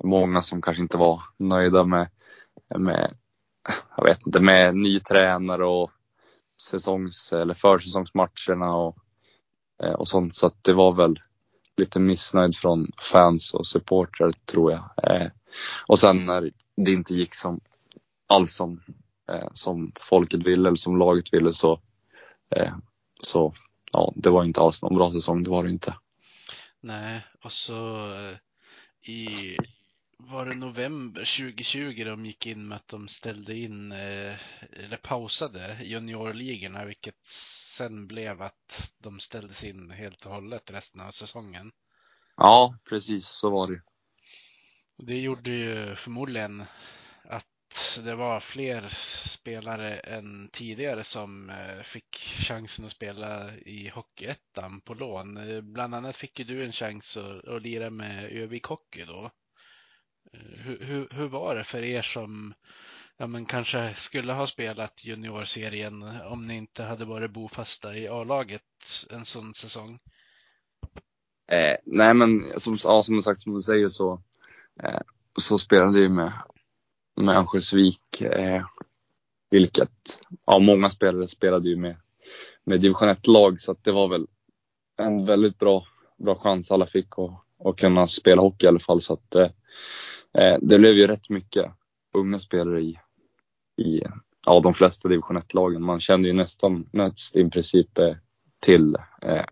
många 0.04 0.42
som 0.42 0.62
kanske 0.62 0.82
inte 0.82 0.96
var 0.96 1.22
nöjda 1.36 1.84
med, 1.84 2.08
med 2.76 3.14
jag 3.96 4.04
vet 4.04 4.26
inte, 4.26 4.40
med 4.40 4.76
ny 4.76 4.98
tränare 4.98 5.66
och 5.66 5.90
säsongs 6.62 7.32
eller 7.32 7.54
försäsongsmatcherna 7.54 8.76
och, 8.76 8.96
eh, 9.82 9.92
och 9.92 10.08
sånt. 10.08 10.34
Så 10.34 10.46
att 10.46 10.64
det 10.64 10.72
var 10.72 10.92
väl 10.92 11.20
lite 11.80 11.98
missnöjd 11.98 12.56
från 12.56 12.92
fans 13.12 13.54
och 13.54 13.66
supportrar 13.66 14.32
tror 14.44 14.72
jag. 14.72 14.90
Eh, 15.02 15.30
och 15.86 15.98
sen 15.98 16.24
när 16.24 16.50
det 16.76 16.92
inte 16.92 17.14
gick 17.14 17.34
som 17.34 17.60
alls 18.26 18.54
som, 18.54 18.80
eh, 19.32 19.48
som 19.54 19.92
folket 20.00 20.42
ville 20.42 20.68
eller 20.68 20.76
som 20.76 20.98
laget 20.98 21.32
ville 21.32 21.52
så, 21.52 21.80
eh, 22.56 22.74
så 23.22 23.54
ja, 23.92 24.12
det 24.16 24.30
var 24.30 24.44
inte 24.44 24.60
alls 24.60 24.82
någon 24.82 24.94
bra 24.94 25.12
säsong. 25.12 25.42
Det 25.42 25.50
var 25.50 25.64
det 25.64 25.70
inte. 25.70 25.94
Nej, 26.80 27.20
och 27.44 27.52
så 27.52 28.10
eh, 28.12 28.36
i 29.10 29.56
var 30.16 30.46
det 30.46 30.54
november 30.54 31.20
2020 31.20 32.04
de 32.04 32.26
gick 32.26 32.46
in 32.46 32.68
med 32.68 32.76
att 32.76 32.88
de 32.88 33.08
ställde 33.08 33.56
in 33.56 33.92
eh, 33.92 34.34
eller 34.72 34.96
pausade 35.02 35.78
juniorligorna 35.84 36.84
vilket 36.84 37.26
sen 37.80 38.06
blev 38.06 38.42
att 38.42 38.92
de 38.98 39.20
ställdes 39.20 39.64
in 39.64 39.90
helt 39.90 40.26
och 40.26 40.32
hållet 40.32 40.70
resten 40.70 41.00
av 41.00 41.10
säsongen. 41.10 41.72
Ja, 42.36 42.74
precis 42.88 43.26
så 43.26 43.50
var 43.50 43.70
det. 43.70 43.82
Det 44.98 45.20
gjorde 45.20 45.50
ju 45.50 45.96
förmodligen 45.96 46.64
att 47.24 47.98
det 48.04 48.14
var 48.14 48.40
fler 48.40 48.88
spelare 49.28 49.98
än 49.98 50.48
tidigare 50.52 51.04
som 51.04 51.50
eh, 51.50 51.82
fick 51.82 52.16
chansen 52.16 52.84
att 52.84 52.90
spela 52.90 53.56
i 53.56 53.88
Hockeyettan 53.88 54.80
på 54.80 54.94
lån. 54.94 55.36
Eh, 55.36 55.60
bland 55.60 55.94
annat 55.94 56.16
fick 56.16 56.38
ju 56.38 56.44
du 56.44 56.64
en 56.64 56.72
chans 56.72 57.16
att, 57.16 57.48
att 57.48 57.62
lira 57.62 57.90
med 57.90 58.32
Övik 58.32 58.64
Hockey 58.64 59.04
då. 59.04 59.30
Eh, 60.32 60.64
hur, 60.64 60.78
hur, 60.84 61.08
hur, 61.10 61.28
var 61.28 61.54
det 61.54 61.64
för 61.64 61.82
er 61.82 62.02
som 62.02 62.54
ja, 63.20 63.26
men 63.26 63.46
kanske 63.46 63.94
skulle 63.96 64.32
ha 64.32 64.46
spelat 64.46 65.04
juniorserien 65.04 66.04
om 66.24 66.46
ni 66.46 66.56
inte 66.56 66.82
hade 66.82 67.04
varit 67.04 67.30
bofasta 67.30 67.96
i 67.96 68.08
A-laget 68.08 68.62
en 69.10 69.24
sån 69.24 69.54
säsong? 69.54 69.98
Eh, 71.52 71.76
nej 71.84 72.14
men 72.14 72.60
som, 72.60 72.78
ja, 72.84 73.02
som 73.02 73.22
sagt 73.22 73.40
som 73.40 73.54
du 73.54 73.60
säger 73.62 73.88
så, 73.88 74.22
eh, 74.82 75.00
så 75.38 75.58
spelade 75.58 76.00
jag 76.00 76.10
med, 76.10 76.32
med 77.16 77.36
Örnsköldsvik. 77.36 78.20
Eh, 78.20 78.64
vilket, 79.50 80.20
ja 80.46 80.58
många 80.58 80.90
spelare 80.90 81.28
spelade 81.28 81.68
ju 81.68 81.76
med, 81.76 81.96
med 82.64 82.80
division 82.80 83.08
1-lag 83.08 83.60
så 83.60 83.72
att 83.72 83.84
det 83.84 83.92
var 83.92 84.08
väl 84.08 84.26
en 84.98 85.26
väldigt 85.26 85.58
bra, 85.58 85.86
bra 86.18 86.34
chans 86.34 86.70
alla 86.70 86.86
fick 86.86 87.18
att, 87.18 87.66
att 87.68 87.76
kunna 87.76 88.08
spela 88.08 88.42
hockey 88.42 88.66
i 88.66 88.68
alla 88.68 88.80
fall. 88.80 89.00
Så 89.00 89.12
att, 89.12 89.34
eh, 89.34 89.50
eh 90.34 90.58
det 90.62 90.78
blev 90.78 90.94
ju 90.94 91.06
rätt 91.06 91.28
mycket 91.28 91.72
unga 92.14 92.38
spelare 92.38 92.80
i, 92.80 92.98
i 93.80 94.02
ja, 94.46 94.60
de 94.60 94.74
flesta 94.74 95.08
division 95.08 95.38
1-lagen. 95.38 95.82
Man 95.82 96.00
kände 96.00 96.28
ju 96.28 96.34
nästan, 96.34 96.88
nästan 96.92 97.46
i 97.46 97.50
princip 97.50 97.98
eh, 97.98 98.16
till 98.60 98.96
eh, 99.22 99.44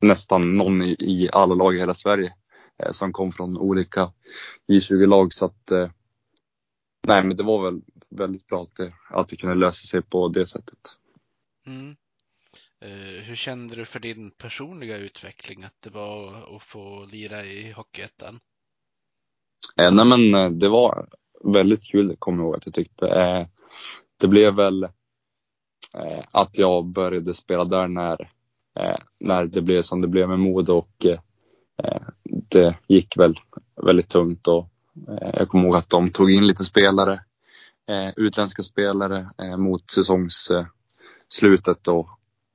nästan 0.00 0.56
någon 0.56 0.82
i, 0.82 0.96
i, 0.98 1.28
alla 1.32 1.54
lag 1.54 1.74
i 1.74 1.78
hela 1.78 1.94
Sverige 1.94 2.32
eh, 2.82 2.92
som 2.92 3.12
kom 3.12 3.32
från 3.32 3.56
olika 3.56 4.12
J20-lag. 4.68 5.32
Så 5.32 5.44
att, 5.44 5.70
eh, 5.70 5.90
nej, 7.06 7.24
men 7.24 7.36
det 7.36 7.42
var 7.42 7.64
väl 7.64 7.80
väldigt 8.10 8.46
bra 8.46 8.62
att 8.62 8.74
det, 8.74 8.92
att 9.08 9.28
det 9.28 9.36
kunde 9.36 9.54
lösa 9.54 9.86
sig 9.86 10.02
på 10.02 10.28
det 10.28 10.46
sättet. 10.46 10.96
Mm. 11.66 11.96
Eh, 12.80 13.22
hur 13.22 13.36
kände 13.36 13.74
du 13.74 13.86
för 13.86 14.00
din 14.00 14.30
personliga 14.30 14.96
utveckling 14.96 15.64
att 15.64 15.82
det 15.82 15.90
var 15.90 16.56
att 16.56 16.62
få 16.62 17.06
lira 17.06 17.44
i 17.44 17.72
Hockeyettan? 17.72 18.40
Eh, 19.76 19.94
nej 19.94 20.04
men 20.04 20.58
det 20.58 20.68
var 20.68 21.08
väldigt 21.44 21.84
kul, 21.84 22.16
kommer 22.18 22.38
jag 22.38 22.46
ihåg 22.46 22.56
att 22.56 22.66
jag 22.66 22.74
tyckte. 22.74 23.06
Eh, 23.08 23.46
det 24.16 24.28
blev 24.28 24.54
väl 24.54 24.82
eh, 25.94 26.24
att 26.32 26.58
jag 26.58 26.84
började 26.86 27.34
spela 27.34 27.64
där 27.64 27.88
när, 27.88 28.20
eh, 28.78 28.96
när 29.20 29.44
det 29.44 29.60
blev 29.62 29.82
som 29.82 30.00
det 30.00 30.08
blev 30.08 30.28
med 30.28 30.38
Modo 30.38 30.72
och 30.72 31.06
eh, 31.06 31.20
det 32.48 32.76
gick 32.88 33.16
väl 33.16 33.38
väldigt 33.86 34.08
tungt 34.08 34.48
och 34.48 34.68
eh, 35.08 35.30
jag 35.34 35.48
kommer 35.48 35.64
ihåg 35.64 35.76
att 35.76 35.90
de 35.90 36.10
tog 36.10 36.30
in 36.30 36.46
lite 36.46 36.64
spelare, 36.64 37.20
eh, 37.88 38.10
utländska 38.16 38.62
spelare 38.62 39.30
eh, 39.42 39.56
mot 39.56 39.90
säsongsslutet 39.90 41.88
och, 41.88 42.08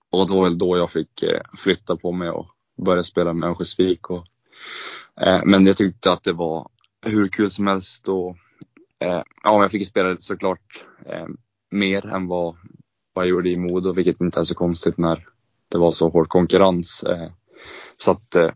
och 0.09 0.27
då 0.27 0.35
var 0.35 0.43
väl 0.43 0.57
då 0.57 0.77
jag 0.77 0.91
fick 0.91 1.23
flytta 1.57 1.95
på 1.97 2.11
mig 2.11 2.29
och 2.29 2.47
börja 2.85 3.03
spela 3.03 3.33
med 3.33 3.49
Örnsköldsvik. 3.49 4.09
Och, 4.09 4.25
men 5.45 5.65
jag 5.65 5.77
tyckte 5.77 6.11
att 6.11 6.23
det 6.23 6.33
var 6.33 6.69
hur 7.05 7.27
kul 7.27 7.51
som 7.51 7.67
helst 7.67 8.07
och 8.07 8.37
eh, 8.99 9.23
ja, 9.43 9.61
jag 9.61 9.71
fick 9.71 9.87
spela 9.87 10.17
såklart 10.17 10.85
eh, 11.05 11.25
mer 11.71 12.05
än 12.05 12.27
vad, 12.27 12.55
vad 13.13 13.25
jag 13.25 13.29
gjorde 13.29 13.49
i 13.49 13.57
Modo, 13.57 13.93
vilket 13.93 14.21
inte 14.21 14.39
är 14.39 14.43
så 14.43 14.55
konstigt 14.55 14.97
när 14.97 15.27
det 15.69 15.77
var 15.77 15.91
så 15.91 16.09
hård 16.09 16.29
konkurrens. 16.29 17.03
Eh, 17.03 17.31
så 17.95 18.11
att 18.11 18.35
eh, 18.35 18.51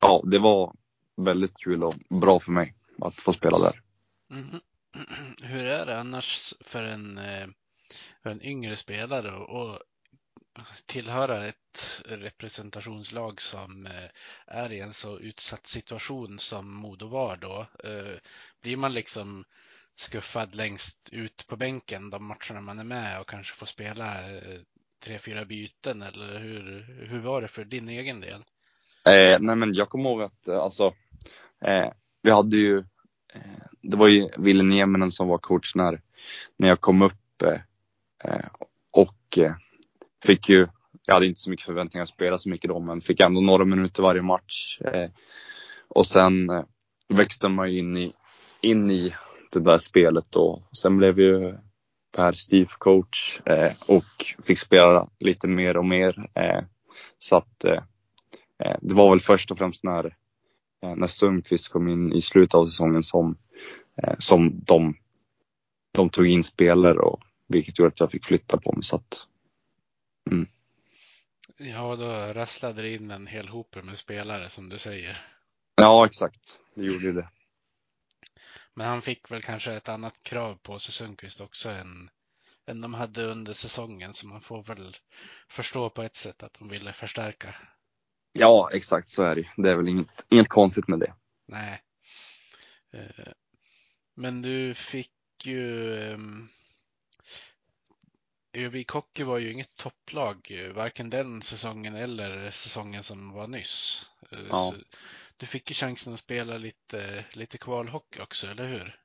ja, 0.00 0.22
det 0.26 0.38
var 0.38 0.74
väldigt 1.16 1.56
kul 1.56 1.84
och 1.84 1.94
bra 2.20 2.40
för 2.40 2.52
mig 2.52 2.74
att 3.00 3.14
få 3.14 3.32
spela 3.32 3.58
där. 3.58 3.80
Mm. 4.30 4.60
Hur 5.42 5.66
är 5.66 5.86
det 5.86 6.00
annars 6.00 6.54
för 6.60 6.84
en, 6.84 7.18
eh, 7.18 7.46
för 8.22 8.30
en 8.30 8.42
yngre 8.42 8.76
spelare 8.76 9.36
och 9.36 9.78
tillhöra 10.86 11.46
ett 11.46 12.02
representationslag 12.04 13.40
som 13.40 13.86
eh, 13.86 14.10
är 14.46 14.72
i 14.72 14.80
en 14.80 14.92
så 14.92 15.18
utsatt 15.18 15.66
situation 15.66 16.38
som 16.38 16.74
Modo 16.74 17.06
var 17.06 17.36
då. 17.36 17.66
Eh, 17.84 18.18
blir 18.62 18.76
man 18.76 18.92
liksom 18.92 19.44
skuffad 19.96 20.54
längst 20.54 21.08
ut 21.12 21.46
på 21.48 21.56
bänken 21.56 22.10
de 22.10 22.24
matcherna 22.24 22.60
man 22.60 22.78
är 22.78 22.84
med 22.84 23.20
och 23.20 23.28
kanske 23.28 23.54
får 23.54 23.66
spela 23.66 24.30
eh, 24.30 24.60
tre, 25.04 25.18
fyra 25.18 25.44
byten 25.44 26.02
eller 26.02 26.38
hur, 26.38 26.86
hur 27.08 27.20
var 27.20 27.42
det 27.42 27.48
för 27.48 27.64
din 27.64 27.88
egen 27.88 28.20
del? 28.20 28.44
Eh, 29.04 29.40
nej 29.40 29.56
men 29.56 29.74
jag 29.74 29.88
kommer 29.88 30.10
ihåg 30.10 30.22
att 30.22 30.48
alltså, 30.48 30.94
eh, 31.60 31.90
vi 32.22 32.30
hade 32.30 32.56
ju, 32.56 32.78
eh, 33.34 33.62
det 33.82 33.96
var 33.96 34.08
ju 34.08 34.28
Ville 34.38 34.62
Nieminen 34.62 35.12
som 35.12 35.28
var 35.28 35.38
coach 35.38 35.74
när, 35.74 36.00
när 36.56 36.68
jag 36.68 36.80
kom 36.80 37.02
upp 37.02 37.42
och 38.90 39.38
fick 40.24 40.48
ju, 40.48 40.66
jag 41.06 41.14
hade 41.14 41.26
inte 41.26 41.40
så 41.40 41.50
mycket 41.50 41.66
förväntningar 41.66 42.02
att 42.02 42.08
spela 42.08 42.38
så 42.38 42.48
mycket 42.48 42.68
då, 42.68 42.80
men 42.80 43.00
fick 43.00 43.20
ändå 43.20 43.40
några 43.40 43.64
minuter 43.64 44.02
varje 44.02 44.22
match. 44.22 44.80
Eh, 44.80 45.10
och 45.88 46.06
sen 46.06 46.50
eh, 46.50 46.64
växte 47.08 47.48
man 47.48 47.72
ju 47.72 47.78
in 47.78 47.96
i, 47.96 48.12
in 48.60 48.90
i 48.90 49.14
det 49.52 49.60
där 49.60 49.78
spelet 49.78 50.24
då. 50.30 50.62
Sen 50.72 50.96
blev 50.96 51.20
ju 51.20 51.54
Per 52.16 52.32
Steve 52.32 52.70
coach 52.78 53.40
eh, 53.46 53.72
och 53.86 54.24
fick 54.44 54.58
spela 54.58 55.08
lite 55.18 55.48
mer 55.48 55.76
och 55.76 55.84
mer. 55.84 56.30
Eh, 56.34 56.64
så 57.18 57.36
att 57.36 57.64
eh, 57.64 57.82
eh, 58.58 58.76
det 58.80 58.94
var 58.94 59.10
väl 59.10 59.20
först 59.20 59.50
och 59.50 59.58
främst 59.58 59.84
när, 59.84 60.16
när 60.96 61.06
Sundqvist 61.06 61.72
kom 61.72 61.88
in 61.88 62.12
i 62.12 62.22
slutet 62.22 62.54
av 62.54 62.66
säsongen 62.66 63.02
som, 63.02 63.36
som 64.18 64.60
de, 64.64 64.94
de 65.92 66.10
tog 66.10 66.26
in 66.26 66.44
spelare 66.44 66.98
och 66.98 67.20
vilket 67.48 67.78
gjorde 67.78 67.88
att 67.88 68.00
jag 68.00 68.10
fick 68.10 68.24
flytta 68.24 68.58
på 68.58 68.72
mig. 68.72 68.82
Så 68.82 68.96
att, 68.96 69.26
Mm. 70.30 70.46
Ja, 71.56 71.96
då 71.96 72.32
rasslade 72.32 72.82
det 72.82 72.94
in 72.94 73.10
en 73.10 73.26
hel 73.26 73.48
hoper 73.48 73.82
med 73.82 73.98
spelare 73.98 74.48
som 74.48 74.68
du 74.68 74.78
säger. 74.78 75.26
Ja, 75.74 76.06
exakt. 76.06 76.60
Det 76.74 76.84
gjorde 76.84 77.12
det. 77.12 77.28
Men 78.74 78.86
han 78.86 79.02
fick 79.02 79.30
väl 79.30 79.42
kanske 79.42 79.72
ett 79.72 79.88
annat 79.88 80.22
krav 80.22 80.54
på 80.54 80.78
sig 80.78 80.92
Sundqvist 80.92 81.40
också 81.40 81.70
än, 81.70 82.10
än 82.66 82.80
de 82.80 82.94
hade 82.94 83.24
under 83.24 83.52
säsongen. 83.52 84.14
Så 84.14 84.26
man 84.26 84.40
får 84.40 84.62
väl 84.62 84.96
förstå 85.48 85.90
på 85.90 86.02
ett 86.02 86.14
sätt 86.14 86.42
att 86.42 86.54
de 86.54 86.68
ville 86.68 86.92
förstärka. 86.92 87.54
Ja, 88.32 88.70
exakt 88.72 89.08
så 89.08 89.22
är 89.22 89.36
det 89.36 89.48
Det 89.56 89.70
är 89.70 89.76
väl 89.76 89.88
inget, 89.88 90.26
inget 90.28 90.48
konstigt 90.48 90.88
med 90.88 90.98
det. 90.98 91.14
Nej. 91.46 91.82
Eh, 92.92 93.32
men 94.14 94.42
du 94.42 94.74
fick 94.74 95.10
ju 95.44 95.94
ehm, 96.12 96.48
ÖVik 98.54 98.90
Hockey 98.90 99.24
var 99.24 99.38
ju 99.38 99.52
inget 99.52 99.76
topplag, 99.76 100.52
varken 100.74 101.10
den 101.10 101.42
säsongen 101.42 101.94
eller 101.94 102.50
säsongen 102.50 103.02
som 103.02 103.32
var 103.32 103.46
nyss. 103.46 104.06
Ja. 104.50 104.74
du 105.36 105.46
fick 105.46 105.70
ju 105.70 105.74
chansen 105.74 106.12
att 106.12 106.18
spela 106.18 106.58
lite, 106.58 107.24
lite 107.32 107.58
kvalhockey 107.58 108.20
också, 108.20 108.46
eller 108.46 108.68
hur? 108.68 108.98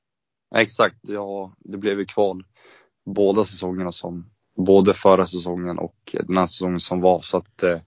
Exakt, 0.55 0.97
ja, 1.01 1.53
det 1.59 1.77
blev 1.77 1.99
ju 1.99 2.05
kval 2.05 2.43
båda 3.05 3.45
säsongerna 3.45 3.91
som, 3.91 4.29
både 4.55 4.93
förra 4.93 5.25
säsongen 5.25 5.79
och 5.79 6.15
den 6.23 6.37
här 6.37 6.47
säsongen 6.47 6.79
som 6.79 7.01
var. 7.01 7.21
Så 7.21 7.37
att 7.37 7.63
eh, 7.63 7.81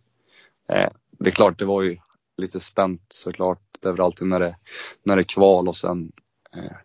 eh, 0.68 0.90
det 1.10 1.30
är 1.30 1.34
klart, 1.34 1.58
det 1.58 1.64
var 1.64 1.82
ju 1.82 1.96
lite 2.36 2.60
spänt 2.60 3.02
såklart. 3.08 3.62
Det 3.80 3.88
är 3.88 3.92
väl 3.92 4.00
alltid 4.00 4.28
när 4.28 4.40
det, 4.40 4.56
när 5.02 5.16
det 5.16 5.22
är 5.22 5.24
kval 5.24 5.68
och 5.68 5.76
sen 5.76 6.12
eh, 6.56 6.76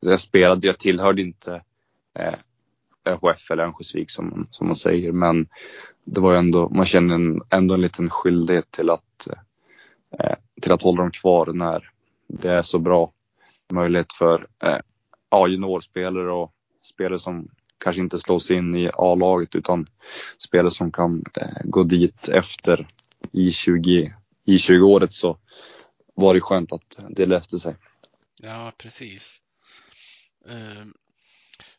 jag 0.00 0.20
spelade, 0.20 0.66
jag 0.66 0.78
tillhörde 0.78 1.22
inte 1.22 1.62
eh, 2.18 2.34
ÖHF 3.06 3.50
eller 3.50 3.62
Örnsköldsvik 3.62 4.10
som, 4.10 4.48
som 4.50 4.66
man 4.66 4.76
säger, 4.76 5.12
men 5.12 5.48
det 6.04 6.20
var 6.20 6.32
ju 6.32 6.38
ändå, 6.38 6.68
man 6.68 6.86
känner 6.86 7.14
en, 7.14 7.42
ändå 7.50 7.74
en 7.74 7.80
liten 7.80 8.10
skyldighet 8.10 8.70
till 8.70 8.90
att, 8.90 9.28
eh, 10.18 10.34
till 10.62 10.72
att 10.72 10.82
hålla 10.82 11.02
dem 11.02 11.10
kvar 11.10 11.52
när 11.52 11.90
det 12.28 12.50
är 12.50 12.62
så 12.62 12.78
bra 12.78 13.12
möjlighet 13.72 14.12
för 14.12 14.46
eh, 14.62 14.78
ja, 15.30 15.48
juniorspelare 15.48 16.32
och 16.32 16.52
spelare 16.82 17.18
som 17.18 17.48
kanske 17.78 18.02
inte 18.02 18.18
slås 18.18 18.50
in 18.50 18.74
i 18.74 18.90
A-laget 18.94 19.54
utan 19.54 19.86
spelare 20.38 20.70
som 20.70 20.92
kan 20.92 21.24
eh, 21.34 21.62
gå 21.64 21.82
dit 21.82 22.28
efter 22.28 22.86
I20, 23.32 24.12
I20-året 24.46 25.12
så 25.12 25.38
var 26.14 26.34
det 26.34 26.40
skönt 26.40 26.72
att 26.72 26.98
det 27.10 27.26
löste 27.26 27.58
sig. 27.58 27.76
Ja, 28.42 28.72
precis. 28.78 29.40
Ehm, 30.48 30.94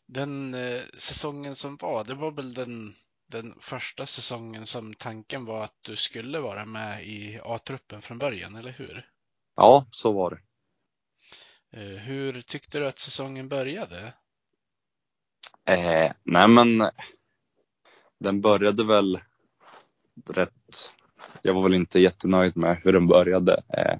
den 0.08 0.54
eh, 0.54 0.82
säsongen 0.94 1.54
som 1.54 1.76
var, 1.76 2.04
det 2.04 2.14
var 2.14 2.30
väl 2.30 2.54
den, 2.54 2.94
den 3.26 3.54
första 3.60 4.06
säsongen 4.06 4.66
som 4.66 4.94
tanken 4.94 5.44
var 5.44 5.64
att 5.64 5.78
du 5.80 5.96
skulle 5.96 6.40
vara 6.40 6.64
med 6.66 7.06
i 7.06 7.40
A-truppen 7.44 8.02
från 8.02 8.18
början, 8.18 8.56
eller 8.56 8.72
hur? 8.72 9.10
Ja, 9.56 9.86
så 9.90 10.12
var 10.12 10.30
det. 10.30 10.40
Eh, 11.80 11.96
hur 11.96 12.42
tyckte 12.42 12.78
du 12.78 12.86
att 12.86 12.98
säsongen 12.98 13.48
började? 13.48 14.12
Eh, 15.64 16.12
nej 16.22 16.48
men 16.48 16.82
den 18.18 18.40
började 18.40 18.84
väl 18.84 19.20
rätt. 20.26 20.94
Jag 21.42 21.54
var 21.54 21.62
väl 21.62 21.74
inte 21.74 22.00
jättenöjd 22.00 22.56
med 22.56 22.80
hur 22.84 22.92
den 22.92 23.06
började. 23.06 23.62
Eh, 23.68 23.98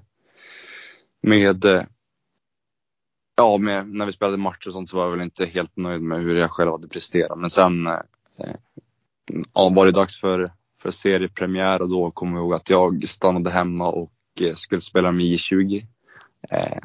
med, 1.20 1.86
ja, 3.38 3.58
med, 3.58 3.88
när 3.88 4.06
vi 4.06 4.12
spelade 4.12 4.36
matcher 4.36 4.68
och 4.68 4.72
sånt 4.72 4.88
så 4.88 4.96
var 4.96 5.04
jag 5.04 5.10
väl 5.10 5.20
inte 5.20 5.46
helt 5.46 5.76
nöjd 5.76 6.02
med 6.02 6.20
hur 6.20 6.36
jag 6.36 6.50
själv 6.50 6.70
hade 6.70 6.88
presterat. 6.88 7.38
Men 7.38 7.50
sen 7.50 7.86
eh, 7.86 8.56
ja, 9.54 9.68
var 9.68 9.86
det 9.86 9.92
dags 9.92 10.20
för, 10.20 10.50
för 10.80 10.90
seriepremiär 10.90 11.82
och 11.82 11.88
då 11.88 12.10
kom 12.10 12.32
jag 12.32 12.40
ihåg 12.40 12.54
att 12.54 12.70
jag 12.70 13.08
stannade 13.08 13.50
hemma 13.50 13.88
och 13.88 14.12
eh, 14.40 14.54
skulle 14.54 14.80
spela 14.80 15.12
med 15.12 15.26
I20. 15.26 15.86
Eh, 16.50 16.78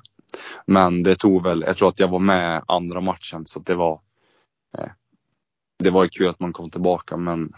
men 0.66 1.04
det 1.04 1.16
tog 1.16 1.44
väl, 1.44 1.64
jag 1.68 1.78
tror 1.78 1.90
att 1.90 2.00
jag 2.00 2.08
var 2.08 2.20
med 2.20 2.64
andra 2.68 3.02
matchen 3.02 3.46
så 3.46 3.60
det 3.60 3.76
var 3.76 4.02
Eh, 4.78 4.92
det 5.78 5.90
var 5.90 6.08
kul 6.08 6.28
att 6.28 6.40
man 6.40 6.54
kom 6.54 6.70
tillbaka 6.70 7.18
men 7.18 7.54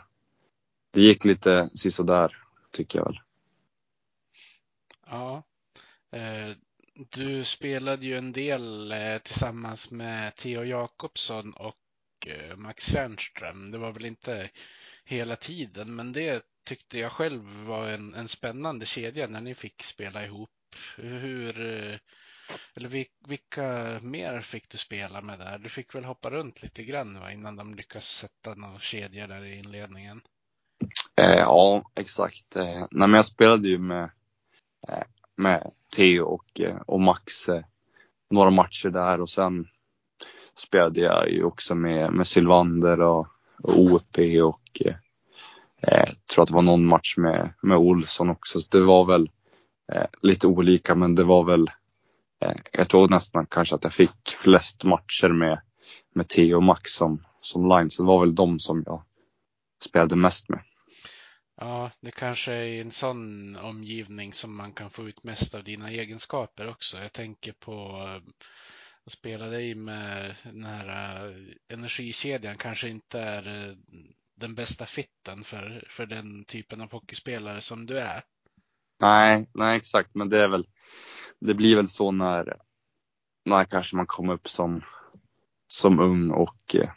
det 0.92 1.02
gick 1.02 1.26
lite 1.26 1.70
sisådär 1.70 2.38
tycker 2.72 3.00
jag 3.00 3.06
väl. 3.06 3.20
Ja. 5.06 5.44
Eh, 6.12 6.56
du 6.98 7.44
spelade 7.44 8.06
ju 8.06 8.18
en 8.18 8.32
del 8.32 8.92
eh, 8.92 9.18
tillsammans 9.18 9.92
med 9.92 10.36
Theo 10.36 10.64
Jakobsson 10.64 11.54
och 11.54 11.78
eh, 12.28 12.56
Max 12.56 12.92
Tjärnström. 12.92 13.72
Det 13.72 13.78
var 13.78 13.92
väl 13.92 14.06
inte 14.06 14.50
hela 15.06 15.36
tiden, 15.36 15.96
men 15.96 16.12
det 16.12 16.44
tyckte 16.66 17.00
jag 17.00 17.12
själv 17.12 17.44
var 17.66 17.88
en, 17.88 18.14
en 18.14 18.28
spännande 18.28 18.86
kedja 18.86 19.28
när 19.28 19.42
ni 19.42 19.56
fick 19.56 19.84
spela 19.84 20.26
ihop. 20.26 20.50
Hur, 20.98 21.62
eh, 21.62 22.00
eller 22.74 23.08
vilka 23.28 24.00
mer 24.02 24.42
fick 24.42 24.70
du 24.70 24.78
spela 24.78 25.22
med 25.22 25.40
där? 25.40 25.58
Du 25.58 25.70
fick 25.70 25.96
väl 25.96 26.06
hoppa 26.06 26.30
runt 26.30 26.64
lite 26.64 26.84
grann 26.84 27.20
va? 27.20 27.32
innan 27.32 27.56
de 27.56 27.76
lyckas 27.76 28.08
sätta 28.08 28.56
några 28.56 28.80
kedjor 28.80 29.28
där 29.28 29.44
i 29.44 29.58
inledningen? 29.58 30.22
Eh, 31.22 31.36
ja, 31.38 31.92
exakt. 31.96 32.56
Eh, 32.56 32.88
nej, 32.92 33.08
men 33.08 33.14
jag 33.14 33.26
spelade 33.26 33.68
ju 33.68 33.78
med, 33.78 34.12
eh, 34.88 35.04
med 35.38 35.72
Theo 35.96 36.24
och, 36.24 36.62
eh, 36.62 36.78
och 36.86 37.02
Max 37.02 37.50
eh, 37.50 37.64
några 38.30 38.50
matcher 38.50 38.90
där 38.90 39.22
och 39.22 39.30
sen 39.30 39.68
spelade 40.56 41.00
jag 41.00 41.32
ju 41.32 41.44
också 41.44 41.76
med, 41.76 42.14
med 42.14 42.28
Sylvander 42.28 43.02
och, 43.02 43.28
och 43.64 43.80
OP 43.80 44.18
och 44.44 44.82
eh, 44.86 44.96
eh, 45.82 46.10
tror 46.34 46.44
att 46.44 46.48
det 46.48 46.56
var 46.56 46.62
någon 46.62 46.86
match 46.86 47.18
med, 47.18 47.54
med 47.62 47.78
Olsson 47.78 48.30
också. 48.30 48.62
Så 48.62 48.78
det 48.78 48.84
var 48.84 49.06
väl 49.06 49.30
eh, 49.92 50.06
lite 50.22 50.48
olika 50.48 50.96
men 50.96 51.16
det 51.16 51.24
var 51.24 51.44
väl 51.44 51.70
Eh, 52.46 52.56
jag 52.72 52.90
tror 52.90 53.08
nästan 53.08 53.46
kanske 53.46 53.76
att 53.76 53.84
jag 53.84 53.94
fick 53.94 54.30
flest 54.30 54.84
matcher 54.84 55.30
med, 55.30 55.62
med 56.14 56.28
Theo 56.28 56.56
och 56.56 56.64
Max 56.64 56.92
som, 56.92 57.26
som 57.42 57.70
line. 57.70 57.90
Så 57.90 58.04
det 58.04 58.08
var 58.08 58.20
väl 58.20 58.36
de 58.36 58.60
som 58.60 58.84
jag 58.86 59.04
spelade 59.86 60.16
mest 60.16 60.50
med. 60.50 60.60
Ja, 61.58 61.92
det 62.02 62.12
kanske 62.12 62.54
är 62.54 62.82
en 62.82 62.92
sån 62.92 63.56
omgivning 63.56 64.34
som 64.34 64.56
man 64.56 64.74
kan 64.74 64.90
få 64.90 65.10
ut 65.10 65.24
mest 65.24 65.56
av 65.56 65.64
dina 65.64 65.90
egenskaper 65.90 66.68
också. 66.68 66.98
Jag 66.98 67.14
tänker 67.14 67.54
på 67.54 67.98
att 69.06 69.12
spela 69.12 69.46
dig 69.46 69.76
med 69.76 70.36
den 70.44 70.64
här 70.64 71.28
eh, 71.28 71.36
energikedjan 71.68 72.58
kanske 72.58 72.90
inte 72.90 73.20
är 73.20 73.68
eh, 73.68 73.76
den 74.36 74.56
bästa 74.56 74.86
fitten 74.86 75.44
för, 75.44 75.88
för 75.90 76.06
den 76.06 76.46
typen 76.46 76.82
av 76.82 76.92
hockeyspelare 76.92 77.62
som 77.62 77.86
du 77.86 78.00
är. 78.00 78.24
Nej, 79.02 79.50
nej 79.54 79.78
exakt, 79.78 80.16
men 80.16 80.30
det 80.30 80.44
är 80.44 80.48
väl 80.48 80.68
det 81.40 81.54
blir 81.54 81.76
väl 81.76 81.88
så 81.88 82.12
när, 82.12 82.58
när 83.46 83.66
kanske 83.66 83.96
man 83.96 84.08
kommer 84.08 84.34
upp 84.34 84.50
som, 84.50 84.84
som 85.68 86.00
ung 86.00 86.32
och 86.32 86.76
eh, 86.76 86.90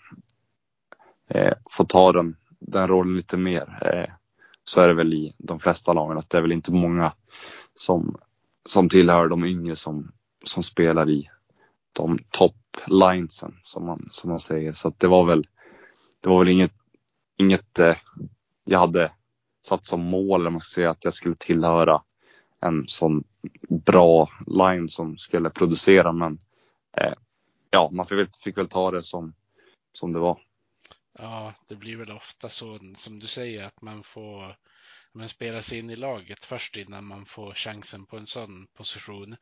eh 1.30 1.54
får 1.70 1.84
ta 1.84 2.12
den, 2.12 2.36
den 2.60 2.88
rollen 2.88 3.16
lite 3.16 3.36
mer. 3.36 3.78
Eh, 3.82 4.14
så 4.68 4.80
är 4.80 4.88
det 4.88 4.94
väl 4.94 5.14
i 5.14 5.34
de 5.38 5.60
flesta 5.60 5.92
lagen 5.92 6.18
att 6.18 6.30
det 6.30 6.38
är 6.38 6.42
väl 6.42 6.52
inte 6.52 6.72
många 6.72 7.12
som, 7.74 8.16
som 8.68 8.88
tillhör 8.88 9.28
de 9.28 9.44
yngre 9.44 9.76
som, 9.76 10.12
som 10.44 10.62
spelar 10.62 11.10
i 11.10 11.30
de 11.92 12.18
top 12.30 12.76
linesen 12.86 13.54
som 13.62 13.86
man, 13.86 14.08
som 14.12 14.30
man 14.30 14.40
säger. 14.40 14.72
Så 14.72 14.88
att 14.88 15.00
det 15.00 15.08
var 15.08 15.24
väl, 15.24 15.46
det 16.20 16.28
var 16.28 16.38
väl 16.38 16.48
inget, 16.48 16.72
inget 17.36 17.78
eh, 17.78 17.96
jag 18.64 18.78
hade 18.78 19.12
satt 19.66 19.86
som 19.86 20.00
mål, 20.00 20.40
eller 20.40 20.50
man 20.50 20.60
ska 20.60 20.74
säga, 20.74 20.90
att 20.90 21.04
jag 21.04 21.14
skulle 21.14 21.36
tillhöra 21.36 22.02
en 22.60 22.84
sån 22.88 23.24
bra 23.68 24.28
line 24.46 24.88
som 24.88 25.18
skulle 25.18 25.50
producera. 25.50 26.12
Men 26.12 26.38
eh, 26.96 27.14
ja, 27.70 27.90
man 27.92 28.06
fick 28.06 28.18
väl, 28.18 28.28
fick 28.44 28.58
väl 28.58 28.68
ta 28.68 28.90
det 28.90 29.02
som, 29.02 29.34
som 29.92 30.12
det 30.12 30.18
var. 30.18 30.38
Ja, 31.18 31.54
det 31.68 31.76
blir 31.76 31.96
väl 31.96 32.10
ofta 32.10 32.48
så 32.48 32.80
som 32.94 33.18
du 33.18 33.26
säger 33.26 33.64
att 33.64 33.82
man 33.82 34.02
får 34.02 34.56
man 35.12 35.28
spela 35.28 35.62
sig 35.62 35.78
in 35.78 35.90
i 35.90 35.96
laget 35.96 36.44
först 36.44 36.76
innan 36.76 37.04
man 37.04 37.26
får 37.26 37.54
chansen 37.54 38.06
på 38.06 38.16
en 38.16 38.26
sån 38.26 38.66
position. 38.66 39.36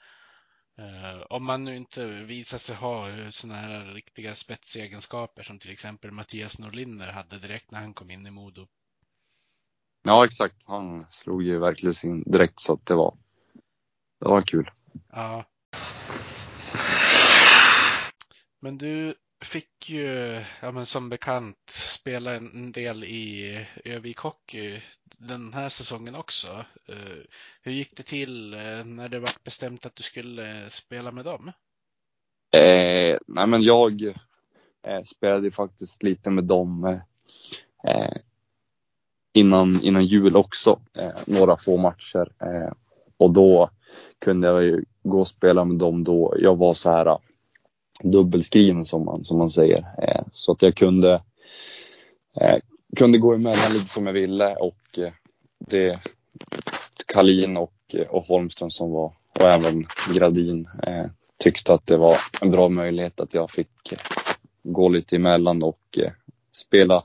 Uh, 0.79 1.23
om 1.31 1.45
man 1.45 1.65
nu 1.65 1.77
inte 1.77 2.07
visar 2.07 2.59
sig 2.59 2.77
ha 2.77 3.31
sådana 3.31 3.59
här 3.59 3.85
riktiga 3.85 4.35
spetsegenskaper 4.35 5.43
som 5.43 5.59
till 5.59 5.71
exempel 5.71 6.11
Mattias 6.11 6.59
Norlinder 6.59 7.13
hade 7.13 7.39
direkt 7.39 7.71
när 7.71 7.81
han 7.81 7.95
kom 7.95 8.11
in 8.11 8.27
i 8.27 8.31
Modo 8.31 8.67
Ja, 10.03 10.25
exakt. 10.25 10.65
Han 10.67 11.07
slog 11.11 11.43
ju 11.43 11.59
verkligen 11.59 11.95
in 12.05 12.23
direkt 12.23 12.61
så 12.61 12.73
att 12.73 12.87
det 12.87 12.95
var, 12.95 13.17
det 14.21 14.29
var 14.29 14.43
kul. 14.43 14.71
Ja. 15.13 15.45
Men 18.61 18.79
du 18.79 19.15
fick 19.45 19.91
ju, 19.91 20.43
ja 20.61 20.73
men 20.73 20.87
som 20.87 21.09
bekant, 21.09 21.71
spela 21.71 22.35
en 22.35 22.73
del 22.73 23.05
i 23.05 23.67
Övik 23.85 24.19
Hockey 24.19 24.83
den 25.19 25.53
här 25.53 25.69
säsongen 25.69 26.15
också. 26.15 26.49
Eh, 26.89 27.25
hur 27.63 27.73
gick 27.73 27.97
det 27.97 28.03
till 28.03 28.55
eh, 28.55 28.85
när 28.85 29.09
det 29.09 29.19
var 29.19 29.31
bestämt 29.45 29.87
att 29.87 29.97
du 29.97 30.03
skulle 30.03 30.71
spela 30.71 31.13
med 31.13 31.25
dem? 31.25 31.53
Eh, 32.55 33.19
nej 33.27 33.47
men 33.47 33.63
jag 33.63 34.03
eh, 34.83 35.03
spelade 35.07 35.51
faktiskt 35.51 36.03
lite 36.03 36.31
med 36.31 36.45
dem 36.45 36.85
eh, 36.85 37.01
eh, 37.93 38.17
innan, 39.33 39.81
innan 39.83 40.05
jul 40.05 40.37
också, 40.37 40.81
eh, 40.99 41.17
några 41.27 41.57
få 41.57 41.77
matcher. 41.77 42.33
Eh, 42.43 42.73
och 43.17 43.33
då 43.33 43.71
kunde 44.19 44.49
jag 44.49 44.65
ju 44.65 44.85
gå 45.03 45.21
och 45.21 45.29
spela 45.29 45.65
med 45.65 45.77
dem 45.77 46.05
då 46.05 46.37
jag 46.39 46.57
var 46.57 46.75
så 46.75 46.91
här 46.91 47.19
dubbelskriven 48.03 48.85
som 48.85 49.05
man, 49.05 49.25
som 49.25 49.39
man 49.39 49.51
säger. 49.51 49.79
Eh, 50.03 50.23
så 50.33 50.53
att 50.53 50.63
jag 50.63 50.75
kunde, 50.75 51.23
eh, 52.41 52.57
kunde 52.97 53.19
gå 53.19 53.35
emellan 53.35 53.73
lite 53.73 53.89
som 53.89 54.07
jag 54.07 54.13
ville 54.13 54.55
och 54.55 54.99
eh, 54.99 55.13
det 55.59 56.01
Kalin 57.07 57.57
och, 57.57 57.75
eh, 57.89 58.07
och 58.07 58.25
Holmström 58.25 58.71
som 58.71 58.91
var 58.91 59.13
och 59.41 59.47
även 59.47 59.85
Gradin 60.15 60.67
eh, 60.83 61.07
tyckte 61.39 61.75
att 61.75 61.87
det 61.87 61.97
var 61.97 62.17
en 62.41 62.51
bra 62.51 62.69
möjlighet 62.69 63.21
att 63.21 63.35
jag 63.35 63.51
fick 63.51 63.93
eh, 63.93 63.99
gå 64.63 64.89
lite 64.89 65.17
emellan 65.17 65.63
och 65.63 65.99
eh, 65.99 66.13
spela 66.53 67.05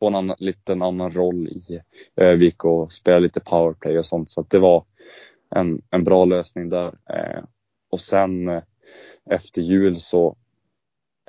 på 0.00 0.06
en 0.06 0.14
annan, 0.14 0.36
liten 0.38 0.82
annan 0.82 1.12
roll 1.12 1.48
i 1.48 1.80
Övik 2.16 2.64
och 2.64 2.92
spela 2.92 3.18
lite 3.18 3.40
powerplay 3.40 3.98
och 3.98 4.06
sånt. 4.06 4.30
Så 4.30 4.40
att 4.40 4.50
det 4.50 4.58
var 4.58 4.84
en, 5.50 5.82
en 5.90 6.04
bra 6.04 6.24
lösning 6.24 6.68
där. 6.68 6.86
Eh, 6.86 7.42
och 7.90 8.00
sen 8.00 8.48
eh, 8.48 8.62
efter 9.30 9.62
jul 9.62 10.00
så 10.00 10.36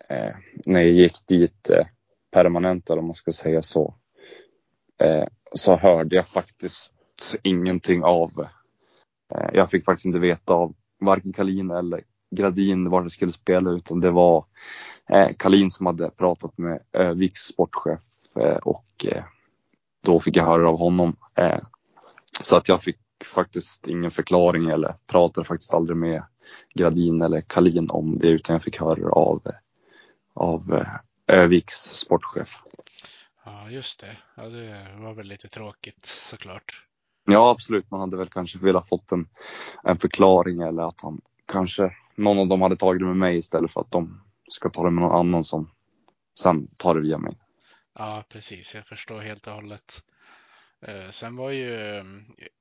eh, 0.10 0.34
när 0.66 0.82
jag 0.82 0.92
gick 0.92 1.28
dit 1.28 1.70
eh, 1.70 1.86
permanent 2.32 2.90
eller 2.90 3.00
om 3.00 3.08
man 3.08 3.16
ska 3.16 3.32
säga 3.32 3.62
så. 3.62 3.96
Eh, 5.04 5.26
så 5.54 5.76
hörde 5.76 6.16
jag 6.16 6.28
faktiskt 6.28 6.92
ingenting 7.44 8.04
av. 8.04 8.48
Eh, 9.34 9.50
jag 9.54 9.70
fick 9.70 9.86
faktiskt 9.86 10.06
inte 10.06 10.20
veta 10.20 10.54
av 10.54 10.76
varken 11.00 11.34
Kalin 11.34 11.72
eller 11.72 12.04
Gradin 12.36 12.90
var 12.90 13.04
det 13.04 13.10
skulle 13.10 13.32
spela 13.32 13.70
utan 13.70 14.00
det 14.00 14.12
var 14.12 14.46
eh, 15.10 15.30
Kalin 15.38 15.72
som 15.72 15.86
hade 15.86 16.10
pratat 16.10 16.58
med 16.58 16.82
Öviks 16.94 17.40
sportchef 17.40 18.04
eh, 18.36 18.58
och 18.58 19.06
eh, 19.06 19.24
då 20.04 20.20
fick 20.20 20.38
jag 20.38 20.44
höra 20.44 20.70
av 20.70 20.78
honom. 20.78 21.16
Eh, 21.38 21.60
så 22.44 22.58
att 22.58 22.68
jag 22.68 22.82
fick 22.82 23.00
faktiskt 23.26 23.88
ingen 23.88 24.12
förklaring 24.12 24.70
eller 24.70 24.96
pratade 25.08 25.48
faktiskt 25.48 25.74
aldrig 25.74 25.98
med 25.98 26.24
Gradin 26.74 27.22
eller 27.22 27.42
Kalin 27.42 27.90
om 27.90 28.16
det 28.16 28.28
utan 28.28 28.54
jag 28.54 28.64
fick 28.64 28.80
höra 28.80 29.12
av, 29.12 29.42
av 30.34 30.74
eh, 30.74 31.38
Öviks 31.38 31.76
sportchef. 31.76 32.62
Ja, 33.46 33.70
just 33.70 34.00
det. 34.00 34.18
Ja, 34.36 34.44
det 34.44 34.88
var 34.98 35.14
väl 35.14 35.28
lite 35.28 35.48
tråkigt 35.48 36.06
såklart. 36.06 36.86
Ja, 37.26 37.52
absolut. 37.52 37.92
Man 37.92 38.00
hade 38.00 38.18
väl 38.18 38.30
kanske 38.30 38.60
velat 38.60 38.88
fått 38.88 39.12
en, 39.12 39.28
en 39.84 39.98
förklaring 39.98 40.62
eller 40.62 40.84
att 40.84 41.02
han 41.02 41.22
kanske 41.46 41.96
någon 42.16 42.40
av 42.40 42.48
dem 42.48 42.62
hade 42.62 42.78
tagit 42.78 43.00
det 43.00 43.06
med 43.06 43.18
mig 43.18 43.38
istället 43.38 43.72
för 43.72 43.82
att 43.82 43.92
de 43.92 44.22
ska 44.48 44.70
ta 44.70 44.84
det 44.84 44.92
med 44.92 45.04
någon 45.04 45.20
annan 45.20 45.44
som 45.44 45.72
sen 46.40 46.68
tar 46.68 46.96
det 46.96 47.02
via 47.02 47.18
mig. 47.18 47.34
Ja, 47.94 48.24
precis. 48.30 48.76
Jag 48.76 48.86
förstår 48.86 49.20
helt 49.20 49.48
och 49.48 49.54
hållet. 49.54 50.04
Eh, 50.82 51.10
sen 51.10 51.36
var 51.36 51.52
ju 51.52 51.76
eh, 51.76 52.04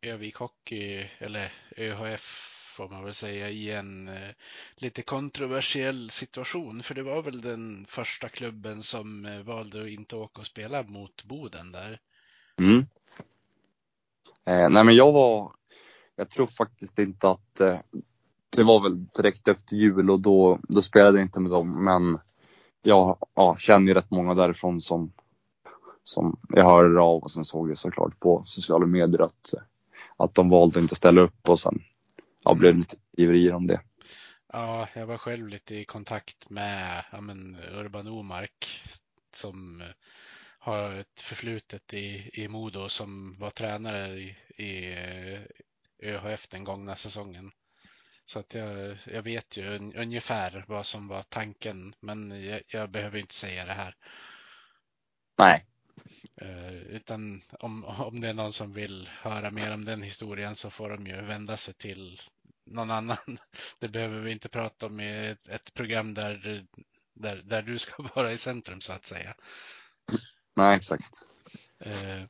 Övik 0.02 0.36
Hockey, 0.36 1.06
eller 1.18 1.52
ÖHF 1.76 2.49
får 2.70 2.88
man 2.88 3.04
väl 3.04 3.14
säga, 3.14 3.50
i 3.50 3.70
en 3.70 4.08
eh, 4.08 4.30
lite 4.76 5.02
kontroversiell 5.02 6.10
situation. 6.10 6.82
För 6.82 6.94
det 6.94 7.02
var 7.02 7.22
väl 7.22 7.40
den 7.40 7.86
första 7.88 8.28
klubben 8.28 8.82
som 8.82 9.26
eh, 9.26 9.40
valde 9.40 9.82
att 9.82 9.88
inte 9.88 10.16
åka 10.16 10.40
och 10.40 10.46
spela 10.46 10.82
mot 10.82 11.24
Boden 11.24 11.72
där. 11.72 12.00
Mm. 12.58 12.86
Eh, 14.46 14.68
nej, 14.70 14.84
men 14.84 14.94
jag 14.94 15.12
var, 15.12 15.52
jag 16.16 16.30
tror 16.30 16.46
faktiskt 16.46 16.98
inte 16.98 17.28
att 17.28 17.60
eh, 17.60 17.78
det 18.50 18.62
var 18.62 18.82
väl 18.82 19.04
direkt 19.04 19.48
efter 19.48 19.76
jul 19.76 20.10
och 20.10 20.20
då, 20.20 20.58
då 20.62 20.82
spelade 20.82 21.18
jag 21.18 21.24
inte 21.24 21.40
med 21.40 21.50
dem. 21.50 21.84
Men 21.84 22.18
jag 22.82 23.18
ja, 23.34 23.56
känner 23.58 23.88
ju 23.88 23.94
rätt 23.94 24.10
många 24.10 24.34
därifrån 24.34 24.80
som, 24.80 25.12
som 26.04 26.40
jag 26.48 26.64
hörde 26.64 27.00
av 27.00 27.22
och 27.22 27.30
sen 27.30 27.44
såg 27.44 27.70
jag 27.70 27.78
såklart 27.78 28.20
på 28.20 28.42
sociala 28.46 28.86
medier 28.86 29.20
att, 29.20 29.54
att 30.16 30.34
de 30.34 30.48
valde 30.48 30.80
inte 30.80 30.92
att 30.92 30.98
ställa 30.98 31.20
upp 31.20 31.48
och 31.48 31.60
sen 31.60 31.82
ja, 32.44 32.54
blev 32.54 32.76
lite 32.76 32.96
ivrig 33.16 33.54
om 33.54 33.66
det. 33.66 33.80
Ja, 34.52 34.88
jag 34.94 35.06
var 35.06 35.18
själv 35.18 35.48
lite 35.48 35.74
i 35.74 35.84
kontakt 35.84 36.50
med 36.50 37.04
ja, 37.12 37.20
men, 37.20 37.56
Urban 37.56 38.08
Omark 38.08 38.82
som 39.34 39.82
har 40.58 40.94
ett 40.94 41.20
förflutet 41.20 41.94
i, 41.94 42.30
i 42.32 42.48
Modo 42.48 42.88
som 42.88 43.38
var 43.38 43.50
tränare 43.50 44.08
i, 44.08 44.36
i 44.56 44.96
ÖHF 46.02 46.48
den 46.48 46.64
gångna 46.64 46.96
säsongen. 46.96 47.52
Så 48.24 48.38
att 48.38 48.54
jag, 48.54 48.96
jag 49.06 49.22
vet 49.22 49.56
ju 49.56 49.76
un, 49.76 49.94
ungefär 49.94 50.64
vad 50.68 50.86
som 50.86 51.08
var 51.08 51.22
tanken, 51.22 51.94
men 52.00 52.44
jag, 52.44 52.62
jag 52.66 52.90
behöver 52.90 53.18
inte 53.18 53.34
säga 53.34 53.66
det 53.66 53.72
här. 53.72 53.96
Nej. 55.38 55.66
Uh, 56.42 56.72
utan 56.72 57.42
om, 57.50 57.84
om 57.84 58.20
det 58.20 58.28
är 58.28 58.34
någon 58.34 58.52
som 58.52 58.72
vill 58.72 59.10
höra 59.12 59.50
mer 59.50 59.70
om 59.70 59.84
den 59.84 60.02
historien 60.02 60.56
så 60.56 60.70
får 60.70 60.90
de 60.90 61.06
ju 61.06 61.22
vända 61.22 61.56
sig 61.56 61.74
till 61.74 62.20
någon 62.66 62.90
annan. 62.90 63.38
Det 63.78 63.88
behöver 63.88 64.20
vi 64.20 64.30
inte 64.30 64.48
prata 64.48 64.86
om 64.86 65.00
i 65.00 65.26
ett, 65.26 65.48
ett 65.48 65.74
program 65.74 66.14
där, 66.14 66.66
där, 67.14 67.36
där 67.36 67.62
du 67.62 67.78
ska 67.78 68.02
vara 68.14 68.32
i 68.32 68.38
centrum 68.38 68.80
så 68.80 68.92
att 68.92 69.04
säga. 69.04 69.34
Nej, 70.56 70.76
exakt. 70.76 71.22
Uh, 71.86 72.24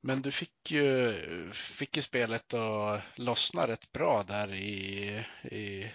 men 0.00 0.22
du 0.22 0.32
fick 0.32 0.70
ju, 0.70 1.14
fick 1.52 1.96
ju 1.96 2.02
spelet 2.02 2.54
att 2.54 3.02
lossna 3.14 3.68
rätt 3.68 3.92
bra 3.92 4.22
där 4.22 4.54
i, 4.54 5.24
i 5.42 5.90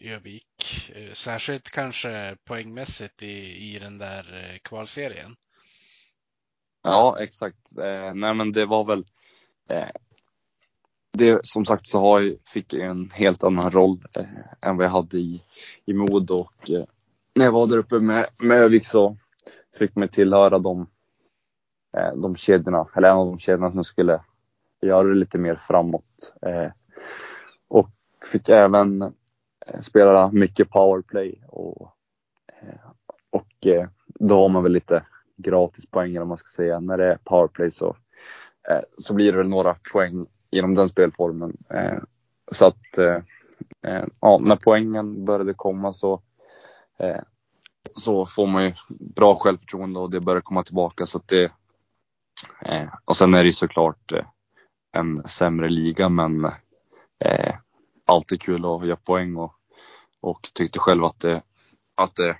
Övik. 0.00 0.90
Särskilt 1.12 1.70
kanske 1.70 2.36
poängmässigt 2.44 3.22
i, 3.22 3.74
i 3.74 3.78
den 3.78 3.98
där 3.98 4.50
eh, 4.50 4.58
kvalserien. 4.58 5.36
Ja, 6.82 7.16
exakt. 7.20 7.78
Eh, 7.78 8.14
nej, 8.14 8.34
men 8.34 8.52
det 8.52 8.66
var 8.66 8.84
väl. 8.84 9.04
Eh, 9.70 9.88
det 11.12 11.46
som 11.46 11.64
sagt 11.64 11.86
så 11.86 12.00
har 12.00 12.20
jag, 12.20 12.38
fick 12.46 12.72
jag 12.72 12.86
en 12.86 13.10
helt 13.10 13.44
annan 13.44 13.70
roll 13.70 13.98
eh, 14.16 14.68
än 14.68 14.76
vad 14.76 14.86
jag 14.86 14.90
hade 14.90 15.16
i, 15.18 15.42
i 15.84 15.92
mod 15.94 16.30
och 16.30 16.70
eh, 16.70 16.84
när 17.34 17.44
jag 17.44 17.52
var 17.52 17.66
där 17.66 17.78
uppe 17.78 18.00
med, 18.00 18.26
med 18.38 18.58
Övik 18.58 18.86
så 18.86 19.16
fick 19.78 19.96
mig 19.96 20.08
tillhöra 20.08 20.58
de 20.58 20.86
Eh, 21.96 22.12
de 22.14 22.36
kedjorna, 22.36 22.88
eller 22.96 23.08
en 23.08 23.16
av 23.16 23.26
de 23.26 23.38
kedjorna 23.38 23.72
som 23.72 23.84
skulle 23.84 24.20
göra 24.82 25.08
det 25.08 25.14
lite 25.14 25.38
mer 25.38 25.56
framåt. 25.56 26.34
Eh, 26.42 26.70
och 27.68 27.90
fick 28.32 28.48
även 28.48 29.02
eh, 29.02 29.80
spela 29.82 30.30
mycket 30.32 30.70
powerplay 30.70 31.42
och, 31.48 31.92
eh, 32.62 32.90
och 33.30 33.66
eh, 33.66 33.88
då 34.06 34.34
har 34.40 34.48
man 34.48 34.62
väl 34.62 34.72
lite 34.72 35.06
gratis 35.42 35.86
poäng 35.86 36.18
om 36.18 36.28
man 36.28 36.38
ska 36.38 36.48
säga. 36.48 36.80
När 36.80 36.98
det 36.98 37.12
är 37.12 37.18
powerplay 37.24 37.70
så, 37.70 37.96
eh, 38.68 38.80
så 38.98 39.14
blir 39.14 39.32
det 39.32 39.38
väl 39.38 39.48
några 39.48 39.76
poäng 39.92 40.26
genom 40.50 40.74
den 40.74 40.88
spelformen. 40.88 41.56
Eh, 41.70 41.98
så 42.52 42.66
att 42.66 42.98
eh, 42.98 43.18
ja, 44.20 44.40
när 44.42 44.56
poängen 44.64 45.24
började 45.24 45.54
komma 45.54 45.92
så 45.92 46.22
så 47.94 48.26
får 48.26 48.46
man 48.46 48.64
ju 48.64 48.72
bra 48.88 49.34
självförtroende 49.34 50.00
och 50.00 50.10
det 50.10 50.20
börjar 50.20 50.40
komma 50.40 50.62
tillbaka 50.62 51.06
så 51.06 51.18
att 51.18 51.28
det, 51.28 51.52
Eh, 52.60 52.88
och 53.04 53.16
sen 53.16 53.34
är 53.34 53.38
det 53.38 53.48
ju 53.48 53.52
såklart 53.52 54.12
eh, 54.12 54.24
en 54.92 55.22
sämre 55.24 55.68
liga 55.68 56.08
men 56.08 56.44
eh, 57.24 57.54
alltid 58.06 58.40
kul 58.40 58.64
att 58.64 58.86
göra 58.86 58.96
poäng 58.96 59.36
och, 59.36 59.54
och 60.20 60.50
tyckte 60.54 60.78
själv 60.78 61.04
att 61.04 61.20
det, 61.20 61.42
att 61.94 62.14
det 62.14 62.36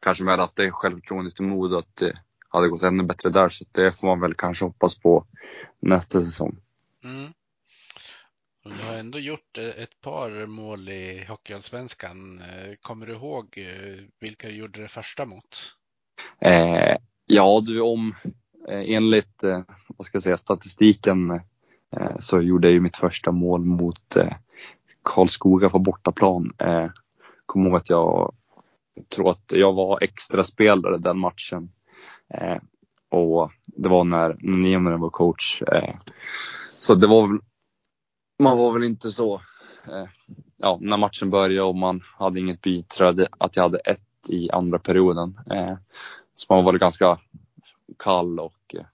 kanske 0.00 0.24
med 0.24 0.40
att 0.40 0.56
det 0.56 0.64
är 0.64 0.70
självförtroendet 0.70 1.36
till 1.36 1.44
mod 1.44 1.74
att 1.74 1.96
det 1.96 2.18
hade 2.48 2.68
gått 2.68 2.82
ännu 2.82 3.02
bättre 3.02 3.30
där 3.30 3.48
så 3.48 3.64
det 3.72 3.92
får 3.92 4.06
man 4.06 4.20
väl 4.20 4.34
kanske 4.34 4.64
hoppas 4.64 4.98
på 4.98 5.26
nästa 5.80 6.24
säsong. 6.24 6.56
Mm. 7.04 7.32
Du 8.64 8.84
har 8.84 8.98
ändå 8.98 9.18
gjort 9.18 9.58
eh, 9.58 9.64
ett 9.64 10.00
par 10.00 10.46
mål 10.46 10.88
i 10.88 11.24
Hockeyallsvenskan. 11.28 12.40
Eh, 12.40 12.74
kommer 12.80 13.06
du 13.06 13.12
ihåg 13.12 13.58
eh, 13.58 14.04
vilka 14.20 14.48
du 14.48 14.54
gjorde 14.54 14.82
det 14.82 14.88
första 14.88 15.26
mot? 15.26 15.74
Eh, 16.40 16.96
ja, 17.26 17.62
du 17.66 17.80
om 17.80 18.14
Eh, 18.68 18.90
enligt 18.96 19.42
eh, 19.44 19.60
vad 19.86 20.06
ska 20.06 20.16
jag 20.16 20.22
säga, 20.22 20.36
statistiken 20.36 21.30
eh, 21.96 22.16
så 22.18 22.40
gjorde 22.40 22.68
jag 22.68 22.72
ju 22.72 22.80
mitt 22.80 22.96
första 22.96 23.30
mål 23.30 23.64
mot 23.64 24.16
Karlskoga 25.02 25.70
på 25.70 25.78
bortaplan. 25.78 26.52
Kommer 27.46 27.70
ihåg 27.70 27.76
att 27.76 27.90
jag 27.90 28.34
tror 29.08 29.30
att 29.30 29.52
jag 29.52 29.72
var 29.72 30.02
extra 30.02 30.44
spelare 30.44 30.98
den 30.98 31.18
matchen. 31.18 31.72
Eh, 32.34 32.56
och 33.08 33.52
det 33.66 33.88
var 33.88 34.04
när 34.04 34.36
Nieminen 34.40 35.00
var 35.00 35.10
coach. 35.10 35.62
Eh, 35.62 35.94
så 36.78 36.94
det 36.94 37.06
var 37.06 37.28
väl, 37.28 37.38
man 38.38 38.58
var 38.58 38.72
väl 38.72 38.84
inte 38.84 39.12
så, 39.12 39.34
eh, 39.86 40.04
ja, 40.56 40.78
när 40.80 40.96
matchen 40.96 41.30
började 41.30 41.68
och 41.68 41.76
man 41.76 42.02
hade 42.18 42.40
inget 42.40 42.62
biträde, 42.62 43.28
att 43.38 43.56
jag 43.56 43.62
hade 43.62 43.78
ett 43.78 44.00
i 44.28 44.50
andra 44.50 44.78
perioden. 44.78 45.40
Så 46.34 46.46
man 46.48 46.64
var 46.64 46.72
väl 46.72 46.80
ganska 46.80 47.18
kall 47.98 48.40
och 48.40 48.74
eh, 48.74 48.86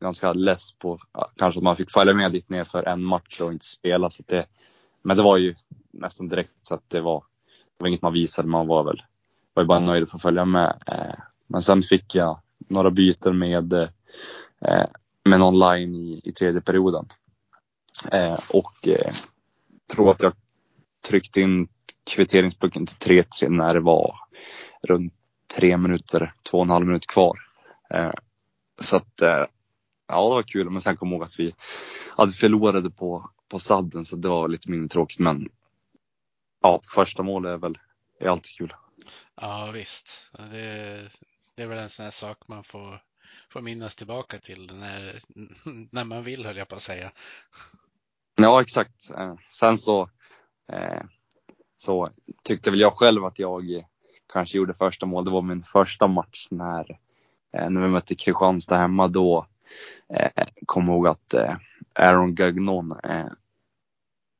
ganska 0.00 0.32
less 0.32 0.72
på 0.72 0.98
kanske 1.36 1.58
att 1.58 1.64
man 1.64 1.76
fick 1.76 1.90
följa 1.90 2.14
med 2.14 2.32
dit 2.32 2.50
ner 2.50 2.64
för 2.64 2.88
en 2.88 3.04
match 3.04 3.40
och 3.40 3.52
inte 3.52 3.66
spela. 3.66 4.10
Så 4.10 4.22
det, 4.26 4.46
men 5.02 5.16
det 5.16 5.22
var 5.22 5.36
ju 5.36 5.54
nästan 5.90 6.28
direkt 6.28 6.52
så 6.62 6.74
att 6.74 6.90
det 6.90 7.00
var, 7.00 7.24
det 7.78 7.82
var 7.82 7.88
inget 7.88 8.02
man 8.02 8.12
visade. 8.12 8.48
Man 8.48 8.66
var 8.66 8.84
väl 8.84 9.02
var 9.56 9.62
ju 9.62 9.66
bara 9.66 9.80
nöjd 9.80 10.02
att 10.02 10.10
få 10.10 10.18
följa 10.18 10.44
med. 10.44 10.82
Eh, 10.86 11.14
men 11.46 11.62
sen 11.62 11.82
fick 11.82 12.14
jag 12.14 12.40
några 12.58 12.90
byten 12.90 13.38
med, 13.38 13.72
eh, 13.72 13.88
med 14.60 14.88
med 15.24 15.42
online 15.42 15.94
i, 15.94 16.20
i 16.24 16.32
tredje 16.32 16.60
perioden. 16.60 17.08
Eh, 18.12 18.38
och 18.48 18.72
tror 19.94 20.10
att 20.10 20.22
jag 20.22 20.32
tryckte 21.08 21.40
in 21.40 21.68
kvitteringspucken 22.10 22.86
till 22.86 23.24
3-3 23.24 23.48
när 23.48 23.74
det 23.74 23.80
var 23.80 24.14
runt 24.82 25.12
tre 25.56 25.76
minuter, 25.76 26.32
två 26.50 26.58
och 26.58 26.64
en 26.64 26.70
halv 26.70 26.86
minut 26.86 27.06
kvar. 27.06 27.38
Så 28.82 28.96
att, 28.96 29.12
ja 30.08 30.28
det 30.28 30.34
var 30.34 30.42
kul. 30.42 30.70
Men 30.70 30.82
sen 30.82 30.96
kom 30.96 31.08
jag 31.08 31.14
ihåg 31.16 31.24
att 31.24 31.38
vi 31.38 31.54
hade 32.16 32.32
förlorade 32.32 32.90
på, 32.90 33.30
på 33.48 33.58
sadden 33.58 34.04
så 34.04 34.16
det 34.16 34.28
var 34.28 34.48
lite 34.48 34.70
mindre 34.70 34.88
tråkigt. 34.88 35.18
Men 35.18 35.48
ja, 36.62 36.80
första 36.94 37.22
målet 37.22 37.52
är 37.52 37.58
väl 37.58 37.78
är 38.20 38.28
alltid 38.28 38.52
kul. 38.52 38.74
Ja 39.40 39.70
visst. 39.74 40.30
Det, 40.50 41.10
det 41.54 41.62
är 41.62 41.66
väl 41.66 41.78
en 41.78 41.88
sån 41.88 42.04
här 42.04 42.10
sak 42.10 42.38
man 42.48 42.64
får, 42.64 43.02
får 43.50 43.60
minnas 43.60 43.94
tillbaka 43.94 44.38
till 44.38 44.70
när, 44.74 45.22
när 45.92 46.04
man 46.04 46.24
vill 46.24 46.46
höll 46.46 46.56
jag 46.56 46.68
på 46.68 46.74
att 46.74 46.82
säga. 46.82 47.12
Ja 48.36 48.62
exakt. 48.62 49.10
Eh, 49.10 49.34
sen 49.52 49.78
så, 49.78 50.10
eh, 50.68 51.02
så 51.76 52.10
tyckte 52.42 52.70
väl 52.70 52.80
jag 52.80 52.92
själv 52.92 53.24
att 53.24 53.38
jag 53.38 53.84
kanske 54.32 54.58
gjorde 54.58 54.74
första 54.74 55.06
mål. 55.06 55.24
Det 55.24 55.30
var 55.30 55.42
min 55.42 55.62
första 55.62 56.06
match 56.06 56.46
när 56.50 56.98
eh, 57.52 57.70
när 57.70 57.80
vi 57.80 57.88
mötte 57.88 58.14
Kristianstad 58.14 58.76
hemma 58.76 59.08
då 59.08 59.46
kom 60.66 60.88
jag 60.88 60.94
ihåg 60.94 61.06
att 61.06 61.34
Aaron 61.94 62.34
Gagnon 62.34 62.94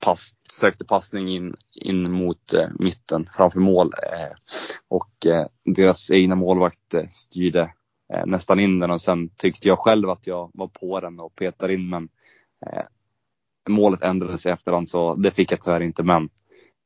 pass, 0.07 0.35
sökte 0.51 0.85
passning 0.85 1.29
in, 1.29 1.55
in 1.75 2.13
mot 2.13 2.55
eh, 2.55 2.69
mitten 2.79 3.27
framför 3.37 3.61
mål 3.61 3.87
eh, 3.87 4.37
och 4.89 5.27
eh, 5.27 5.47
deras 5.65 6.11
egna 6.11 6.35
målvakt 6.35 6.95
eh, 6.95 7.09
styrde 7.11 7.73
eh, 8.13 8.27
nästan 8.27 8.61
in 8.61 8.79
den 8.79 8.91
och 8.91 9.03
sen 9.03 9.29
tyckte 9.29 9.69
jag 9.69 9.79
själv 9.79 10.11
att 10.11 10.27
jag 10.27 10.51
var 10.55 10.69
på 10.69 11.01
den 11.01 11.21
och 11.21 11.35
petade 11.35 11.75
in 11.75 11.89
men 11.89 12.09
eh, 12.67 12.83
målet 13.69 14.03
ändrades 14.03 14.47
i 14.47 14.49
efterhand 14.49 14.89
så 14.89 15.15
det 15.15 15.31
fick 15.31 15.53
jag 15.53 15.63
tyvärr 15.63 15.81
inte 15.81 16.03
men 16.03 16.29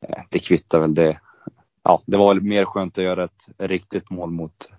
eh, 0.07 0.23
det 0.31 0.39
kvittar 0.39 0.81
väl 0.81 0.95
det. 0.95 1.21
Ja, 1.83 2.03
det 2.07 2.17
var 2.17 2.35
mer 2.35 2.65
skönt 2.65 2.99
att 2.99 3.05
göra 3.05 3.25
ett 3.25 3.49
riktigt 3.59 4.11
mål 4.11 4.31
mot 4.31 4.71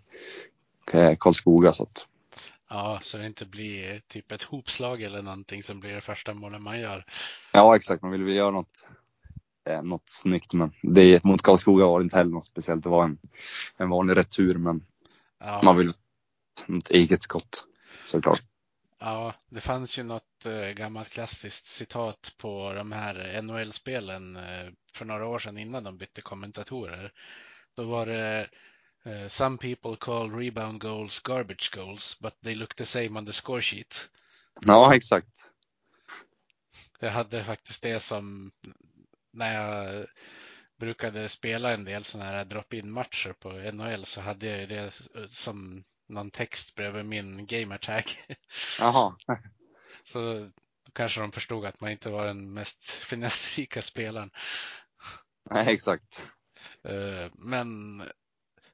eh, 0.92 1.16
Karlskoga 1.20 1.72
så 1.72 1.84
att 1.84 2.08
Ja, 2.72 2.99
så 3.03 3.17
det 3.17 3.26
inte 3.26 3.45
blir 3.45 3.99
typ 4.07 4.32
ett 4.32 4.43
hopslag 4.43 5.01
eller 5.01 5.22
någonting 5.22 5.63
som 5.63 5.80
blir 5.80 5.93
det 5.95 6.01
första 6.01 6.34
målet 6.34 6.61
man 6.61 6.80
gör. 6.80 7.05
Ja, 7.53 7.76
exakt. 7.76 8.01
Man 8.01 8.11
vill 8.11 8.24
väl 8.24 8.36
göra 8.36 8.51
något, 8.51 8.88
eh, 9.69 9.84
något 9.84 10.09
snyggt, 10.09 10.53
men 10.53 10.74
det 10.84 11.24
mot 11.24 11.41
Karlskoga 11.41 11.86
var 11.86 11.99
det 11.99 12.03
inte 12.03 12.17
heller 12.17 12.32
något 12.32 12.45
speciellt. 12.45 12.84
Det 12.84 12.89
var 12.89 13.03
en, 13.03 13.17
en 13.78 13.89
vanlig 13.89 14.17
retur, 14.17 14.57
men 14.57 14.86
Ja, 15.39 15.61
man 15.63 15.78
vill 15.78 15.93
något 16.67 16.91
eget 16.91 17.24
skott 17.24 17.65
såklart. 18.07 18.43
ja, 18.99 19.34
det 19.49 19.61
fanns 19.61 19.99
ju 19.99 20.03
något 20.03 20.45
eh, 20.45 20.69
gammalt 20.69 21.09
klassiskt 21.09 21.65
citat 21.67 22.34
på 22.38 22.74
de 22.74 22.91
här 22.91 23.41
NHL-spelen 23.41 24.36
eh, 24.36 24.69
för 24.93 25.05
några 25.05 25.28
år 25.28 25.39
sedan 25.39 25.57
innan 25.57 25.84
de 25.84 25.97
bytte 25.97 26.22
kommentatorer. 26.22 27.13
Då 27.76 27.84
var 27.84 28.05
det 28.05 28.49
eh, 29.06 29.28
Some 29.28 29.58
people 29.58 29.95
call 29.97 30.32
rebound 30.32 30.82
goals 30.82 31.20
garbage 31.20 31.72
goals, 31.72 32.18
but 32.22 32.34
they 32.43 32.56
look 32.56 32.76
the 32.76 32.86
same 32.86 33.18
on 33.20 33.26
the 33.26 33.34
score 33.34 33.62
sheet. 33.62 34.10
Ja, 34.62 34.95
exakt. 34.95 35.52
Jag 36.99 37.12
hade 37.12 37.43
faktiskt 37.43 37.84
det 37.84 37.99
som 37.99 38.52
när 39.34 39.54
jag 39.56 40.06
brukade 40.80 41.30
spela 41.30 41.74
en 41.74 41.84
del 41.84 42.04
sådana 42.04 42.30
här 42.30 42.45
drop-in 42.45 42.91
matcher 42.91 43.34
på 43.34 43.49
NHL 43.49 44.06
så 44.06 44.22
hade 44.22 44.45
jag 44.47 44.60
ju 44.60 44.66
det 44.66 44.91
som 45.28 45.84
någon 46.08 46.32
text 46.32 46.76
bredvid 46.76 47.06
min 47.06 47.45
gamertag. 47.45 48.04
Jaha. 48.80 49.16
Så 50.04 50.49
kanske 50.93 51.22
de 51.22 51.32
förstod 51.32 51.66
att 51.66 51.82
man 51.82 51.91
inte 51.91 52.10
var 52.10 52.26
den 52.26 52.54
mest 52.54 52.89
finessrika 52.89 53.82
spelaren. 53.82 54.32
Nej, 55.49 55.74
exakt. 55.74 56.22
Eh, 56.84 57.32
Men 57.34 58.02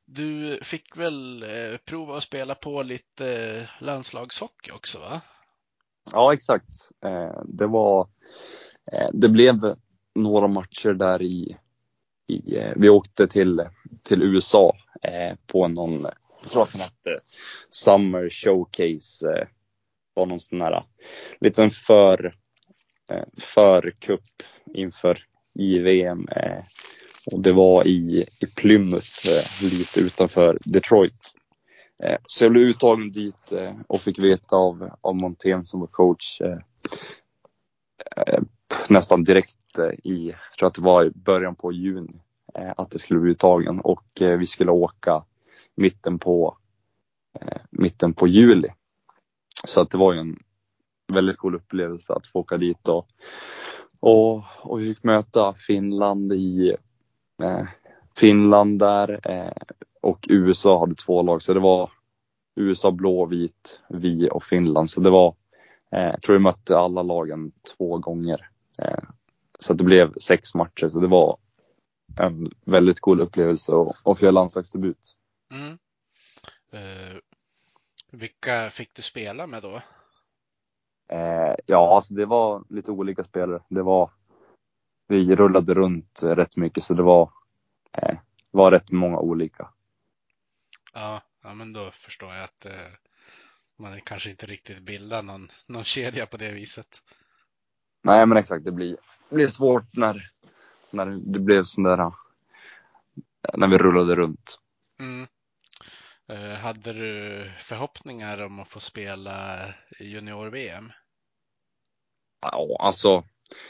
du 0.08 0.60
fick 0.62 0.98
väl 0.98 1.44
eh, 1.44 1.78
prova 1.86 2.18
att 2.18 2.24
spela 2.24 2.56
på 2.56 2.84
lite 2.84 3.28
eh, 3.28 3.84
landslagshockey 3.86 4.72
också 4.72 5.00
va? 5.00 5.22
Ja, 6.12 6.34
exakt. 6.34 6.90
Eh, 7.06 7.42
det 7.46 7.68
var, 7.68 8.08
eh, 8.92 9.10
det 9.14 9.30
blev 9.30 9.76
några 10.16 10.48
matcher 10.48 10.94
där 10.94 11.22
i, 11.22 11.58
i 12.28 12.58
eh, 12.58 12.74
vi 12.76 12.90
åkte 12.90 13.28
till, 13.28 13.66
till 14.04 14.24
USA 14.24 14.76
eh, 15.02 15.36
på 15.48 15.68
någon, 15.68 16.08
jag 16.42 16.52
tror 16.52 16.64
att 16.64 16.72
den 16.72 16.82
hette 16.82 17.20
Summer 17.70 18.30
Showcase. 18.30 19.32
Eh, 19.32 19.48
var 20.18 20.26
någon 20.26 20.40
sån 20.40 20.62
här 20.62 20.72
eh, 20.72 20.84
liten 21.40 21.70
för, 21.70 22.32
eh, 23.10 23.26
förkupp 23.38 24.44
inför 24.74 25.20
JVM. 25.54 26.28
Och 27.32 27.40
det 27.40 27.52
var 27.52 27.88
i, 27.88 28.26
i 28.40 28.46
Plymouth, 28.46 29.30
eh, 29.30 29.70
lite 29.72 30.00
utanför 30.00 30.58
Detroit. 30.66 31.34
Eh, 32.04 32.18
så 32.28 32.44
jag 32.46 32.52
blev 32.52 32.64
uttagen 32.64 33.12
dit 33.12 33.52
eh, 33.52 33.74
och 33.88 34.02
fick 34.02 34.20
veta 34.20 34.56
av, 34.56 34.90
av 35.02 35.16
Montén 35.16 35.66
som 35.66 35.80
var 35.80 35.88
coach 35.88 36.42
nästan 38.90 39.24
direkt 39.24 39.80
i, 40.04 40.28
jag 40.28 40.58
tror 40.60 40.68
att 40.68 40.74
det 40.74 40.82
var 40.82 41.06
i 41.06 41.10
början 41.10 41.56
på 41.56 41.72
juni, 41.72 42.22
att 42.54 42.92
det 42.92 43.00
skulle 43.00 43.20
bli 43.20 43.32
uttagen 43.32 43.82
och 43.82 44.06
vi 44.20 44.46
skulle 44.46 44.72
åka 44.72 45.24
mitten 45.76 46.20
på, 46.20 46.58
mitten 47.70 48.14
på 48.14 48.28
juli. 48.28 48.68
Så 49.68 49.82
att 49.82 49.90
det 49.90 49.98
var 49.98 50.14
ju 50.14 50.20
en 50.20 50.40
väldigt 51.14 51.38
cool 51.38 51.56
upplevelse 51.56 52.14
att 52.14 52.28
få 52.28 52.40
åka 52.40 52.58
dit 52.58 52.88
och, 52.88 53.08
och, 54.00 54.44
och 54.62 54.82
vi 54.82 54.94
fick 54.94 55.04
möta 55.04 55.54
Finland 55.54 56.34
i 56.34 56.76
Finland 58.16 58.80
där 58.80 59.20
eh, 59.24 59.52
och 60.02 60.28
USA 60.30 60.80
hade 60.80 60.96
två 60.96 61.22
lag 61.22 61.42
så 61.42 61.54
det 61.54 61.60
var 61.60 61.90
USA 62.56 62.92
blå 62.92 63.20
och 63.20 63.32
vit, 63.32 63.80
vi 63.90 64.30
och 64.32 64.44
Finland. 64.44 64.92
Så 64.92 65.02
det 65.02 65.10
var, 65.10 65.36
eh, 65.92 66.04
jag 66.04 66.22
tror 66.22 66.36
vi 66.36 66.40
mötte 66.40 66.78
alla 66.78 67.04
lagen 67.04 67.52
två 67.78 67.98
gånger. 67.98 68.50
Eh, 68.80 69.04
så 69.60 69.74
att 69.74 69.78
det 69.78 69.84
blev 69.84 70.14
sex 70.14 70.56
matcher 70.56 70.90
så 70.90 71.00
det 71.00 71.08
var 71.08 71.38
en 72.20 72.52
väldigt 72.66 73.00
cool 73.00 73.22
upplevelse 73.22 73.72
och, 73.72 73.96
och 74.04 74.20
få 74.20 74.26
göra 74.26 74.32
landslagsdebut. 74.32 75.16
Mm. 75.52 75.78
Eh, 76.72 77.18
vilka 78.12 78.70
fick 78.70 78.94
du 78.94 79.02
spela 79.02 79.48
med 79.48 79.64
då? 79.64 79.82
Eh, 81.10 81.56
ja, 81.66 81.96
alltså 81.96 82.14
det 82.14 82.26
var 82.26 82.64
lite 82.70 82.92
olika 82.92 83.24
spelare. 83.24 83.62
Det 83.70 83.84
var, 83.84 84.10
vi 85.08 85.36
rullade 85.36 85.74
runt 85.74 86.20
rätt 86.24 86.56
mycket 86.56 86.84
så 86.84 86.94
det 86.94 87.04
var, 87.04 87.32
eh, 87.98 88.18
var 88.52 88.72
rätt 88.72 88.92
många 88.92 89.18
olika. 89.18 89.70
Ja, 90.94 91.22
ja 91.44 91.54
men 91.54 91.74
då 91.74 91.92
förstår 91.92 92.34
jag 92.34 92.44
att 92.44 92.66
eh, 92.66 92.92
man 93.78 94.02
kanske 94.02 94.30
inte 94.30 94.46
riktigt 94.46 94.80
bildar 94.80 95.24
någon, 95.24 95.52
någon 95.66 95.84
kedja 95.84 96.26
på 96.26 96.38
det 96.38 96.52
viset. 96.52 97.02
Nej 98.02 98.26
men 98.26 98.38
exakt, 98.38 98.66
det 98.66 98.72
blir, 98.72 98.98
det 99.30 99.36
blir 99.36 99.48
svårt 99.48 99.96
när, 99.96 100.32
när 100.90 101.06
det 101.06 101.40
blev 101.40 101.64
sån 101.64 101.84
där, 101.84 102.00
eh, 102.00 102.12
när 103.54 103.68
vi 103.68 103.78
rullade 103.78 104.16
runt. 104.16 104.60
Mm. 105.00 105.28
Eh, 106.30 106.60
hade 106.60 106.94
du 106.94 107.52
förhoppningar 107.58 108.42
om 108.42 108.60
att 108.60 108.68
få 108.68 108.80
spela 108.80 109.60
junior-VM? 110.00 110.92
Ja, 112.42 112.78
alltså 112.80 113.24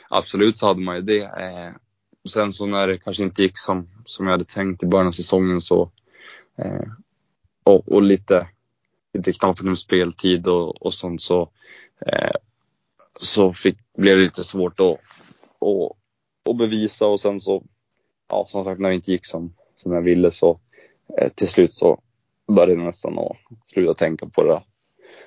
absolut 0.10 0.58
så 0.58 0.68
hade 0.68 0.82
man 0.82 0.96
ju 0.96 1.02
det. 1.02 1.22
Eh, 1.22 1.72
sen 2.30 2.52
så 2.52 2.66
när 2.66 2.88
det 2.88 2.98
kanske 2.98 3.24
inte 3.24 3.42
gick 3.44 3.58
som, 3.58 3.90
som 4.06 4.26
jag 4.26 4.32
hade 4.32 4.46
tänkt 4.46 4.84
i 4.84 4.86
början 4.86 5.08
av 5.08 5.12
säsongen 5.12 5.62
så 5.62 5.92
eh, 6.58 6.88
och, 7.64 7.92
och 7.92 8.02
lite, 8.02 8.48
lite 9.14 9.34
knappt 9.34 9.62
med 9.62 9.78
speltid 9.78 10.48
och, 10.48 10.82
och 10.82 10.94
sånt 10.94 11.22
så 11.22 11.50
eh, 12.06 12.32
så 13.20 13.54
fick, 13.54 13.78
blev 13.98 14.18
det 14.18 14.24
lite 14.24 14.44
svårt 14.44 14.80
att, 14.80 14.98
och, 15.60 15.98
och 16.46 16.56
bevisa 16.56 17.08
och 17.08 17.20
sen 17.20 17.40
så 17.40 17.64
ja, 18.30 18.48
som 18.50 18.64
sagt 18.64 18.80
när 18.80 18.90
det 18.90 18.96
inte 18.96 19.12
gick 19.12 19.26
som, 19.26 19.54
som 19.76 19.92
jag 19.92 20.02
ville 20.02 20.32
så 20.32 20.60
eh, 21.18 21.30
till 21.30 21.48
slut 21.48 21.74
så 21.74 22.02
började 22.48 22.74
jag 22.74 22.86
nästan 22.86 23.20
att 23.20 23.38
sluta 23.74 23.94
tänka 23.94 24.26
på 24.26 24.44
det 24.44 24.62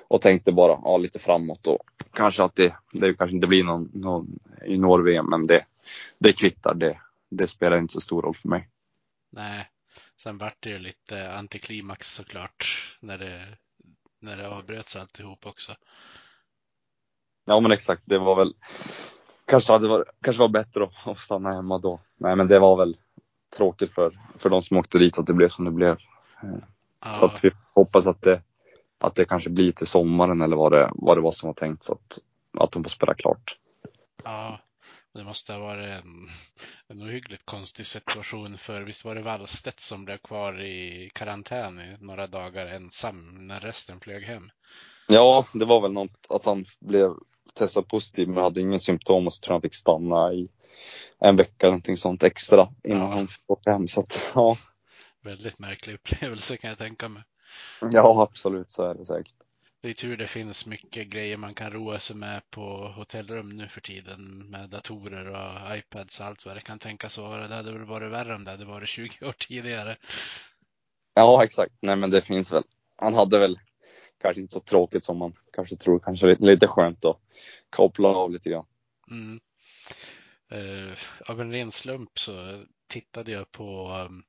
och 0.07 0.21
tänkte 0.21 0.51
bara 0.51 0.79
ja, 0.83 0.97
lite 0.97 1.19
framåt 1.19 1.67
och 1.67 1.79
kanske 2.13 2.43
att 2.43 2.55
det, 2.55 2.75
det 2.93 3.13
kanske 3.13 3.35
inte 3.35 3.47
blir 3.47 3.63
någon, 3.63 3.89
någon 3.93 4.39
junior-VM 4.65 5.29
men 5.29 5.47
det, 5.47 5.65
det 6.17 6.33
kvittar. 6.33 6.73
Det, 6.73 6.97
det 7.29 7.47
spelar 7.47 7.77
inte 7.77 7.93
så 7.93 8.01
stor 8.01 8.21
roll 8.21 8.35
för 8.35 8.49
mig. 8.49 8.69
Nej, 9.29 9.69
sen 10.17 10.37
vart 10.37 10.57
det 10.59 10.69
ju 10.69 10.77
lite 10.77 11.33
antiklimax 11.33 12.13
såklart 12.13 12.95
när 12.99 13.17
det, 13.17 13.45
när 14.19 14.37
det 14.37 14.49
avbröts 14.49 14.95
alltihop 14.95 15.45
också. 15.45 15.75
Ja 17.45 17.59
men 17.59 17.71
exakt, 17.71 18.01
det 18.05 18.19
var 18.19 18.35
väl 18.35 18.53
kanske 19.45 19.73
hade 19.73 19.87
varit, 19.87 20.07
kanske 20.21 20.39
var 20.39 20.49
bättre 20.49 20.83
att, 20.83 21.07
att 21.07 21.19
stanna 21.19 21.53
hemma 21.53 21.77
då. 21.77 21.99
Nej 22.17 22.35
men 22.35 22.47
det 22.47 22.59
var 22.59 22.77
väl 22.77 22.97
tråkigt 23.57 23.93
för, 23.93 24.19
för 24.37 24.49
de 24.49 24.61
som 24.61 24.77
åkte 24.77 24.97
dit 24.97 25.17
att 25.17 25.27
det 25.27 25.33
blev 25.33 25.49
som 25.49 25.65
det 25.65 25.71
blev. 25.71 25.95
Så 25.95 26.59
Ja, 27.05 27.25
att 27.25 27.43
vi 27.43 27.51
hoppas 27.73 28.07
att 28.07 28.21
det, 28.21 28.41
att 29.03 29.15
det 29.15 29.25
kanske 29.25 29.49
blir 29.49 29.71
till 29.71 29.87
sommaren 29.87 30.41
eller 30.41 30.55
vad 30.55 30.71
det, 30.71 30.89
vad 30.93 31.17
det 31.17 31.21
var 31.21 31.31
som 31.31 31.47
var 31.47 31.53
tänkt 31.53 31.83
så 31.83 31.93
att, 31.93 32.19
att 32.59 32.71
de 32.71 32.83
får 32.83 32.89
spela 32.89 33.13
klart. 33.13 33.57
ja, 34.23 34.59
det 35.13 35.23
måste 35.23 35.53
ha 35.53 35.59
varit 35.59 35.89
en, 35.89 36.29
en 36.87 37.01
ohyggligt 37.03 37.45
konstig 37.45 37.85
situation 37.85 38.57
för 38.57 38.81
visst 38.81 39.05
var 39.05 39.15
det 39.15 39.21
Wallstedt 39.21 39.79
som 39.79 40.05
blev 40.05 40.17
kvar 40.17 40.61
i 40.61 41.09
karantän 41.13 41.79
i 41.79 41.97
några 41.99 42.27
dagar 42.27 42.65
ensam 42.67 43.47
när 43.47 43.59
resten 43.59 43.99
flög 43.99 44.23
hem? 44.23 44.51
Ja, 45.07 45.45
det 45.53 45.65
var 45.65 45.81
väl 45.81 45.91
något 45.91 46.25
att 46.29 46.45
han 46.45 46.65
blev 46.79 47.13
testad 47.53 47.87
positiv 47.87 48.27
men 48.27 48.37
hade 48.43 48.61
ingen 48.61 48.79
symptom 48.79 49.27
och 49.27 49.33
så 49.33 49.39
tror 49.41 49.51
jag 49.51 49.55
han 49.55 49.61
fick 49.61 49.75
stanna 49.75 50.33
i 50.33 50.49
en 51.19 51.35
vecka 51.35 51.67
någonting 51.67 51.97
sånt 51.97 52.23
extra 52.23 52.69
innan 52.83 53.01
Ja. 53.09 53.15
han 53.15 53.27
fick 53.27 53.49
åka 53.49 53.71
hem. 53.71 53.87
Så 53.87 53.99
att, 53.99 54.21
ja, 54.35 54.57
Väldigt 55.23 55.59
märklig 55.59 55.93
upplevelse 55.93 56.57
kan 56.57 56.69
jag 56.69 56.77
tänka 56.79 57.09
mig. 57.09 57.23
ja, 57.91 58.23
absolut 58.31 58.69
så 58.69 58.83
är 58.83 58.95
det 58.95 59.05
säkert. 59.05 59.33
Det 59.81 59.89
är 59.89 59.93
tur 59.93 60.17
det 60.17 60.27
finns 60.27 60.65
mycket 60.65 61.07
grejer 61.07 61.37
man 61.37 61.53
kan 61.53 61.71
roa 61.71 61.99
sig 61.99 62.15
med 62.15 62.41
på 62.49 62.87
hotellrum 62.87 63.49
nu 63.49 63.67
för 63.67 63.81
tiden 63.81 64.49
med 64.49 64.69
datorer 64.69 65.25
och 65.25 65.77
iPads 65.77 66.19
och 66.19 66.25
allt 66.25 66.45
vad 66.45 66.55
det 66.55 66.61
kan 66.61 66.79
tänkas 66.79 67.17
vara. 67.17 67.47
Det 67.47 67.55
hade 67.55 67.71
väl 67.71 67.85
varit 67.85 68.11
värre 68.11 68.35
om 68.35 68.43
det 68.43 68.51
hade 68.51 68.65
varit 68.65 68.89
20 68.89 69.25
år 69.25 69.35
tidigare. 69.37 69.97
Ja, 71.13 71.43
exakt. 71.43 71.73
Nej, 71.81 71.95
men 71.95 72.09
det 72.09 72.21
finns 72.21 72.51
väl 72.53 72.63
han 73.01 73.13
hade 73.13 73.39
väl 73.39 73.59
kanske 74.21 74.41
inte 74.41 74.53
så 74.53 74.59
tråkigt 74.59 75.03
som 75.03 75.17
man 75.17 75.33
kanske 75.53 75.75
tror. 75.75 75.99
Kanske 75.99 76.27
lite, 76.27 76.43
lite 76.43 76.67
skönt 76.67 77.05
att 77.05 77.17
koppla 77.69 78.09
av 78.09 78.31
lite 78.31 78.49
grann. 78.49 78.65
Mm. 79.11 79.39
Uh, 80.53 80.93
av 81.27 81.41
en 81.41 81.51
ren 81.51 81.71
slump 81.71 82.19
så 82.19 82.63
tittade 82.87 83.31
jag 83.31 83.51
på, 83.51 83.89
um, 84.09 84.23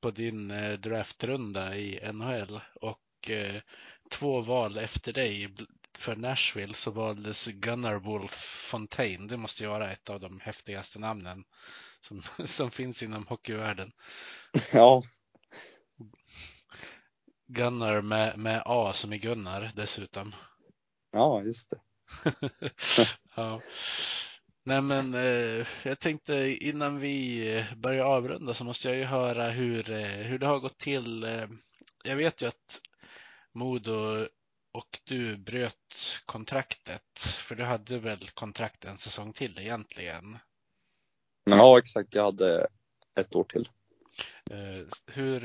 på 0.00 0.10
din 0.10 0.50
uh, 0.50 0.78
draftrunda 0.78 1.76
i 1.76 2.12
NHL 2.12 2.60
och 2.74 3.30
uh, 3.30 3.60
två 4.10 4.40
val 4.40 4.78
efter 4.78 5.12
dig 5.12 5.54
för 5.98 6.16
Nashville 6.16 6.74
så 6.74 6.90
valdes 6.90 7.46
Gunnar 7.46 7.94
Wolf 7.94 8.64
Fontaine. 8.70 9.26
Det 9.26 9.36
måste 9.36 9.62
ju 9.62 9.68
vara 9.68 9.92
ett 9.92 10.10
av 10.10 10.20
de 10.20 10.40
häftigaste 10.40 10.98
namnen 10.98 11.44
som, 12.00 12.22
som 12.46 12.70
finns 12.70 13.02
inom 13.02 13.26
hockeyvärlden. 13.26 13.92
Ja. 14.72 15.02
Gunnar 17.46 18.02
med, 18.02 18.38
med 18.38 18.62
A 18.64 18.92
som 18.92 19.12
i 19.12 19.18
Gunnar 19.18 19.72
dessutom. 19.76 20.34
Ja, 21.12 21.42
just 21.42 21.70
det. 21.70 21.80
ja. 23.34 23.60
Nej 24.68 24.82
men 24.82 25.14
eh, 25.14 25.66
jag 25.82 25.98
tänkte 25.98 26.56
innan 26.60 26.98
vi 26.98 27.64
börjar 27.76 28.04
avrunda 28.04 28.54
så 28.54 28.64
måste 28.64 28.88
jag 28.88 28.96
ju 28.96 29.04
höra 29.04 29.50
hur, 29.50 29.90
eh, 29.90 30.06
hur 30.06 30.38
det 30.38 30.46
har 30.46 30.58
gått 30.58 30.78
till. 30.78 31.24
Eh, 31.24 31.46
jag 32.04 32.16
vet 32.16 32.42
ju 32.42 32.46
att 32.46 32.80
Modo 33.52 34.26
och 34.72 35.00
du 35.04 35.36
bröt 35.36 36.22
kontraktet, 36.26 37.18
för 37.18 37.54
du 37.54 37.64
hade 37.64 37.98
väl 37.98 38.28
kontrakt 38.34 38.84
en 38.84 38.98
säsong 38.98 39.32
till 39.32 39.58
egentligen? 39.58 40.38
Ja, 41.44 41.78
exakt. 41.78 42.14
Jag 42.14 42.22
hade 42.22 42.66
ett 43.20 43.34
år 43.34 43.44
till. 43.44 43.68
Uh, 44.52 44.86
hur... 45.06 45.40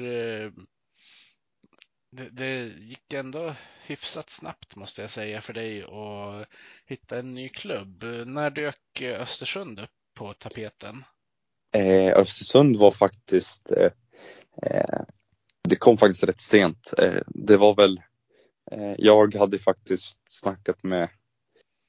Det, 2.15 2.29
det, 2.29 2.65
gick 2.79 3.13
ändå 3.13 3.55
hyfsat 3.85 4.29
snabbt 4.29 4.75
måste 4.75 5.01
jag 5.01 5.09
säga 5.09 5.41
för 5.41 5.53
dig 5.53 5.83
att 5.83 6.47
hitta 6.85 7.19
en 7.19 7.33
ny 7.33 7.49
klubb. 7.49 8.03
När 8.25 8.49
dök 8.49 9.01
Östersund 9.01 9.79
upp 9.79 9.89
på 10.13 10.33
tapeten? 10.33 11.03
Eh, 11.75 12.17
Östersund 12.17 12.77
var 12.77 12.91
faktiskt, 12.91 13.71
eh, 13.71 13.91
det 15.63 15.75
kom 15.75 15.97
faktiskt 15.97 16.23
rätt 16.23 16.41
sent. 16.41 16.93
Eh, 16.97 17.21
det 17.27 17.57
var 17.57 17.75
väl 17.75 18.01
Eh, 18.71 18.95
jag 18.97 19.35
hade 19.35 19.59
faktiskt 19.59 20.17
snackat 20.29 20.83
med, 20.83 21.09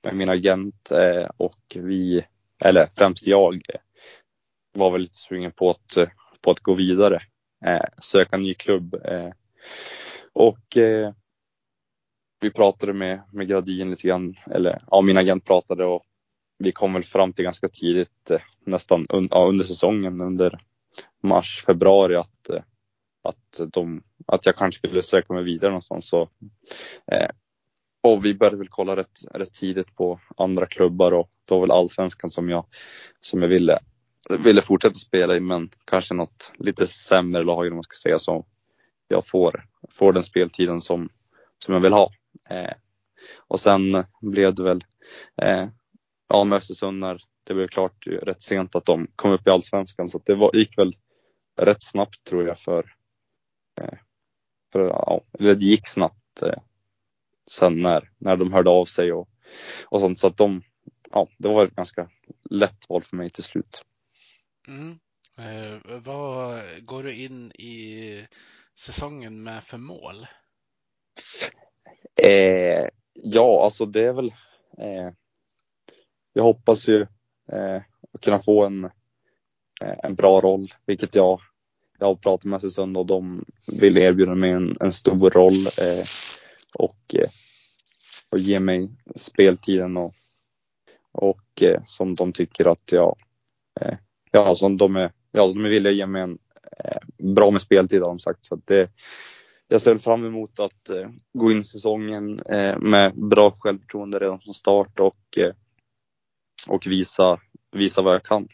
med 0.02 0.16
min 0.16 0.28
agent 0.28 0.90
eh, 0.90 1.30
och 1.36 1.76
vi, 1.76 2.26
eller 2.64 2.88
främst 2.96 3.26
jag, 3.26 3.54
eh, 3.54 3.80
var 4.72 4.90
väl 4.90 5.00
lite 5.00 5.16
sugen 5.16 5.52
på 5.52 5.70
att, 5.70 6.10
på 6.40 6.50
att 6.50 6.60
gå 6.60 6.74
vidare, 6.74 7.22
eh, 7.64 7.84
söka 8.02 8.36
en 8.36 8.42
ny 8.42 8.54
klubb. 8.54 8.94
Eh, 9.04 9.30
och 10.34 10.76
eh, 10.76 11.12
vi 12.40 12.50
pratade 12.50 12.92
med, 12.92 13.22
med 13.32 13.48
Gradin 13.48 13.90
lite 13.90 14.08
grann, 14.08 14.34
eller 14.46 14.82
ja, 14.90 15.00
min 15.00 15.16
agent 15.16 15.44
pratade 15.44 15.84
och 15.84 16.02
vi 16.58 16.72
kom 16.72 16.92
väl 16.92 17.04
fram 17.04 17.32
till 17.32 17.44
ganska 17.44 17.68
tidigt, 17.68 18.30
eh, 18.30 18.40
nästan 18.64 19.06
un, 19.08 19.28
ja, 19.30 19.46
under 19.46 19.64
säsongen, 19.64 20.20
under 20.20 20.60
mars, 21.22 21.64
februari 21.66 22.16
att, 22.16 22.48
eh, 22.48 22.62
att 23.22 23.72
de 23.72 24.02
att 24.26 24.46
jag 24.46 24.56
kanske 24.56 24.78
skulle 24.78 25.02
söka 25.02 25.32
mig 25.32 25.44
vidare 25.44 25.70
någonstans. 25.70 26.08
Så, 26.08 26.28
eh, 27.12 27.28
och 28.02 28.24
vi 28.24 28.34
började 28.34 28.56
väl 28.56 28.68
kolla 28.68 28.96
rätt, 28.96 29.20
rätt 29.34 29.52
tidigt 29.52 29.96
på 29.96 30.20
andra 30.36 30.66
klubbar 30.66 31.12
och 31.12 31.30
då 31.44 31.54
var 31.54 31.60
väl 31.60 31.70
allsvenskan 31.70 32.30
som 32.30 32.48
jag, 32.48 32.66
som 33.20 33.42
jag 33.42 33.48
ville, 33.48 33.78
ville 34.38 34.62
fortsätta 34.62 34.94
spela 34.94 35.36
i 35.36 35.40
men 35.40 35.68
kanske 35.84 36.14
något 36.14 36.52
lite 36.58 36.86
sämre 36.86 37.42
lag 37.42 37.66
om 37.66 37.74
man 37.74 37.84
ska 37.84 37.94
säga 37.94 38.18
så. 38.18 38.46
Jag 39.08 39.26
får, 39.26 39.66
får 39.90 40.12
den 40.12 40.24
speltiden 40.24 40.80
som, 40.80 41.08
som 41.58 41.74
jag 41.74 41.80
vill 41.80 41.92
ha. 41.92 42.10
Eh, 42.50 42.72
och 43.36 43.60
sen 43.60 44.04
blev 44.20 44.54
det 44.54 44.62
väl 44.62 44.84
eh, 45.42 45.68
ja, 46.28 46.44
med 46.44 46.56
Östersund 46.56 46.98
när 46.98 47.22
det 47.44 47.54
blev 47.54 47.68
klart 47.68 48.06
rätt 48.06 48.42
sent 48.42 48.74
att 48.74 48.84
de 48.84 49.06
kom 49.16 49.30
upp 49.30 49.46
i 49.46 49.50
allsvenskan 49.50 50.08
så 50.08 50.18
det 50.24 50.34
var, 50.34 50.50
gick 50.54 50.78
väl 50.78 50.96
rätt 51.56 51.82
snabbt 51.82 52.24
tror 52.24 52.46
jag 52.46 52.58
för, 52.58 52.92
eh, 53.80 53.98
för 54.72 54.80
ja, 54.80 55.24
det 55.32 55.62
gick 55.62 55.88
snabbt 55.88 56.42
eh, 56.42 56.58
sen 57.50 57.82
när, 57.82 58.10
när 58.18 58.36
de 58.36 58.52
hörde 58.52 58.70
av 58.70 58.84
sig 58.84 59.12
och, 59.12 59.28
och 59.84 60.00
sånt. 60.00 60.18
Så 60.18 60.26
att 60.26 60.36
de, 60.36 60.62
ja, 61.10 61.28
det 61.38 61.48
var 61.48 61.64
ett 61.64 61.76
ganska 61.76 62.08
lätt 62.50 62.88
val 62.88 63.02
för 63.02 63.16
mig 63.16 63.30
till 63.30 63.44
slut. 63.44 63.82
Mm. 64.68 64.98
Eh, 65.38 65.98
vad 65.98 66.62
går 66.84 67.02
du 67.02 67.14
in 67.14 67.52
i 67.52 68.26
säsongen 68.78 69.42
med 69.42 69.64
för 69.64 69.78
mål? 69.78 70.26
Eh, 72.22 72.88
ja, 73.12 73.64
alltså 73.64 73.86
det 73.86 74.04
är 74.04 74.12
väl. 74.12 74.34
Eh, 74.78 75.10
jag 76.32 76.42
hoppas 76.42 76.88
ju 76.88 77.02
eh, 77.52 77.82
att 78.12 78.20
kunna 78.20 78.38
få 78.38 78.64
en, 78.64 78.84
eh, 79.82 79.98
en 80.02 80.14
bra 80.14 80.40
roll, 80.40 80.74
vilket 80.86 81.14
jag 81.14 81.40
jag 81.98 82.06
har 82.06 82.14
pratat 82.14 82.44
med 82.44 82.56
Östersund 82.56 82.96
och 82.96 83.06
de 83.06 83.44
vill 83.80 83.98
erbjuda 83.98 84.34
mig 84.34 84.50
en, 84.50 84.76
en 84.80 84.92
stor 84.92 85.30
roll 85.30 85.66
eh, 85.66 86.04
och, 86.74 87.14
eh, 87.14 87.28
och 88.30 88.38
ge 88.38 88.60
mig 88.60 88.90
speltiden 89.16 89.96
och, 89.96 90.14
och 91.12 91.62
eh, 91.62 91.82
som 91.86 92.14
de 92.14 92.32
tycker 92.32 92.66
att 92.66 92.92
jag, 92.92 93.16
eh, 93.80 93.96
ja 94.30 94.54
som 94.54 94.76
de 94.76 94.96
är, 94.96 95.12
ja 95.32 95.46
de 95.46 95.64
är 95.64 95.68
villiga 95.68 95.90
att 95.90 95.96
ge 95.96 96.06
mig 96.06 96.22
en 96.22 96.38
Eh, 96.78 96.98
bra 97.34 97.50
med 97.50 97.62
speltid 97.62 98.02
har 98.02 98.08
de 98.08 98.18
sagt 98.18 98.44
så 98.44 98.54
att 98.54 98.66
det, 98.66 98.90
jag 99.68 99.82
ser 99.82 99.98
fram 99.98 100.26
emot 100.26 100.58
att 100.58 100.88
eh, 100.88 101.08
gå 101.32 101.52
in 101.52 101.64
säsongen 101.64 102.40
eh, 102.40 102.78
med 102.78 103.28
bra 103.28 103.50
självförtroende 103.58 104.18
redan 104.18 104.40
från 104.40 104.54
start 104.54 105.00
och, 105.00 105.38
eh, 105.38 105.54
och 106.66 106.86
visa, 106.86 107.40
visa 107.72 108.02
vad 108.02 108.14
jag 108.14 108.24
kan. 108.24 108.48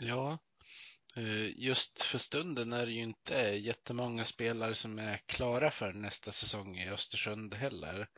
Ja, 0.00 0.38
just 1.56 2.02
för 2.02 2.18
stunden 2.18 2.72
är 2.72 2.86
det 2.86 2.92
ju 2.92 3.02
inte 3.02 3.34
jättemånga 3.38 4.24
spelare 4.24 4.74
som 4.74 4.98
är 4.98 5.16
klara 5.16 5.70
för 5.70 5.92
nästa 5.92 6.32
säsong 6.32 6.76
i 6.76 6.88
Östersund 6.88 7.54
heller. 7.54 8.08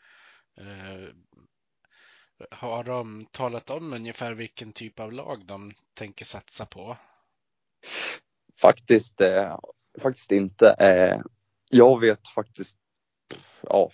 Har 2.50 2.84
de 2.84 3.26
talat 3.32 3.70
om 3.70 3.92
ungefär 3.92 4.34
vilken 4.34 4.72
typ 4.72 5.00
av 5.00 5.12
lag 5.12 5.46
de 5.46 5.72
tänker 5.94 6.24
satsa 6.24 6.66
på? 6.66 6.96
Faktiskt, 8.60 9.20
eh, 9.20 9.56
faktiskt 10.02 10.32
inte. 10.32 10.70
Eh, 10.70 11.20
jag 11.70 12.00
vet 12.00 12.28
faktiskt, 12.28 12.76
ja, 13.62 13.90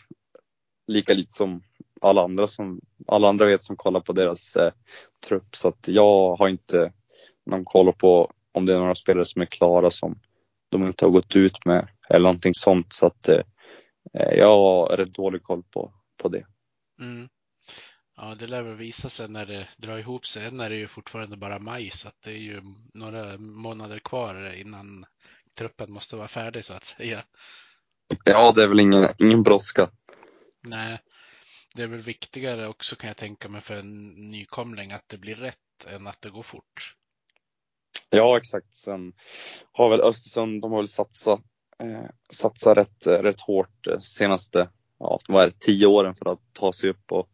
lika 0.87 1.15
lite 1.15 1.33
som 1.33 1.63
alla 2.01 2.25
andra 2.25 2.47
som 2.47 2.81
alla 3.07 3.29
andra 3.29 3.47
vet 3.47 3.63
som 3.63 3.77
kollar 3.77 4.01
på 4.01 4.13
deras 4.13 4.57
eh, 4.57 4.73
trupp 5.27 5.57
så 5.57 5.69
att 5.69 5.89
jag 5.89 6.37
har 6.37 6.49
inte 6.49 6.93
någon 7.47 7.65
koll 7.65 7.93
på 7.93 8.33
om 8.53 8.67
det 8.67 8.75
är 8.75 8.79
några 8.79 8.95
spelare 8.95 9.27
som 9.27 9.43
är 9.43 9.47
klara 9.47 9.91
som 9.91 10.21
de 10.69 10.87
inte 10.87 11.05
har 11.05 11.13
gått 11.13 11.37
ut 11.37 11.65
med 11.65 11.89
eller 12.09 12.23
någonting 12.23 12.55
sånt. 12.55 12.93
Så 12.93 13.07
att 13.07 13.29
eh, 13.29 13.43
eh 14.15 14.39
jag 14.39 14.47
har 14.47 14.97
rätt 14.97 15.15
dålig 15.15 15.43
koll 15.43 15.63
på, 15.63 15.93
på 16.23 16.29
det. 16.29 16.47
Mm. 17.01 17.29
Ja, 18.23 18.35
det 18.35 18.47
lär 18.47 18.63
väl 18.63 18.75
visa 18.75 19.09
sig 19.09 19.29
när 19.29 19.47
det 19.47 19.69
drar 19.77 19.99
ihop 19.99 20.27
sig. 20.27 20.47
Än 20.47 20.61
är 20.61 20.71
det 20.71 20.77
ju 20.77 20.87
fortfarande 20.87 21.37
bara 21.37 21.59
maj 21.59 21.91
så 21.91 22.09
att 22.09 22.23
det 22.23 22.31
är 22.31 22.39
ju 22.39 22.63
några 22.95 23.39
månader 23.39 23.99
kvar 23.99 24.53
innan 24.53 25.07
truppen 25.59 25.93
måste 25.93 26.17
vara 26.17 26.29
färdig 26.29 26.65
så 26.65 26.73
att 26.73 26.85
säga. 26.85 27.25
Ja, 28.25 28.53
det 28.53 28.63
är 28.63 28.69
väl 28.69 28.81
ingen, 28.81 29.07
ingen 29.19 29.43
brådska. 29.43 29.91
Nej, 30.63 30.99
det 31.75 31.83
är 31.83 31.87
väl 31.87 32.01
viktigare 32.01 32.69
också 32.69 32.97
kan 32.97 33.09
jag 33.09 33.17
tänka 33.17 33.49
mig 33.49 33.61
för 33.61 33.75
en 33.75 34.09
nykomling 34.31 34.93
att 34.93 35.09
det 35.09 35.19
blir 35.19 35.35
rätt 35.35 35.87
än 35.87 36.07
att 36.07 36.23
det 36.23 36.31
går 36.31 36.43
fort. 36.43 36.97
Ja, 38.11 38.37
exakt. 38.37 38.75
Sen 38.75 39.13
har 39.73 39.91
väl 39.91 40.01
Östersund, 40.01 40.63
de 40.63 40.73
har 40.73 40.79
väl 40.79 40.89
satsat, 40.89 41.41
eh, 41.79 42.11
satsat 42.33 42.77
rätt, 42.77 43.07
rätt 43.07 43.41
hårt 43.41 43.87
eh, 43.87 44.01
senaste, 44.01 44.69
ja, 44.99 45.21
vad 45.29 45.43
är 45.43 45.47
det, 45.47 45.61
tio 45.61 45.87
åren 45.87 46.15
för 46.15 46.33
att 46.33 46.41
ta 46.53 46.73
sig 46.73 46.91
upp 46.91 47.13
och 47.13 47.29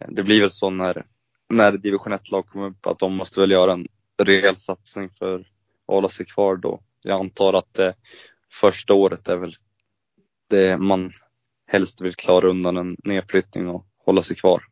Eh, 0.00 0.08
det 0.10 0.22
blir 0.22 0.40
väl 0.40 0.50
så 0.50 0.70
när, 0.70 1.06
när 1.48 1.72
division 1.72 2.12
1-lag 2.12 2.46
kommer 2.46 2.68
upp 2.68 2.86
att 2.86 2.98
de 2.98 3.14
måste 3.14 3.40
väl 3.40 3.50
göra 3.50 3.72
en 3.72 3.88
rejäl 4.22 4.56
satsning 4.56 5.10
för 5.18 5.40
att 5.40 5.46
hålla 5.86 6.08
sig 6.08 6.26
kvar 6.26 6.56
då. 6.56 6.82
Jag 7.02 7.20
antar 7.20 7.52
att 7.52 7.78
eh, 7.78 7.92
första 8.52 8.94
året 8.94 9.28
är 9.28 9.36
väl 9.36 9.56
det 10.48 10.78
man 10.78 11.12
helst 11.66 12.00
vill 12.00 12.14
klara 12.14 12.48
undan 12.48 12.76
en 12.76 12.96
nedflyttning 13.04 13.68
och 13.68 13.86
hålla 13.98 14.22
sig 14.22 14.36
kvar. 14.36 14.62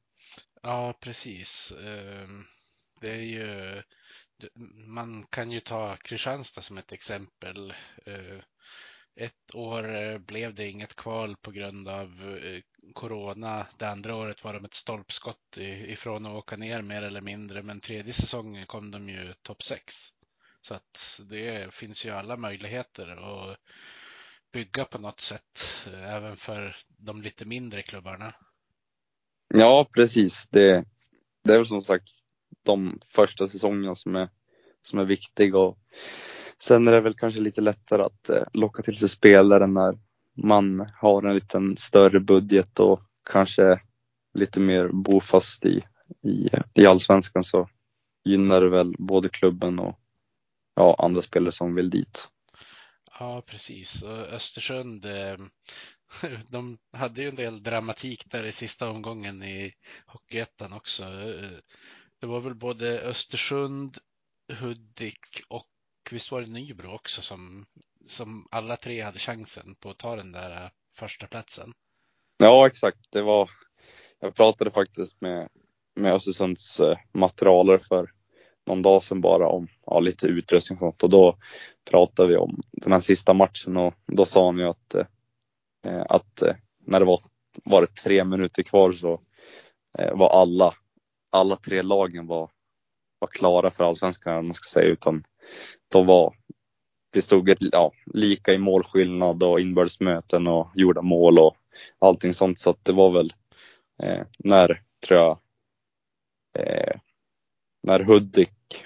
Ja, 0.62 0.98
precis. 1.00 1.72
Ehm, 1.72 2.44
det 3.00 3.10
är 3.10 3.22
ju 3.22 3.82
man 4.86 5.24
kan 5.30 5.50
ju 5.50 5.60
ta 5.60 5.96
Kristianstad 5.96 6.62
som 6.62 6.78
ett 6.78 6.92
exempel. 6.92 7.74
Eh, 8.06 8.38
ett 9.16 9.54
år 9.54 9.94
eh, 9.94 10.18
blev 10.18 10.54
det 10.54 10.68
inget 10.68 10.94
kval 10.94 11.36
på 11.36 11.50
grund 11.50 11.88
av 11.88 12.38
eh, 12.44 12.60
corona. 12.94 13.66
Det 13.78 13.88
andra 13.88 14.16
året 14.16 14.44
var 14.44 14.54
de 14.54 14.64
ett 14.64 14.74
stolpskott 14.74 15.56
ifrån 15.56 16.26
att 16.26 16.32
åka 16.32 16.56
ner 16.56 16.82
mer 16.82 17.02
eller 17.02 17.20
mindre, 17.20 17.62
men 17.62 17.80
tredje 17.80 18.12
säsongen 18.12 18.66
kom 18.66 18.90
de 18.90 19.08
ju 19.08 19.32
topp 19.42 19.62
6. 19.62 19.94
Så 20.60 20.74
att 20.74 21.20
det 21.30 21.74
finns 21.74 22.06
ju 22.06 22.10
alla 22.10 22.36
möjligheter 22.36 23.06
att 23.06 23.58
bygga 24.52 24.84
på 24.84 24.98
något 24.98 25.20
sätt, 25.20 25.86
eh, 25.86 26.14
även 26.14 26.36
för 26.36 26.76
de 26.86 27.22
lite 27.22 27.44
mindre 27.44 27.82
klubbarna. 27.82 28.34
Ja, 29.54 29.90
precis. 29.94 30.46
Det, 30.50 30.84
det 31.44 31.54
är 31.54 31.58
väl 31.58 31.66
som 31.66 31.82
sagt 31.82 32.08
de 32.62 32.98
första 33.08 33.48
säsongerna 33.48 33.94
som 33.94 34.16
är, 34.16 34.28
som 34.82 34.98
är 34.98 35.04
viktiga 35.04 35.58
och 35.58 35.78
sen 36.62 36.88
är 36.88 36.92
det 36.92 37.00
väl 37.00 37.14
kanske 37.14 37.40
lite 37.40 37.60
lättare 37.60 38.02
att 38.02 38.28
eh, 38.28 38.42
locka 38.52 38.82
till 38.82 38.98
sig 38.98 39.08
spelare 39.08 39.66
när 39.66 39.98
man 40.42 40.90
har 41.00 41.22
en 41.22 41.34
liten 41.34 41.76
större 41.76 42.20
budget 42.20 42.80
och 42.80 43.00
kanske 43.30 43.80
lite 44.34 44.60
mer 44.60 44.88
bofast 44.88 45.64
i, 45.64 45.84
i, 46.24 46.48
i 46.74 46.86
allsvenskan 46.86 47.44
så 47.44 47.68
gynnar 48.24 48.60
det 48.60 48.68
väl 48.68 48.94
både 48.98 49.28
klubben 49.28 49.78
och 49.78 49.98
ja, 50.74 50.96
andra 50.98 51.22
spelare 51.22 51.52
som 51.52 51.74
vill 51.74 51.90
dit. 51.90 52.28
Ja, 53.18 53.42
precis. 53.46 54.02
Och 54.02 54.18
Östersund, 54.18 55.04
eh, 55.04 55.36
de 56.48 56.78
hade 56.92 57.22
ju 57.22 57.28
en 57.28 57.36
del 57.36 57.62
dramatik 57.62 58.30
där 58.30 58.44
i 58.44 58.52
sista 58.52 58.90
omgången 58.90 59.42
i 59.42 59.72
Hockeyettan 60.06 60.72
också. 60.72 61.04
Eh, 61.04 61.58
det 62.20 62.26
var 62.26 62.40
väl 62.40 62.54
både 62.54 63.00
Östersund, 63.00 63.98
Hudik 64.52 65.42
och 65.48 65.66
visst 66.12 66.32
var 66.32 66.40
det 66.40 66.50
Nybro 66.50 66.94
också 66.94 67.22
som, 67.22 67.66
som 68.06 68.48
alla 68.50 68.76
tre 68.76 69.00
hade 69.00 69.18
chansen 69.18 69.74
på 69.80 69.90
att 69.90 69.98
ta 69.98 70.16
den 70.16 70.32
där 70.32 70.64
eh, 70.64 70.70
första 70.96 71.26
platsen. 71.26 71.72
Ja, 72.38 72.66
exakt. 72.66 72.98
Det 73.10 73.22
var, 73.22 73.50
jag 74.20 74.34
pratade 74.34 74.70
faktiskt 74.70 75.20
med, 75.20 75.48
med 75.94 76.12
Östersunds 76.12 76.80
eh, 76.80 76.98
materialer 77.12 77.78
för 77.78 78.10
någon 78.66 78.82
dag 78.82 79.02
sedan 79.02 79.20
bara 79.20 79.48
om 79.48 79.68
ja, 79.86 80.00
lite 80.00 80.26
utrustning 80.26 80.78
och 80.78 80.82
sånt 80.82 81.02
och 81.02 81.10
då 81.10 81.36
pratade 81.90 82.28
vi 82.28 82.36
om 82.36 82.62
den 82.72 82.92
här 82.92 83.00
sista 83.00 83.34
matchen 83.34 83.76
och 83.76 83.94
då 84.06 84.24
sa 84.24 84.46
han 84.46 84.58
ju 84.58 84.64
att, 84.64 84.94
eh, 84.94 85.06
eh 85.86 86.02
att 86.08 86.42
eh, 86.42 86.54
när 86.86 87.00
det 87.00 87.06
var, 87.06 87.20
var 87.64 87.80
det 87.80 87.94
tre 88.02 88.24
minuter 88.24 88.62
kvar 88.62 88.92
så 88.92 89.20
eh, 89.98 90.16
var 90.16 90.40
alla, 90.40 90.74
alla 91.30 91.56
tre 91.56 91.82
lagen 91.82 92.26
var, 92.26 92.50
var 93.22 93.28
klara 93.28 93.70
för 93.70 93.84
allsvenskan 93.84 94.38
om 94.38 94.46
man 94.46 94.54
ska 94.54 94.80
säga 94.80 94.92
utan 94.92 95.24
de 95.88 96.06
var 96.06 96.34
det 97.12 97.22
stod 97.22 97.48
ett, 97.48 97.58
ja, 97.60 97.92
lika 98.06 98.52
i 98.52 98.58
målskillnad 98.58 99.42
och 99.42 99.60
inbördesmöten 99.60 100.46
och 100.46 100.70
gjorda 100.74 101.02
mål 101.02 101.38
och 101.38 101.56
allting 101.98 102.34
sånt 102.34 102.60
så 102.60 102.70
att 102.70 102.84
det 102.84 102.92
var 102.92 103.10
väl 103.10 103.32
eh, 104.02 104.26
när 104.38 104.82
tror 105.06 105.20
jag 105.20 105.38
eh, 106.58 107.00
när 107.82 108.00
Hudik, 108.00 108.84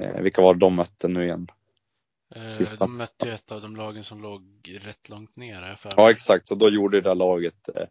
eh, 0.00 0.22
vilka 0.22 0.42
var 0.42 0.54
det 0.54 0.60
de 0.60 0.74
mötte 0.74 1.08
nu 1.08 1.24
igen? 1.24 1.46
Eh, 2.34 2.46
Sista. 2.46 2.76
De 2.76 2.96
mötte 2.96 3.26
ju 3.26 3.32
ett 3.32 3.52
av 3.52 3.60
de 3.60 3.76
lagen 3.76 4.04
som 4.04 4.22
låg 4.22 4.42
rätt 4.80 5.08
långt 5.08 5.36
ner. 5.36 5.74
För 5.74 5.92
ja, 5.96 6.10
exakt. 6.10 6.48
Så 6.48 6.54
då 6.54 6.68
gjorde 6.68 7.00
det 7.00 7.08
där 7.08 7.14
laget, 7.14 7.68
eh, 7.68 7.86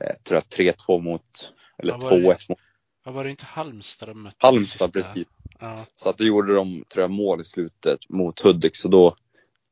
eh 0.00 0.16
tror 0.24 0.42
jag, 0.58 0.74
3-2 0.88 1.00
mot, 1.00 1.52
eller 1.78 1.94
2-1 1.94 2.48
mot. 2.48 2.58
Var 3.10 3.24
det 3.24 3.30
inte 3.30 3.44
Halmstad 3.44 4.08
de 4.08 4.22
mötte? 4.22 4.36
Halmstad, 4.38 4.92
precis. 4.92 5.26
Ja. 5.60 5.86
Så 5.96 6.08
att 6.08 6.18
då 6.18 6.24
gjorde 6.24 6.54
de, 6.54 6.84
tror 6.88 7.02
jag, 7.02 7.10
mål 7.10 7.40
i 7.40 7.44
slutet 7.44 8.08
mot 8.08 8.40
Hudik. 8.40 8.76
Så 8.76 8.88
då 8.88 9.16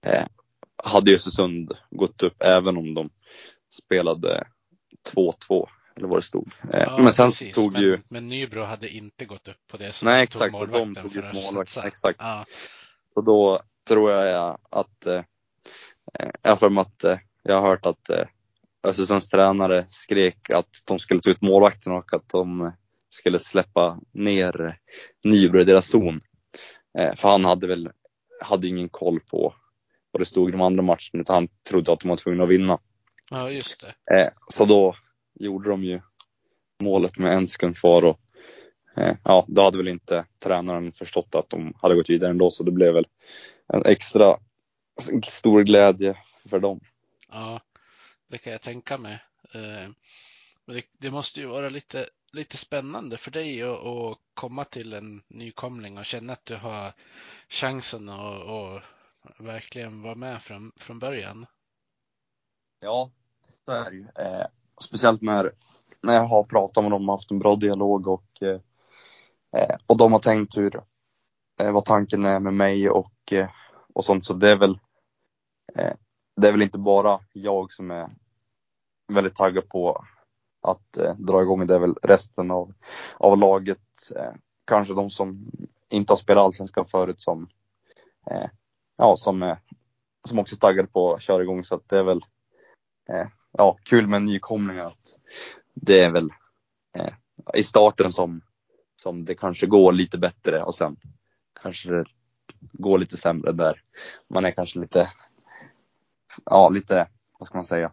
eh, 0.07 0.25
hade 0.85 1.15
Östersund 1.15 1.73
gått 1.91 2.23
upp 2.23 2.43
även 2.43 2.77
om 2.77 2.95
de 2.95 3.11
spelade 3.71 4.47
2-2 5.15 5.69
eller 5.97 6.09
vad 6.09 6.19
det 6.19 6.23
stod. 6.23 6.53
Eh, 6.73 6.83
ja, 6.87 6.99
men 6.99 7.13
sen 7.13 7.27
precis. 7.27 7.55
tog 7.55 7.73
men, 7.73 7.83
ju... 7.83 8.03
Men 8.09 8.29
Nybro 8.29 8.63
hade 8.63 8.89
inte 8.89 9.25
gått 9.25 9.49
upp 9.49 9.67
på 9.71 9.77
det. 9.77 9.93
Så 9.93 10.05
Nej, 10.05 10.23
exakt. 10.23 10.59
Så 10.59 10.67
de 10.67 10.95
tog 10.95 11.17
ut 11.17 11.35
målvakten. 11.35 11.87
Exakt. 11.87 12.19
Ja. 12.21 12.45
Och 13.15 13.25
då 13.25 13.61
tror 13.89 14.11
jag 14.11 14.59
att, 14.71 15.07
eh, 15.07 15.23
jag 16.43 16.51
har 16.51 16.57
för 16.57 16.81
att 16.81 17.05
eh, 17.05 17.19
jag 17.43 17.61
har 17.61 17.69
hört 17.69 17.87
att 17.87 18.11
eh, 18.11 18.27
Östersunds 18.83 19.29
tränare 19.29 19.85
skrek 19.89 20.51
att 20.51 20.83
de 20.85 20.99
skulle 20.99 21.21
ta 21.21 21.31
ut 21.31 21.43
målvakten 21.43 21.93
och 21.93 22.15
att 22.15 22.29
de 22.29 22.73
skulle 23.11 23.39
släppa 23.39 24.01
ner 24.13 24.79
Nybro 25.25 25.61
i 25.61 25.65
deras 25.65 25.89
zon. 25.89 26.21
Eh, 26.99 27.15
för 27.15 27.29
han 27.29 27.45
hade 27.45 27.67
väl, 27.67 27.91
hade 28.41 28.69
ingen 28.69 28.89
koll 28.89 29.21
på 29.21 29.55
vad 30.11 30.21
det 30.21 30.27
stod 30.27 30.49
i 30.49 30.53
de 30.53 30.61
andra 30.61 30.83
matcherna 30.83 31.21
utan 31.21 31.35
han 31.35 31.49
trodde 31.69 31.93
att 31.93 32.01
de 32.01 32.09
var 32.09 32.17
tvungna 32.17 32.45
att 32.45 32.51
vinna. 32.51 32.79
Ja, 33.31 33.51
just 33.51 33.85
det. 34.07 34.17
Eh, 34.17 34.33
så 34.49 34.65
då 34.65 34.97
gjorde 35.35 35.71
de 35.71 35.85
ju 35.85 36.01
målet 36.81 37.19
med 37.19 37.33
en 37.33 37.49
sekund 37.49 37.79
kvar 37.79 38.05
och 38.05 38.21
eh, 38.97 39.17
ja, 39.25 39.45
då 39.49 39.63
hade 39.63 39.79
väl 39.79 39.89
inte 39.89 40.25
tränaren 40.39 40.93
förstått 40.93 41.35
att 41.35 41.51
de 41.51 41.75
hade 41.83 41.95
gått 41.95 42.11
vidare 42.11 42.31
ändå 42.31 42.51
så 42.51 42.65
det 42.65 42.71
blev 42.71 42.95
väl 42.95 43.07
en 43.73 43.87
extra 43.87 44.37
stor 45.29 45.63
glädje 45.63 46.17
för 46.51 46.59
dem. 46.61 46.81
Ja, 47.33 47.61
det 48.29 48.39
kan 48.39 48.53
jag 48.53 48.63
tänka 48.63 48.99
mig. 48.99 49.19
Det, 50.67 50.83
det 50.99 51.11
måste 51.11 51.41
ju 51.41 51.47
vara 51.47 51.69
lite, 51.69 52.09
lite 52.33 52.57
spännande 52.57 53.17
för 53.17 53.31
dig 53.31 53.63
att, 53.63 53.87
att, 53.87 54.19
komma 54.35 54.65
till 54.65 54.93
en 54.93 55.23
nykomling 55.29 55.99
och 55.99 56.05
känna 56.05 56.33
att 56.33 56.47
du 56.47 56.57
har 56.57 56.93
chansen 57.49 58.09
att, 58.09 58.49
att 58.49 58.83
verkligen 59.39 60.03
vara 60.03 60.15
med 60.15 60.43
från, 60.43 60.73
från 60.77 60.99
början. 60.99 61.47
Ja, 62.81 63.11
så 63.65 63.73
är 63.73 63.91
det 63.91 63.97
ju. 63.97 64.07
Eh, 64.19 64.47
speciellt 64.81 65.23
när, 65.23 65.53
när 66.03 66.15
jag 66.15 66.25
har 66.25 66.45
pratat 66.45 66.85
med 66.85 66.91
dem 66.91 67.09
och 67.09 67.15
haft 67.15 67.31
en 67.31 67.39
bra 67.39 67.57
dialog 67.57 68.07
och, 68.09 68.43
eh, 68.43 68.61
eh, 69.57 69.77
och 69.87 69.97
de 69.97 70.13
har 70.13 70.19
tänkt 70.19 70.57
hur, 70.57 70.77
eh, 71.61 71.73
vad 71.73 71.85
tanken 71.85 72.25
är 72.25 72.41
med 72.41 72.55
mig 72.55 72.91
och, 72.91 73.33
eh, 73.33 73.49
och 73.95 74.05
sånt. 74.05 74.25
Så 74.25 74.35
det 74.35 74.51
är 74.51 74.57
väl, 74.57 74.79
eh, 75.75 75.95
det 76.37 76.49
är 76.49 76.53
väl 76.53 76.63
inte 76.63 76.79
bara 76.79 77.21
jag 77.33 77.73
som 77.73 77.91
är 77.91 78.09
väldigt 79.13 79.35
taggad 79.35 79.69
på 79.69 80.05
att 80.71 80.97
eh, 80.99 81.15
dra 81.15 81.43
igång. 81.43 81.67
Det 81.67 81.75
är 81.75 81.79
väl 81.79 81.95
resten 82.03 82.51
av, 82.51 82.75
av 83.17 83.39
laget, 83.39 84.13
eh, 84.17 84.33
kanske 84.65 84.95
de 84.95 85.11
som 85.11 85.51
inte 85.91 86.13
har 86.13 86.19
spelat 86.19 86.45
allsvenskan 86.45 86.87
förut 86.87 87.21
som, 87.21 87.49
eh, 88.31 88.49
ja, 88.97 89.15
som, 89.17 89.57
som 90.29 90.39
också 90.39 90.55
är 90.55 90.59
taggade 90.59 90.89
på 90.89 91.15
att 91.15 91.23
köra 91.23 91.43
igång. 91.43 91.65
Så 91.65 91.75
att 91.75 91.89
det 91.89 91.99
är 91.99 92.05
väl 92.05 92.21
eh, 93.09 93.27
ja, 93.53 93.79
kul 93.83 94.07
med 94.07 94.23
nykomlingar. 94.23 94.85
Att 94.85 95.17
det 95.75 96.01
är 96.01 96.11
väl 96.11 96.31
eh, 96.99 97.13
i 97.55 97.63
starten 97.63 98.13
som, 98.13 98.41
som 99.03 99.25
det 99.25 99.35
kanske 99.35 99.67
går 99.67 99.93
lite 99.93 100.19
bättre 100.19 100.63
och 100.63 100.75
sen 100.75 100.97
kanske 101.63 101.91
det 101.91 102.05
går 102.61 102.99
lite 102.99 103.17
sämre 103.17 103.53
där 103.53 103.83
man 104.29 104.45
är 104.45 104.51
kanske 104.51 104.79
lite, 104.79 105.13
ja 106.45 106.69
lite, 106.69 107.09
vad 107.39 107.47
ska 107.47 107.59
man 107.59 107.65
säga, 107.65 107.93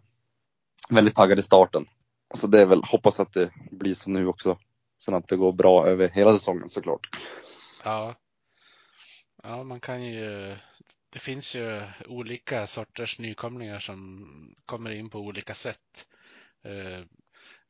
väldigt 0.90 1.14
taggad 1.14 1.38
i 1.38 1.42
starten. 1.42 1.86
Så 2.34 2.46
det 2.46 2.60
är 2.60 2.66
väl, 2.66 2.82
hoppas 2.84 3.20
att 3.20 3.32
det 3.32 3.50
blir 3.70 3.94
så 3.94 4.10
nu 4.10 4.26
också. 4.26 4.58
Sen 4.98 5.14
att 5.14 5.28
det 5.28 5.36
går 5.36 5.52
bra 5.52 5.86
över 5.86 6.08
hela 6.08 6.32
säsongen 6.32 6.68
såklart. 6.68 7.08
Ja. 7.84 8.14
Ja, 9.42 9.64
man 9.64 9.80
kan 9.80 10.04
ju 10.04 10.56
det 11.16 11.20
finns 11.20 11.54
ju 11.54 11.82
olika 12.06 12.66
sorters 12.66 13.18
nykomlingar 13.18 13.78
som 13.78 14.54
kommer 14.66 14.90
in 14.90 15.10
på 15.10 15.18
olika 15.18 15.54
sätt. 15.54 16.06
Eh, 16.64 17.04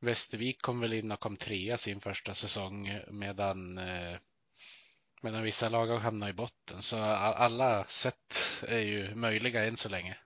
Västervik 0.00 0.62
kom 0.62 0.80
väl 0.80 0.92
in 0.92 1.12
och 1.12 1.20
kom 1.20 1.36
trea 1.36 1.76
sin 1.76 2.00
första 2.00 2.34
säsong 2.34 3.00
medan, 3.10 3.78
eh, 3.78 4.18
medan 5.22 5.42
vissa 5.42 5.68
lag 5.68 5.86
har 5.86 5.98
hamnat 5.98 6.30
i 6.30 6.32
botten. 6.32 6.82
Så 6.82 6.98
alla 6.98 7.84
sätt 7.84 8.62
är 8.68 8.78
ju 8.78 9.14
möjliga 9.14 9.64
än 9.64 9.76
så 9.76 9.88
länge. 9.88 10.16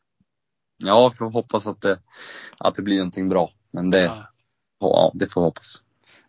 Ja, 0.81 1.11
får 1.11 1.31
hoppas 1.31 1.67
att 1.67 1.81
det, 1.81 1.99
att 2.59 2.75
det 2.75 2.83
blir 2.83 2.97
någonting 2.97 3.29
bra. 3.29 3.51
Men 3.71 3.91
det, 3.91 4.03
ja. 4.03 4.27
ja, 4.79 5.13
det 5.15 5.33
får 5.33 5.41
hoppas. 5.41 5.83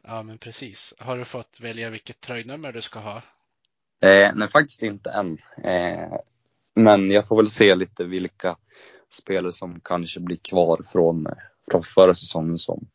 Ja, 0.03 0.23
men 0.23 0.37
precis. 0.37 0.93
Har 0.99 1.17
du 1.17 1.25
fått 1.25 1.59
välja 1.59 1.89
vilket 1.89 2.21
tröjnummer 2.21 2.71
du 2.71 2.81
ska 2.81 2.99
ha? 2.99 3.21
Eh, 4.03 4.31
nej, 4.35 4.47
faktiskt 4.47 4.81
inte 4.81 5.09
än. 5.11 5.37
Eh, 5.63 6.13
men 6.75 7.11
jag 7.11 7.27
får 7.27 7.35
väl 7.35 7.47
se 7.47 7.75
lite 7.75 8.03
vilka 8.03 8.57
spelare 9.09 9.51
som 9.51 9.79
kanske 9.83 10.19
blir 10.19 10.37
kvar 10.37 10.81
från, 10.85 11.27
från 11.71 11.81
förra 11.81 12.13
säsongen 12.13 12.57
som, 12.57 12.87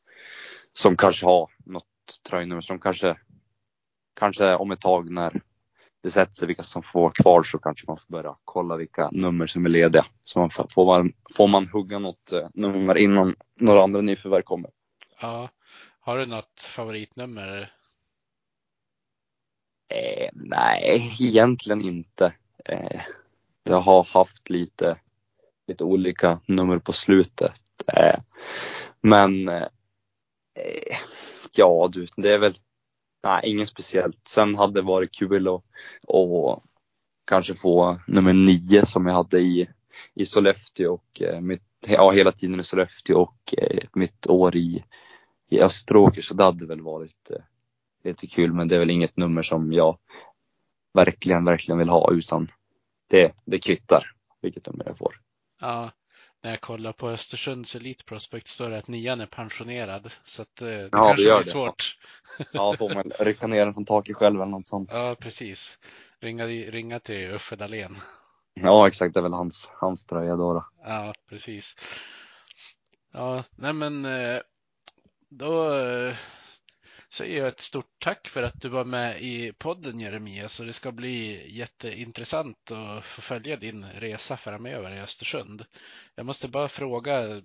som 0.73 0.97
kanske 0.97 1.27
har 1.27 1.51
något 1.65 1.85
tröjnummer 2.29 2.61
som 2.61 2.81
kanske, 2.81 3.17
kanske 4.21 4.55
om 4.55 4.71
ett 4.71 4.81
tag 4.81 5.11
när 5.11 5.41
det 6.07 6.13
sätter 6.13 6.35
sig 6.35 6.49
vilka 6.49 6.63
som 6.63 6.83
får 6.83 7.01
vara 7.01 7.13
kvar 7.13 7.43
så 7.43 7.59
kanske 7.59 7.85
man 7.87 7.97
får 7.97 8.13
börja 8.13 8.37
kolla 8.45 8.77
vilka 8.77 9.09
nummer 9.13 9.47
som 9.47 9.67
är 9.67 9.71
lediga. 9.71 10.07
Så 10.23 10.39
man 10.39 10.51
får, 10.51 10.67
får, 10.75 10.87
man, 10.87 11.13
får 11.37 11.49
man 11.49 11.69
hugga 11.69 11.99
något 11.99 12.33
eh, 12.33 12.49
nummer 12.55 12.99
innan 12.99 13.35
några 13.61 13.83
andra 13.83 14.01
nyförvärv 14.01 14.43
kommer. 14.43 14.71
Ja. 15.21 15.49
Har 16.01 16.19
du 16.19 16.27
något 16.27 16.61
favoritnummer? 16.61 17.73
Eh, 19.95 20.29
nej, 20.33 21.17
egentligen 21.21 21.81
inte. 21.81 22.35
Eh, 22.65 23.01
jag 23.65 23.81
har 23.81 24.05
haft 24.05 24.51
lite, 24.51 24.99
lite 25.67 25.85
olika 25.85 26.41
nummer 26.47 26.79
på 26.79 26.93
slutet. 26.93 27.63
Eh, 27.97 28.21
men 29.01 29.49
eh, 29.49 29.69
ja 31.53 31.89
du, 31.93 32.07
det 32.17 32.33
är 32.33 32.39
väl 32.39 32.55
nej, 33.27 33.51
inget 33.51 33.69
speciellt. 33.69 34.29
Sen 34.29 34.55
hade 34.55 34.73
det 34.73 34.83
varit 34.83 35.15
kul 35.15 35.49
att 35.49 35.63
och 36.07 36.65
kanske 37.27 37.55
få 37.55 37.99
nummer 38.07 38.33
nio 38.33 38.87
som 38.87 39.07
jag 39.07 39.15
hade 39.15 39.39
i, 39.41 39.69
i 40.15 40.27
Sollefteå 40.27 40.93
och 40.93 41.23
eh, 41.23 41.41
mitt, 41.41 41.63
ja, 41.87 42.11
hela 42.11 42.33
tiden 42.33 42.61
i 42.61 42.63
Sollefteå 42.63 43.19
och 43.19 43.55
eh, 43.59 43.79
mitt 43.93 44.27
år 44.27 44.57
i, 44.57 44.83
i 45.51 45.61
Österåker 45.61 46.23
så 46.23 46.35
det 46.35 46.45
hade 46.45 46.67
väl 46.67 46.81
varit 46.81 47.31
eh, 47.31 47.43
lite 48.05 48.27
kul 48.27 48.53
men 48.53 48.69
det 48.69 48.75
är 48.75 48.79
väl 48.79 48.91
inget 48.91 49.17
nummer 49.17 49.43
som 49.43 49.73
jag 49.73 49.99
verkligen, 50.95 51.45
verkligen 51.45 51.79
vill 51.79 51.89
ha 51.89 52.13
utan 52.13 52.51
det, 53.09 53.33
det 53.45 53.59
kvittar 53.59 54.13
vilket 54.43 54.67
nummer 54.67 54.85
jag 54.87 54.99
får. 54.99 55.21
Ja, 55.61 55.91
när 56.47 56.53
jag 56.53 56.61
kollar 56.61 56.93
på 56.93 57.09
Östersunds 57.09 57.75
Elite 57.77 58.05
Prospect 58.05 58.49
står 58.49 58.71
det 58.71 58.79
att 58.79 58.89
nian 58.89 59.21
är 59.21 59.27
pensionerad. 59.27 60.11
Så 60.25 60.43
att 60.43 60.63
eh, 60.63 60.69
det 60.69 60.83
Ja, 60.83 60.89
kanske 60.91 61.11
det 61.11 61.29
blir 61.29 61.37
det. 61.37 61.43
svårt. 61.45 61.99
Ja, 62.53 62.77
får 62.79 62.95
man 62.95 63.13
rycka 63.21 63.47
ner 63.47 63.65
den 63.65 63.75
från 63.75 63.85
taket 63.85 64.17
själv 64.17 64.41
eller 64.41 64.51
något 64.51 64.67
sånt. 64.67 64.91
Ja, 64.93 65.17
precis. 65.21 65.79
Ringa, 66.21 66.47
ringa 66.47 67.01
till 67.01 67.31
Uffe 67.31 67.57
Dahlén. 67.57 67.97
Ja, 68.55 68.89
exakt. 68.89 69.15
Det 69.15 69.21
är 69.21 69.23
väl 69.23 69.33
hans, 69.33 69.71
hans 69.75 70.07
tröja 70.07 70.37
då. 70.37 70.53
då. 70.55 70.67
Ja, 70.85 71.15
precis. 71.29 71.75
Ja, 73.13 73.45
nej 73.57 73.73
men 73.73 74.05
eh, 74.05 74.41
då 75.31 75.75
eh, 75.79 76.15
säger 77.17 77.39
jag 77.39 77.49
ett 77.49 77.61
stort 77.61 77.91
tack 77.99 78.29
för 78.29 78.43
att 78.43 78.61
du 78.61 78.69
var 78.69 78.85
med 78.85 79.23
i 79.23 79.53
podden 79.53 80.01
Jeremias 80.01 80.61
och 80.61 80.67
det 80.67 80.73
ska 80.73 80.93
bli 80.93 81.47
jätteintressant 81.57 82.71
att 82.71 83.05
få 83.05 83.23
följa 83.23 83.57
din 83.57 83.87
resa 83.95 84.37
framöver 84.37 84.93
i 84.93 85.01
Östersund. 85.01 85.65
Jag 86.15 86.27
måste 86.27 86.49
bara 86.49 86.69
fråga 86.69 87.43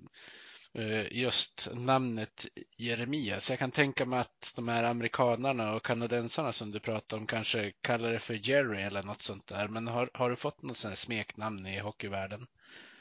eh, 0.73 1.11
just 1.11 1.69
namnet 1.73 2.47
Jeremias. 2.77 3.49
Jag 3.49 3.59
kan 3.59 3.71
tänka 3.71 4.05
mig 4.05 4.19
att 4.19 4.53
de 4.55 4.67
här 4.67 4.83
amerikanarna 4.83 5.73
och 5.73 5.85
kanadensarna 5.85 6.51
som 6.51 6.71
du 6.71 6.79
pratar 6.79 7.17
om 7.17 7.27
kanske 7.27 7.71
kallar 7.81 8.13
det 8.13 8.19
för 8.19 8.49
Jerry 8.49 8.81
eller 8.81 9.03
något 9.03 9.21
sånt 9.21 9.47
där. 9.47 9.67
Men 9.67 9.87
har, 9.87 10.09
har 10.13 10.29
du 10.29 10.35
fått 10.35 10.61
något 10.61 10.77
sånt 10.77 10.97
smeknamn 10.97 11.67
i 11.67 11.79
hockeyvärlden? 11.79 12.47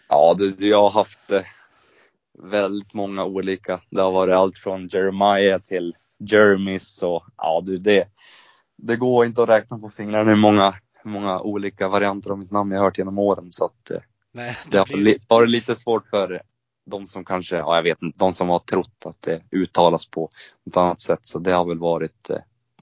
Ja, 0.08 0.34
du, 0.38 0.68
jag 0.68 0.82
har 0.82 0.90
haft 0.90 1.32
väldigt 2.38 2.94
många 2.94 3.24
olika. 3.24 3.80
Det 3.90 4.00
har 4.00 4.12
varit 4.12 4.34
allt 4.34 4.58
från 4.58 4.88
Jeremiah 4.88 5.60
till 5.60 5.94
Jeremys 6.20 7.02
och 7.02 7.24
ja, 7.36 7.62
du, 7.64 7.76
det, 7.76 8.08
det 8.76 8.96
går 8.96 9.26
inte 9.26 9.42
att 9.42 9.48
räkna 9.48 9.78
på 9.78 9.88
fingrarna 9.88 10.30
hur 10.30 10.36
många, 10.36 10.74
många 11.04 11.40
olika 11.40 11.88
varianter 11.88 12.30
av 12.30 12.38
mitt 12.38 12.50
namn 12.50 12.72
jag 12.72 12.78
har 12.78 12.84
hört 12.84 12.98
genom 12.98 13.18
åren. 13.18 13.52
Så 13.52 13.64
att 13.64 13.90
eh, 13.90 14.00
Nej, 14.32 14.58
det 14.70 14.78
har 14.78 14.86
blir- 14.86 14.96
li- 15.04 15.18
varit 15.28 15.50
lite 15.50 15.76
svårt 15.76 16.06
för 16.06 16.42
de 16.86 17.06
som 17.06 17.24
kanske, 17.24 17.56
ja 17.56 17.76
jag 17.76 17.82
vet 17.82 18.02
inte, 18.02 18.18
de 18.18 18.34
som 18.34 18.48
har 18.48 18.58
trott 18.58 19.06
att 19.06 19.22
det 19.22 19.42
uttalas 19.50 20.06
på 20.06 20.30
ett 20.66 20.76
annat 20.76 21.00
sätt. 21.00 21.20
Så 21.22 21.38
det 21.38 21.52
har 21.52 21.64
väl 21.68 21.78
varit, 21.78 22.30
eh, 22.30 22.38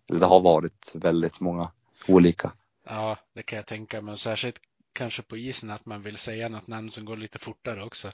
det 0.06 0.27
har 0.27 0.40
varit 0.40 0.93
väldigt 0.94 1.40
många 1.40 1.70
olika. 2.09 2.52
Ja, 2.86 3.16
det 3.35 3.43
kan 3.43 3.56
jag 3.56 3.66
tänka 3.66 4.02
mig. 4.02 4.19
Särskilt 4.19 4.60
kanske 4.93 5.23
på 5.23 5.36
isen 5.36 5.70
att 5.70 5.86
man 5.86 6.02
vill 6.02 6.16
säga 6.16 6.48
något 6.48 6.66
namn 6.66 6.90
som 6.90 7.05
går 7.05 7.16
lite 7.16 7.39
fortare 7.39 7.85
också. 7.85 8.10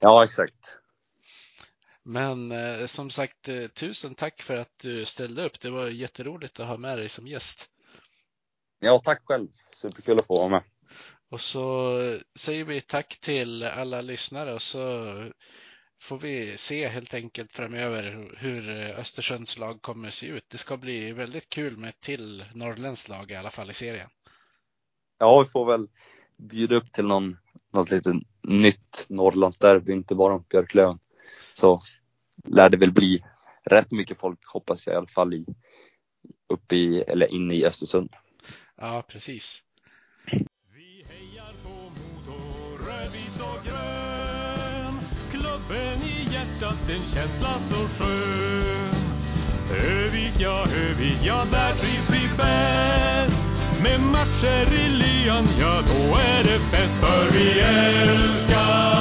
Ja, 0.00 0.24
exakt. 0.24 0.76
Men 2.08 2.52
eh, 2.52 2.86
som 2.86 3.10
sagt, 3.10 3.48
eh, 3.48 3.66
tusen 3.66 4.14
tack 4.14 4.42
för 4.42 4.56
att 4.56 4.78
du 4.82 5.04
ställde 5.04 5.44
upp. 5.44 5.60
Det 5.60 5.70
var 5.70 5.88
jätteroligt 5.88 6.60
att 6.60 6.66
ha 6.66 6.76
med 6.76 6.98
dig 6.98 7.08
som 7.08 7.26
gäst. 7.26 7.70
Ja, 8.80 9.00
tack 9.04 9.22
själv. 9.24 9.48
Superkul 9.74 10.18
att 10.18 10.26
få 10.26 10.38
vara 10.38 10.48
med. 10.48 10.62
Och 11.30 11.40
så 11.40 11.98
säger 12.38 12.64
vi 12.64 12.80
tack 12.80 13.18
till 13.20 13.62
alla 13.62 14.00
lyssnare 14.00 14.54
och 14.54 14.62
så 14.62 15.14
får 16.02 16.18
vi 16.18 16.56
se 16.56 16.88
helt 16.88 17.14
enkelt 17.14 17.52
framöver 17.52 18.34
hur 18.38 18.70
Östersunds 18.80 19.58
lag 19.58 19.82
kommer 19.82 20.10
se 20.10 20.26
ut. 20.26 20.44
Det 20.48 20.58
ska 20.58 20.76
bli 20.76 21.12
väldigt 21.12 21.48
kul 21.48 21.76
med 21.76 21.88
ett 21.88 22.00
till 22.00 22.44
norrländskt 22.54 23.08
lag 23.08 23.30
i 23.30 23.34
alla 23.34 23.50
fall 23.50 23.70
i 23.70 23.74
serien. 23.74 24.10
Ja, 25.18 25.42
vi 25.42 25.50
får 25.50 25.66
väl 25.66 25.88
bjuda 26.36 26.76
upp 26.76 26.92
till 26.92 27.06
någon, 27.06 27.38
något 27.72 27.90
lite 27.90 28.20
nytt 28.42 29.06
Norrlandsderby, 29.08 29.92
inte 29.92 30.14
bara 30.14 30.34
om 30.34 30.44
Björklöven. 30.48 30.98
Så 31.52 31.82
lär 32.44 32.68
det 32.68 32.76
väl 32.76 32.92
bli 32.92 33.24
rätt 33.64 33.90
mycket 33.90 34.18
folk, 34.18 34.38
hoppas 34.46 34.86
jag 34.86 34.94
i 34.94 34.96
alla 34.96 35.06
fall, 35.06 35.34
i, 35.34 35.46
uppe 36.48 36.76
i, 36.76 37.00
eller 37.00 37.34
inne 37.34 37.54
i 37.54 37.66
Östersund. 37.66 38.16
Ja, 38.76 39.04
precis. 39.08 39.62
Vi 40.74 41.04
hejar 41.08 41.52
på 41.62 41.68
Modo, 41.68 42.38
rödvit 42.86 43.40
och 43.40 43.64
grön 43.64 44.94
Klubben 45.30 45.98
i 46.02 46.34
hjärtat, 46.34 46.90
en 46.90 47.08
känsla 47.08 47.58
så 47.58 48.04
skön 48.04 49.08
Övik, 49.70 50.32
ja 50.38 50.64
Övik, 50.76 51.18
ja 51.24 51.44
där 51.50 51.72
trivs 51.72 52.10
vi 52.10 52.28
bäst 52.36 53.44
Med 53.82 54.00
matcher 54.00 54.78
i 54.78 54.88
lyan, 54.88 55.44
ja 55.60 55.82
då 55.86 56.14
är 56.14 56.42
det 56.42 56.58
fest 56.58 56.96
För 57.00 57.38
vi 57.38 57.60
älskar 57.60 58.97